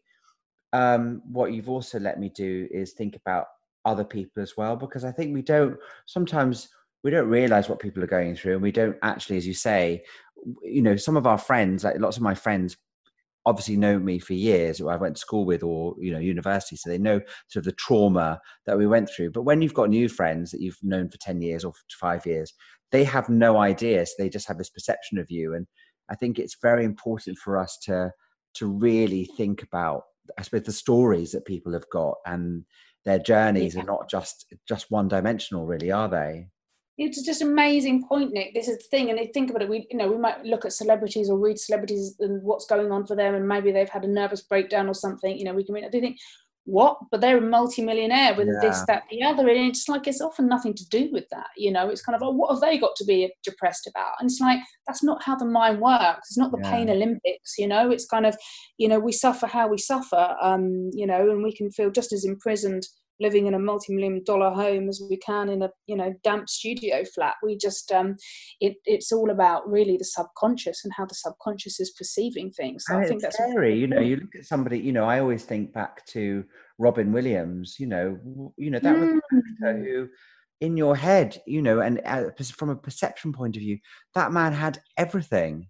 um, 0.72 1.22
what 1.24 1.52
you've 1.52 1.70
also 1.70 1.98
let 1.98 2.20
me 2.20 2.28
do 2.28 2.68
is 2.70 2.92
think 2.92 3.16
about 3.16 3.46
other 3.84 4.04
people 4.04 4.42
as 4.42 4.56
well 4.56 4.76
because 4.76 5.04
I 5.04 5.12
think 5.12 5.32
we 5.32 5.40
don't 5.40 5.76
sometimes 6.06 6.68
we 7.04 7.10
don't 7.10 7.28
realize 7.28 7.68
what 7.68 7.78
people 7.78 8.02
are 8.02 8.08
going 8.08 8.34
through 8.34 8.54
and 8.54 8.62
we 8.62 8.72
don't 8.72 8.96
actually 9.02 9.38
as 9.38 9.46
you 9.46 9.54
say 9.54 10.04
you 10.62 10.82
know 10.82 10.96
some 10.96 11.16
of 11.16 11.26
our 11.26 11.38
friends 11.38 11.84
like 11.84 11.98
lots 11.98 12.16
of 12.16 12.22
my 12.22 12.34
friends 12.34 12.76
obviously 13.48 13.76
know 13.76 13.98
me 13.98 14.18
for 14.18 14.34
years 14.34 14.80
or 14.80 14.92
I 14.92 14.96
went 14.96 15.16
to 15.16 15.20
school 15.20 15.46
with 15.46 15.62
or 15.62 15.94
you 15.98 16.12
know 16.12 16.18
university 16.18 16.76
so 16.76 16.90
they 16.90 16.98
know 16.98 17.20
sort 17.48 17.62
of 17.62 17.64
the 17.64 17.72
trauma 17.72 18.40
that 18.66 18.76
we 18.76 18.86
went 18.86 19.08
through. 19.08 19.30
But 19.30 19.42
when 19.42 19.62
you've 19.62 19.74
got 19.74 19.88
new 19.88 20.08
friends 20.08 20.50
that 20.50 20.60
you've 20.60 20.78
known 20.82 21.08
for 21.08 21.16
10 21.18 21.40
years 21.40 21.64
or 21.64 21.72
5 21.98 22.26
years 22.26 22.52
they 22.90 23.04
have 23.04 23.28
no 23.28 23.58
idea 23.58 24.04
so 24.06 24.12
they 24.18 24.28
just 24.28 24.48
have 24.48 24.58
this 24.58 24.70
perception 24.70 25.18
of 25.18 25.30
you. 25.30 25.54
And 25.54 25.66
I 26.10 26.14
think 26.14 26.38
it's 26.38 26.56
very 26.60 26.84
important 26.84 27.38
for 27.38 27.56
us 27.56 27.78
to 27.84 28.12
to 28.54 28.66
really 28.66 29.24
think 29.24 29.62
about 29.62 30.02
I 30.38 30.42
suppose 30.42 30.64
the 30.64 30.72
stories 30.72 31.32
that 31.32 31.46
people 31.46 31.72
have 31.72 31.88
got 31.90 32.16
and 32.26 32.64
their 33.04 33.18
journeys 33.18 33.74
yeah. 33.74 33.82
are 33.82 33.86
not 33.86 34.10
just 34.10 34.52
just 34.68 34.90
one 34.90 35.08
dimensional 35.08 35.66
really 35.66 35.90
are 35.90 36.08
they 36.08 36.48
it's 36.98 37.22
just 37.22 37.42
amazing 37.42 38.06
point 38.06 38.32
nick. 38.32 38.52
This 38.54 38.68
is 38.68 38.78
the 38.78 38.84
thing 38.90 39.08
and 39.08 39.18
they 39.18 39.30
think 39.32 39.50
about 39.50 39.62
it 39.62 39.68
we 39.68 39.86
you 39.90 39.96
know 39.96 40.10
we 40.10 40.18
might 40.18 40.44
look 40.44 40.64
at 40.64 40.72
celebrities 40.72 41.30
or 41.30 41.38
read 41.38 41.58
celebrities 41.58 42.16
and 42.20 42.42
what's 42.42 42.66
going 42.66 42.90
on 42.90 43.06
for 43.06 43.16
them 43.16 43.34
and 43.34 43.46
maybe 43.46 43.72
they've 43.72 43.88
had 43.88 44.04
a 44.04 44.08
nervous 44.08 44.42
breakdown 44.42 44.88
or 44.88 44.94
something 44.94 45.38
you 45.38 45.44
know 45.44 45.54
we 45.54 45.64
can 45.64 45.74
read 45.74 45.84
I 45.84 45.88
do 45.88 46.00
think 46.00 46.18
what? 46.68 46.98
But 47.10 47.22
they're 47.22 47.38
a 47.38 47.40
multi-millionaire 47.40 48.34
with 48.34 48.46
yeah. 48.48 48.68
this 48.68 48.84
that 48.88 49.04
the 49.10 49.22
other 49.22 49.48
and 49.48 49.70
it's 49.70 49.88
like 49.88 50.06
it's 50.06 50.20
often 50.20 50.48
nothing 50.48 50.74
to 50.74 50.86
do 50.90 51.08
with 51.10 51.24
that 51.30 51.46
you 51.56 51.72
know? 51.72 51.88
It's 51.88 52.02
kind 52.02 52.14
of 52.14 52.20
like 52.20 52.34
what 52.34 52.50
have 52.50 52.60
they 52.60 52.76
got 52.78 52.94
to 52.96 53.04
be 53.06 53.32
depressed 53.42 53.86
about? 53.86 54.12
And 54.20 54.28
it's 54.28 54.38
like 54.38 54.60
that's 54.86 55.02
not 55.02 55.22
how 55.22 55.34
the 55.34 55.46
mind 55.46 55.80
works. 55.80 56.28
It's 56.28 56.36
not 56.36 56.52
the 56.52 56.60
yeah. 56.62 56.70
pain 56.70 56.90
olympics 56.90 57.54
you 57.56 57.66
know? 57.66 57.90
It's 57.90 58.06
kind 58.06 58.26
of 58.26 58.36
you 58.76 58.86
know 58.86 58.98
we 58.98 59.12
suffer 59.12 59.46
how 59.46 59.68
we 59.68 59.78
suffer 59.78 60.36
um 60.42 60.90
you 60.92 61.06
know 61.06 61.30
and 61.30 61.42
we 61.42 61.56
can 61.56 61.70
feel 61.70 61.90
just 61.90 62.12
as 62.12 62.26
imprisoned 62.26 62.86
living 63.20 63.46
in 63.46 63.54
a 63.54 63.58
multi-million 63.58 64.22
dollar 64.24 64.50
home 64.50 64.88
as 64.88 65.02
we 65.08 65.16
can 65.16 65.48
in 65.48 65.62
a 65.62 65.70
you 65.86 65.96
know 65.96 66.14
damp 66.24 66.48
studio 66.48 67.04
flat. 67.14 67.34
We 67.42 67.56
just 67.56 67.90
um 67.92 68.16
it, 68.60 68.76
it's 68.84 69.12
all 69.12 69.30
about 69.30 69.68
really 69.68 69.96
the 69.96 70.04
subconscious 70.04 70.84
and 70.84 70.92
how 70.96 71.06
the 71.06 71.14
subconscious 71.14 71.80
is 71.80 71.90
perceiving 71.90 72.50
things. 72.50 72.84
So 72.86 72.98
i 72.98 73.04
think 73.04 73.22
that's 73.22 73.36
scary 73.36 73.78
you 73.78 73.86
know 73.86 74.00
you 74.00 74.16
look 74.16 74.34
at 74.38 74.44
somebody 74.44 74.78
you 74.78 74.92
know 74.92 75.04
i 75.04 75.20
always 75.20 75.44
think 75.44 75.72
back 75.72 76.04
to 76.06 76.44
robin 76.78 77.12
williams 77.12 77.76
you 77.78 77.86
know 77.86 78.18
you 78.56 78.70
know 78.70 78.78
that 78.78 78.96
mm. 78.96 79.14
was 79.14 79.42
actor 79.62 79.82
who 79.82 80.08
in 80.60 80.76
your 80.76 80.96
head 80.96 81.40
you 81.46 81.62
know 81.62 81.80
and 81.80 82.00
uh, 82.04 82.24
from 82.56 82.70
a 82.70 82.76
perception 82.76 83.32
point 83.32 83.56
of 83.56 83.60
view 83.60 83.78
that 84.14 84.32
man 84.32 84.52
had 84.52 84.80
everything 84.96 85.68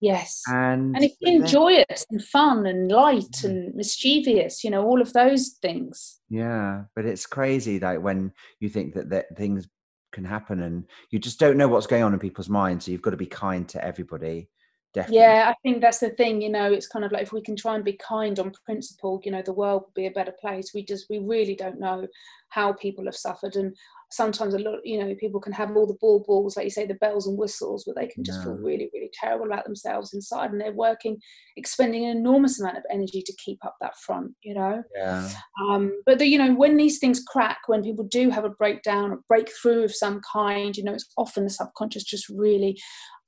Yes. 0.00 0.42
And, 0.46 0.94
and 0.94 1.04
you 1.04 1.10
enjoy 1.20 1.38
been 1.38 1.46
joyous 1.46 2.06
and 2.10 2.22
fun 2.22 2.66
and 2.66 2.90
light 2.90 3.30
mm. 3.32 3.44
and 3.44 3.74
mischievous, 3.74 4.62
you 4.62 4.70
know, 4.70 4.84
all 4.84 5.00
of 5.00 5.12
those 5.12 5.56
things. 5.62 6.20
Yeah. 6.28 6.84
But 6.94 7.06
it's 7.06 7.26
crazy 7.26 7.80
like 7.80 8.02
when 8.02 8.32
you 8.60 8.68
think 8.68 8.94
that, 8.94 9.10
that 9.10 9.36
things 9.36 9.68
can 10.12 10.24
happen 10.24 10.62
and 10.62 10.84
you 11.10 11.18
just 11.18 11.40
don't 11.40 11.56
know 11.56 11.68
what's 11.68 11.86
going 11.86 12.02
on 12.02 12.12
in 12.12 12.18
people's 12.18 12.48
minds. 12.48 12.84
So 12.84 12.90
you've 12.90 13.02
got 13.02 13.10
to 13.10 13.16
be 13.16 13.26
kind 13.26 13.68
to 13.70 13.84
everybody. 13.84 14.48
Definitely. 14.94 15.18
Yeah, 15.18 15.50
I 15.52 15.54
think 15.62 15.82
that's 15.82 15.98
the 15.98 16.10
thing, 16.10 16.40
you 16.40 16.48
know, 16.48 16.72
it's 16.72 16.88
kind 16.88 17.04
of 17.04 17.12
like 17.12 17.22
if 17.22 17.32
we 17.32 17.42
can 17.42 17.54
try 17.54 17.74
and 17.74 17.84
be 17.84 17.92
kind 17.94 18.38
on 18.38 18.52
principle, 18.64 19.20
you 19.24 19.30
know, 19.30 19.42
the 19.42 19.52
world 19.52 19.82
will 19.82 19.92
be 19.94 20.06
a 20.06 20.10
better 20.10 20.32
place. 20.32 20.72
We 20.72 20.84
just 20.84 21.10
we 21.10 21.18
really 21.18 21.54
don't 21.54 21.78
know 21.78 22.06
how 22.50 22.72
people 22.72 23.04
have 23.04 23.16
suffered. 23.16 23.56
And 23.56 23.74
sometimes 24.10 24.54
a 24.54 24.58
lot 24.58 24.78
you 24.84 24.98
know 24.98 25.14
people 25.16 25.40
can 25.40 25.52
have 25.52 25.76
all 25.76 25.86
the 25.86 25.96
ball 26.00 26.22
balls 26.26 26.56
like 26.56 26.64
you 26.64 26.70
say 26.70 26.86
the 26.86 26.94
bells 26.94 27.26
and 27.26 27.36
whistles 27.36 27.84
but 27.84 27.96
they 27.96 28.06
can 28.06 28.22
just 28.22 28.42
feel 28.42 28.54
really 28.54 28.88
really 28.94 29.10
terrible 29.12 29.46
about 29.46 29.64
themselves 29.64 30.14
inside 30.14 30.52
and 30.52 30.60
they're 30.60 30.72
working 30.72 31.18
expending 31.56 32.04
an 32.04 32.16
enormous 32.16 32.60
amount 32.60 32.76
of 32.76 32.84
energy 32.90 33.20
to 33.20 33.34
keep 33.44 33.58
up 33.64 33.74
that 33.80 33.96
front 33.98 34.32
you 34.42 34.54
know? 34.54 34.82
Yeah. 34.94 35.28
Um 35.68 35.92
but 36.06 36.18
the, 36.18 36.26
you 36.26 36.38
know 36.38 36.54
when 36.54 36.76
these 36.76 36.98
things 36.98 37.22
crack 37.26 37.58
when 37.66 37.82
people 37.82 38.04
do 38.04 38.30
have 38.30 38.44
a 38.44 38.50
breakdown 38.50 39.12
a 39.12 39.16
breakthrough 39.28 39.82
of 39.82 39.94
some 39.94 40.20
kind 40.32 40.76
you 40.76 40.84
know 40.84 40.94
it's 40.94 41.12
often 41.16 41.44
the 41.44 41.50
subconscious 41.50 42.04
just 42.04 42.28
really 42.28 42.78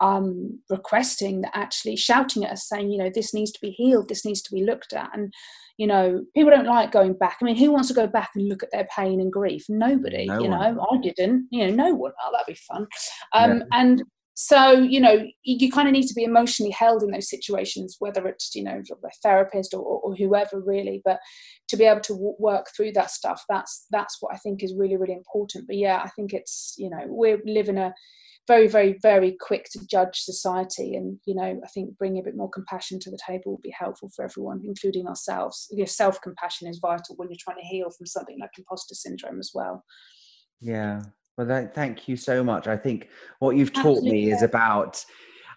um 0.00 0.60
requesting 0.70 1.40
that 1.40 1.50
actually 1.54 1.96
shouting 1.96 2.44
at 2.44 2.52
us 2.52 2.68
saying 2.68 2.88
you 2.90 2.98
know 2.98 3.10
this 3.12 3.34
needs 3.34 3.50
to 3.50 3.58
be 3.60 3.70
healed 3.70 4.08
this 4.08 4.24
needs 4.24 4.42
to 4.42 4.54
be 4.54 4.62
looked 4.62 4.92
at. 4.92 5.10
And 5.12 5.32
you 5.78 5.86
know 5.86 6.24
people 6.34 6.50
don't 6.50 6.66
like 6.66 6.92
going 6.92 7.14
back. 7.14 7.38
I 7.40 7.44
mean 7.44 7.56
who 7.56 7.70
wants 7.70 7.88
to 7.88 7.94
go 7.94 8.06
back 8.06 8.30
and 8.34 8.48
look 8.48 8.62
at 8.62 8.70
their 8.72 8.86
pain 8.94 9.20
and 9.20 9.32
grief? 9.32 9.64
Nobody 9.68 10.26
no 10.26 10.40
you 10.40 10.48
know? 10.48 10.86
i 10.90 10.96
didn't. 10.98 11.48
You 11.50 11.68
know 11.68 11.74
no 11.74 11.94
one. 11.94 12.12
Oh 12.22 12.30
that'd 12.32 12.46
be 12.46 12.60
fun. 12.68 12.86
Um, 13.32 13.58
yeah. 13.58 13.64
and 13.72 14.02
so 14.34 14.72
you 14.72 15.00
know 15.00 15.12
you, 15.12 15.56
you 15.58 15.70
kind 15.70 15.88
of 15.88 15.92
need 15.92 16.06
to 16.06 16.14
be 16.14 16.24
emotionally 16.24 16.70
held 16.72 17.02
in 17.02 17.10
those 17.10 17.30
situations 17.30 17.96
whether 17.98 18.26
it's 18.28 18.54
you 18.54 18.62
know 18.62 18.82
a 18.90 19.10
therapist 19.22 19.72
or, 19.72 19.80
or, 19.80 20.14
whoever 20.14 20.60
really. 20.60 21.00
But 21.04 21.20
to 21.68 21.76
be 21.76 21.84
able 21.84 22.02
to 22.02 22.12
w- 22.12 22.36
work 22.38 22.66
through 22.76 22.92
that 22.92 23.10
stuff 23.10 23.44
that's 23.48 23.86
that's 23.90 24.18
what 24.20 24.34
i 24.34 24.38
think 24.38 24.62
is 24.62 24.74
really 24.76 24.96
really 24.96 25.14
important. 25.14 25.66
But 25.68 25.76
yeah 25.76 26.02
i 26.04 26.08
think 26.10 26.34
it's 26.34 26.74
you 26.76 26.90
know 26.90 27.06
we 27.08 27.36
live 27.46 27.68
in 27.68 27.78
a 27.78 27.94
very, 28.48 28.66
very, 28.66 28.98
very 29.02 29.36
quick 29.38 29.68
to 29.72 29.86
judge 29.86 30.20
society. 30.20 30.96
And, 30.96 31.20
you 31.26 31.34
know, 31.34 31.60
I 31.62 31.68
think 31.68 31.96
bringing 31.98 32.20
a 32.20 32.24
bit 32.24 32.34
more 32.34 32.48
compassion 32.48 32.98
to 33.00 33.10
the 33.10 33.18
table 33.24 33.52
will 33.52 33.60
be 33.62 33.74
helpful 33.78 34.10
for 34.16 34.24
everyone, 34.24 34.62
including 34.64 35.06
ourselves. 35.06 35.68
Your 35.70 35.86
self 35.86 36.20
compassion 36.22 36.66
is 36.66 36.78
vital 36.78 37.14
when 37.16 37.28
you're 37.28 37.36
trying 37.38 37.58
to 37.58 37.66
heal 37.66 37.90
from 37.90 38.06
something 38.06 38.38
like 38.40 38.50
imposter 38.58 38.94
syndrome 38.94 39.38
as 39.38 39.52
well. 39.54 39.84
Yeah. 40.60 41.02
Well, 41.36 41.46
that, 41.46 41.74
thank 41.74 42.08
you 42.08 42.16
so 42.16 42.42
much. 42.42 42.66
I 42.66 42.76
think 42.76 43.08
what 43.38 43.54
you've 43.54 43.72
taught 43.72 43.98
Absolutely. 43.98 44.12
me 44.12 44.32
is 44.32 44.42
about, 44.42 45.04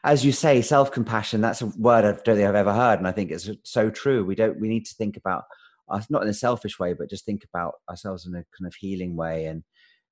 as 0.04 0.24
you 0.26 0.34
say, 0.34 0.62
self 0.62 0.92
compassion. 0.92 1.40
That's 1.40 1.62
a 1.62 1.68
word 1.78 2.04
I 2.04 2.12
don't 2.12 2.36
think 2.36 2.48
I've 2.48 2.56
ever 2.56 2.74
heard. 2.74 3.00
And 3.00 3.08
I 3.08 3.14
think 3.14 3.32
it's 3.32 3.50
so 3.64 3.90
true. 3.90 4.26
We 4.26 4.36
don't, 4.36 4.60
we 4.60 4.68
need 4.68 4.86
to 4.86 4.96
think 4.96 5.16
about 5.16 5.46
us, 5.90 6.10
not 6.10 6.24
in 6.24 6.30
a 6.30 6.34
selfish 6.34 6.78
way, 6.78 6.94
but 6.94 7.10
just 7.10 7.26
think 7.26 7.46
about 7.54 7.76
ourselves 7.90 8.26
in 8.26 8.34
a 8.34 8.44
kind 8.58 8.68
of 8.68 8.76
healing 8.76 9.16
way. 9.16 9.46
And, 9.46 9.64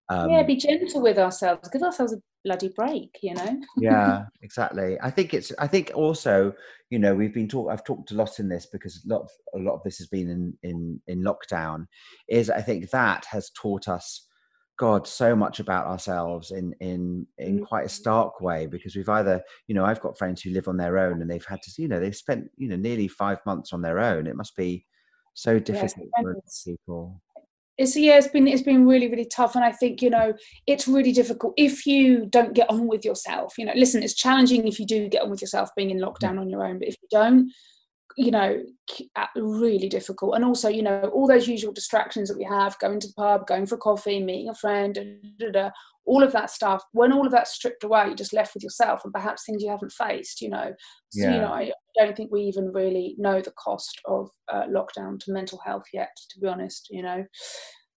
um, 0.08 0.30
yeah, 0.30 0.44
be 0.44 0.56
gentle 0.56 1.02
with 1.02 1.20
ourselves. 1.20 1.70
Give 1.70 1.84
ourselves 1.84 2.14
a 2.14 2.18
bloody 2.44 2.70
break, 2.70 3.18
you 3.22 3.34
know. 3.34 3.62
yeah, 3.78 4.26
exactly. 4.42 4.98
I 5.02 5.12
think 5.12 5.34
it's. 5.34 5.52
I 5.60 5.68
think 5.68 5.92
also, 5.94 6.54
you 6.90 7.00
know, 7.00 7.16
we've 7.16 7.34
been 7.34 7.48
talk. 7.48 7.72
I've 7.72 7.84
talked 7.84 8.12
a 8.12 8.16
lot 8.16 8.40
in 8.40 8.50
this 8.50 8.68
because 8.72 9.04
a 9.06 9.14
lot 9.14 9.22
of 9.22 9.30
a 9.56 9.60
lot 9.60 9.76
of 9.76 9.84
this 9.84 9.98
has 9.98 10.08
been 10.08 10.30
in 10.30 10.58
in 10.64 11.02
in 11.08 11.24
lockdown. 11.24 11.86
Is 12.28 12.50
I 12.50 12.62
think 12.62 12.90
that 12.92 13.26
has 13.26 13.50
taught 13.52 13.88
us. 13.88 14.26
God, 14.78 15.06
so 15.06 15.36
much 15.36 15.60
about 15.60 15.88
ourselves 15.88 16.52
in 16.52 16.74
in 16.80 17.28
in 17.38 17.60
mm. 17.60 17.68
quite 17.68 17.86
a 17.86 17.90
stark 17.90 18.40
way 18.40 18.66
because 18.66 18.96
we've 18.96 19.10
either, 19.10 19.44
you 19.68 19.76
know, 19.76 19.84
I've 19.84 20.00
got 20.00 20.18
friends 20.18 20.42
who 20.42 20.52
live 20.52 20.70
on 20.70 20.78
their 20.78 20.98
own 20.98 21.22
and 21.22 21.30
they've 21.30 21.46
had 21.46 21.62
to, 21.64 21.82
you 21.82 21.90
know, 21.90 22.00
they've 22.00 22.16
spent, 22.16 22.50
you 22.56 22.70
know, 22.70 22.78
nearly 22.78 23.10
five 23.10 23.40
months 23.46 23.74
on 23.74 23.82
their 23.82 24.00
own. 24.00 24.26
It 24.26 24.38
must 24.38 24.56
be 24.56 24.86
so 25.34 25.60
difficult 25.60 26.10
for 26.22 26.42
people 26.66 27.22
it's 27.80 27.96
yeah 27.96 28.18
it's 28.18 28.28
been 28.28 28.48
it's 28.48 28.62
been 28.62 28.86
really 28.86 29.10
really 29.10 29.26
tough 29.26 29.56
and 29.56 29.64
i 29.64 29.72
think 29.72 30.02
you 30.02 30.10
know 30.10 30.34
it's 30.68 30.88
really 30.88 31.14
difficult 31.14 31.54
if 31.58 31.86
you 31.86 32.26
don't 32.26 32.54
get 32.54 32.70
on 32.70 32.88
with 32.88 33.04
yourself 33.06 33.58
you 33.58 33.66
know 33.66 33.74
listen 33.76 34.04
it's 34.04 34.14
challenging 34.14 34.68
if 34.68 34.80
you 34.80 34.86
do 34.86 35.08
get 35.08 35.24
on 35.24 35.30
with 35.30 35.42
yourself 35.42 35.70
being 35.76 35.90
in 35.90 35.98
lockdown 35.98 36.36
mm. 36.36 36.42
on 36.42 36.50
your 36.50 36.64
own 36.64 36.78
but 36.78 36.90
if 36.90 36.96
you 37.02 37.08
don't 37.10 37.50
you 38.18 38.32
know 38.32 38.62
uh, 39.16 39.28
really 39.36 39.88
difficult. 39.88 40.36
And 40.36 40.44
also 40.44 40.68
you 40.68 40.84
know 40.84 41.04
all 41.14 41.26
those 41.26 41.48
usual 41.48 41.72
distractions 41.72 42.28
that 42.28 42.38
we 42.38 42.44
have 42.44 42.78
going 42.80 43.00
to 43.00 43.08
the 43.08 43.14
pub 43.14 43.48
going 43.48 43.66
for 43.66 43.78
coffee 43.78 44.22
meeting 44.22 44.50
a 44.50 44.56
friend 44.56 44.94
da, 44.94 45.04
da, 45.40 45.52
da, 45.52 45.70
all 46.10 46.24
of 46.24 46.32
that 46.32 46.50
stuff 46.50 46.84
when 46.92 47.14
all 47.14 47.26
of 47.26 47.32
that's 47.32 47.54
stripped 47.54 47.84
away 47.84 48.06
you're 48.08 48.16
just 48.16 48.34
left 48.34 48.56
with 48.56 48.64
yourself 48.64 49.02
and 49.04 49.14
perhaps 49.14 49.46
things 49.46 49.62
you 49.62 49.70
haven't 49.70 49.92
faced 49.92 50.42
you 50.42 50.50
know 50.50 50.74
so 51.10 51.22
yeah. 51.22 51.36
you 51.36 51.42
know 51.42 51.54
i 51.54 51.72
don't 51.98 52.18
think 52.18 52.32
we 52.32 52.42
even 52.42 52.74
really 52.74 53.16
know 53.20 53.40
the 53.42 53.52
cost 53.52 54.02
of 54.06 54.28
uh, 54.52 54.64
lockdown 54.66 55.20
to 55.20 55.32
mental 55.32 55.60
health 55.64 55.86
yet 55.94 56.10
to 56.32 56.40
be 56.40 56.48
honest 56.48 56.88
you 56.90 57.04
know 57.04 57.24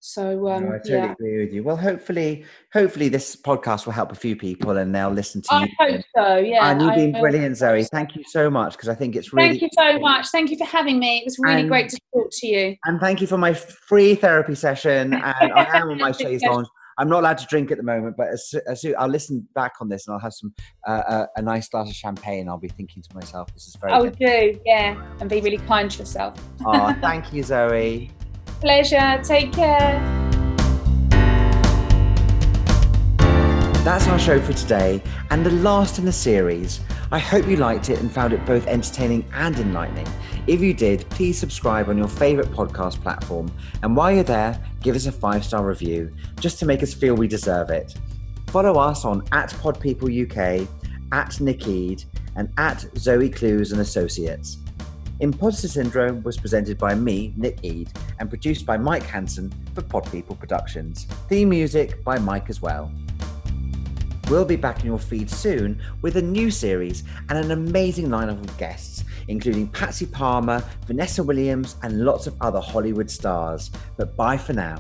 so 0.05 0.49
um, 0.49 0.65
no, 0.65 0.71
I 0.71 0.79
totally 0.79 0.97
yeah. 0.97 1.13
agree 1.13 1.39
with 1.45 1.55
you. 1.55 1.63
Well, 1.63 1.77
hopefully, 1.77 2.45
hopefully 2.73 3.09
this 3.09 3.37
podcast 3.37 3.87
will 3.87 3.93
help 3.93 4.11
a 4.11 4.17
few 4.17 4.35
people 4.35 4.77
and 4.79 4.93
they'll 4.93 5.11
listen 5.11 5.43
to 5.43 5.55
I 5.55 5.63
you. 5.63 5.69
I 5.79 5.93
hope 5.93 6.05
so. 6.17 6.37
Yeah, 6.39 6.71
and 6.73 6.83
you've 6.83 6.95
been 6.97 7.13
brilliant, 7.21 7.57
Zoe. 7.57 7.85
Thank 7.85 8.17
you 8.17 8.25
so 8.27 8.51
much 8.51 8.73
because 8.73 8.89
I 8.89 8.97
think 8.97 9.15
it's 9.15 9.33
really. 9.33 9.51
Thank 9.51 9.63
you 9.63 9.69
so 9.79 10.01
much. 10.01 10.27
Thank 10.31 10.51
you 10.51 10.59
for 10.59 10.65
having 10.65 10.99
me. 10.99 11.19
It 11.19 11.25
was 11.25 11.37
really 11.39 11.61
and, 11.61 11.69
great 11.69 11.89
to 11.91 11.99
talk 12.13 12.31
to 12.33 12.47
you. 12.49 12.75
And 12.85 12.99
thank 12.99 13.21
you 13.21 13.29
for 13.29 13.39
my 13.39 13.55
free 13.55 14.17
therapy 14.17 14.57
session. 14.57 15.13
And 15.23 15.53
I 15.53 15.79
am 15.79 15.91
on 15.91 15.99
my 15.99 16.11
chaise 16.11 16.43
lounge. 16.43 16.67
I'm 16.99 17.09
not 17.09 17.21
allowed 17.21 17.39
to 17.39 17.47
drink 17.47 17.71
at 17.71 17.79
the 17.79 17.83
moment, 17.83 18.17
but 18.17 18.29
as, 18.29 18.55
as 18.67 18.85
I'll 18.99 19.09
listen 19.09 19.47
back 19.55 19.75
on 19.81 19.89
this 19.89 20.07
and 20.07 20.15
I'll 20.15 20.21
have 20.21 20.35
some 20.35 20.53
uh, 20.87 20.91
uh, 20.91 21.27
a 21.37 21.43
nice 21.43 21.69
glass 21.69 21.89
of 21.89 21.95
champagne. 21.95 22.49
I'll 22.49 22.59
be 22.59 22.69
thinking 22.69 23.03
to 23.03 23.15
myself, 23.15 23.53
"This 23.55 23.67
is 23.67 23.77
very." 23.77 23.93
Oh, 23.93 24.09
do 24.09 24.61
yeah, 24.67 25.03
and 25.21 25.31
be 25.31 25.41
really 25.41 25.59
kind 25.59 25.91
to 25.91 25.99
yourself. 25.99 26.35
oh, 26.67 26.95
thank 27.01 27.33
you, 27.33 27.43
Zoe. 27.43 28.11
Pleasure. 28.61 29.21
Take 29.25 29.53
care. 29.53 30.01
That's 33.85 34.07
our 34.07 34.19
show 34.19 34.41
for 34.41 34.53
today 34.53 35.03
and 35.31 35.45
the 35.45 35.51
last 35.51 35.99
in 35.99 36.05
the 36.05 36.13
series. 36.13 36.81
I 37.13 37.19
hope 37.19 37.47
you 37.47 37.57
liked 37.57 37.91
it 37.91 38.01
and 38.01 38.11
found 38.11 38.33
it 38.33 38.43
both 38.47 38.67
entertaining 38.67 39.27
and 39.35 39.55
enlightening. 39.59 40.07
If 40.47 40.63
you 40.63 40.73
did, 40.73 41.07
please 41.11 41.39
subscribe 41.39 41.91
on 41.91 41.99
your 41.99 42.09
favourite 42.09 42.51
podcast 42.53 43.03
platform. 43.03 43.53
And 43.83 43.95
while 43.95 44.13
you're 44.13 44.25
there, 44.25 44.59
give 44.81 44.97
us 44.97 45.05
a 45.05 45.13
five 45.13 45.45
star 45.45 45.67
review 45.67 46.11
just 46.41 46.59
to 46.61 46.65
make 46.65 46.83
us 46.83 46.95
feel 46.95 47.15
we 47.15 47.29
deserve 47.29 47.69
it. 47.69 47.95
Follow 48.47 48.81
us 48.81 49.05
on 49.05 49.25
at 49.31 49.51
PodPeopleUK, 49.51 50.67
at 51.13 51.39
Nick 51.39 51.69
Ede, 51.69 52.03
and 52.37 52.51
at 52.57 52.87
Zoe 52.97 53.29
Clews 53.29 53.73
and 53.73 53.83
Associates. 53.83 54.57
Imposter 55.21 55.69
Syndrome 55.69 56.23
was 56.23 56.39
presented 56.39 56.79
by 56.79 56.95
me, 56.95 57.35
Nick 57.37 57.59
Ede, 57.63 57.93
and 58.21 58.31
produced 58.31 58.65
by 58.65 58.79
Mike 58.79 59.05
Hanson 59.05 59.53
for 59.75 59.83
Pod 59.83 60.11
People 60.11 60.35
Productions. 60.35 61.05
Theme 61.29 61.51
music 61.51 62.03
by 62.05 62.19
Mike 62.19 62.49
as 62.49 62.63
well. 62.63 62.91
We'll 64.33 64.47
be 64.47 64.57
back 64.57 64.81
in 64.81 64.87
your 64.87 64.99
feed 64.99 65.29
soon 65.29 65.79
with 66.01 66.17
a 66.17 66.23
new 66.23 66.51
series 66.51 67.05
and 67.29 67.39
an 67.39 67.51
amazing 67.51 68.09
lineup 68.09 68.43
of 68.43 68.57
guests, 68.57 69.05
including 69.29 69.69
Patsy 69.69 70.07
Palmer, 70.07 70.65
Vanessa 70.87 71.23
Williams, 71.23 71.77
and 71.83 72.03
lots 72.03 72.27
of 72.27 72.35
other 72.41 72.59
Hollywood 72.59 73.11
stars. 73.11 73.71
But 73.99 74.17
bye 74.17 74.39
for 74.39 74.55
now. 74.55 74.79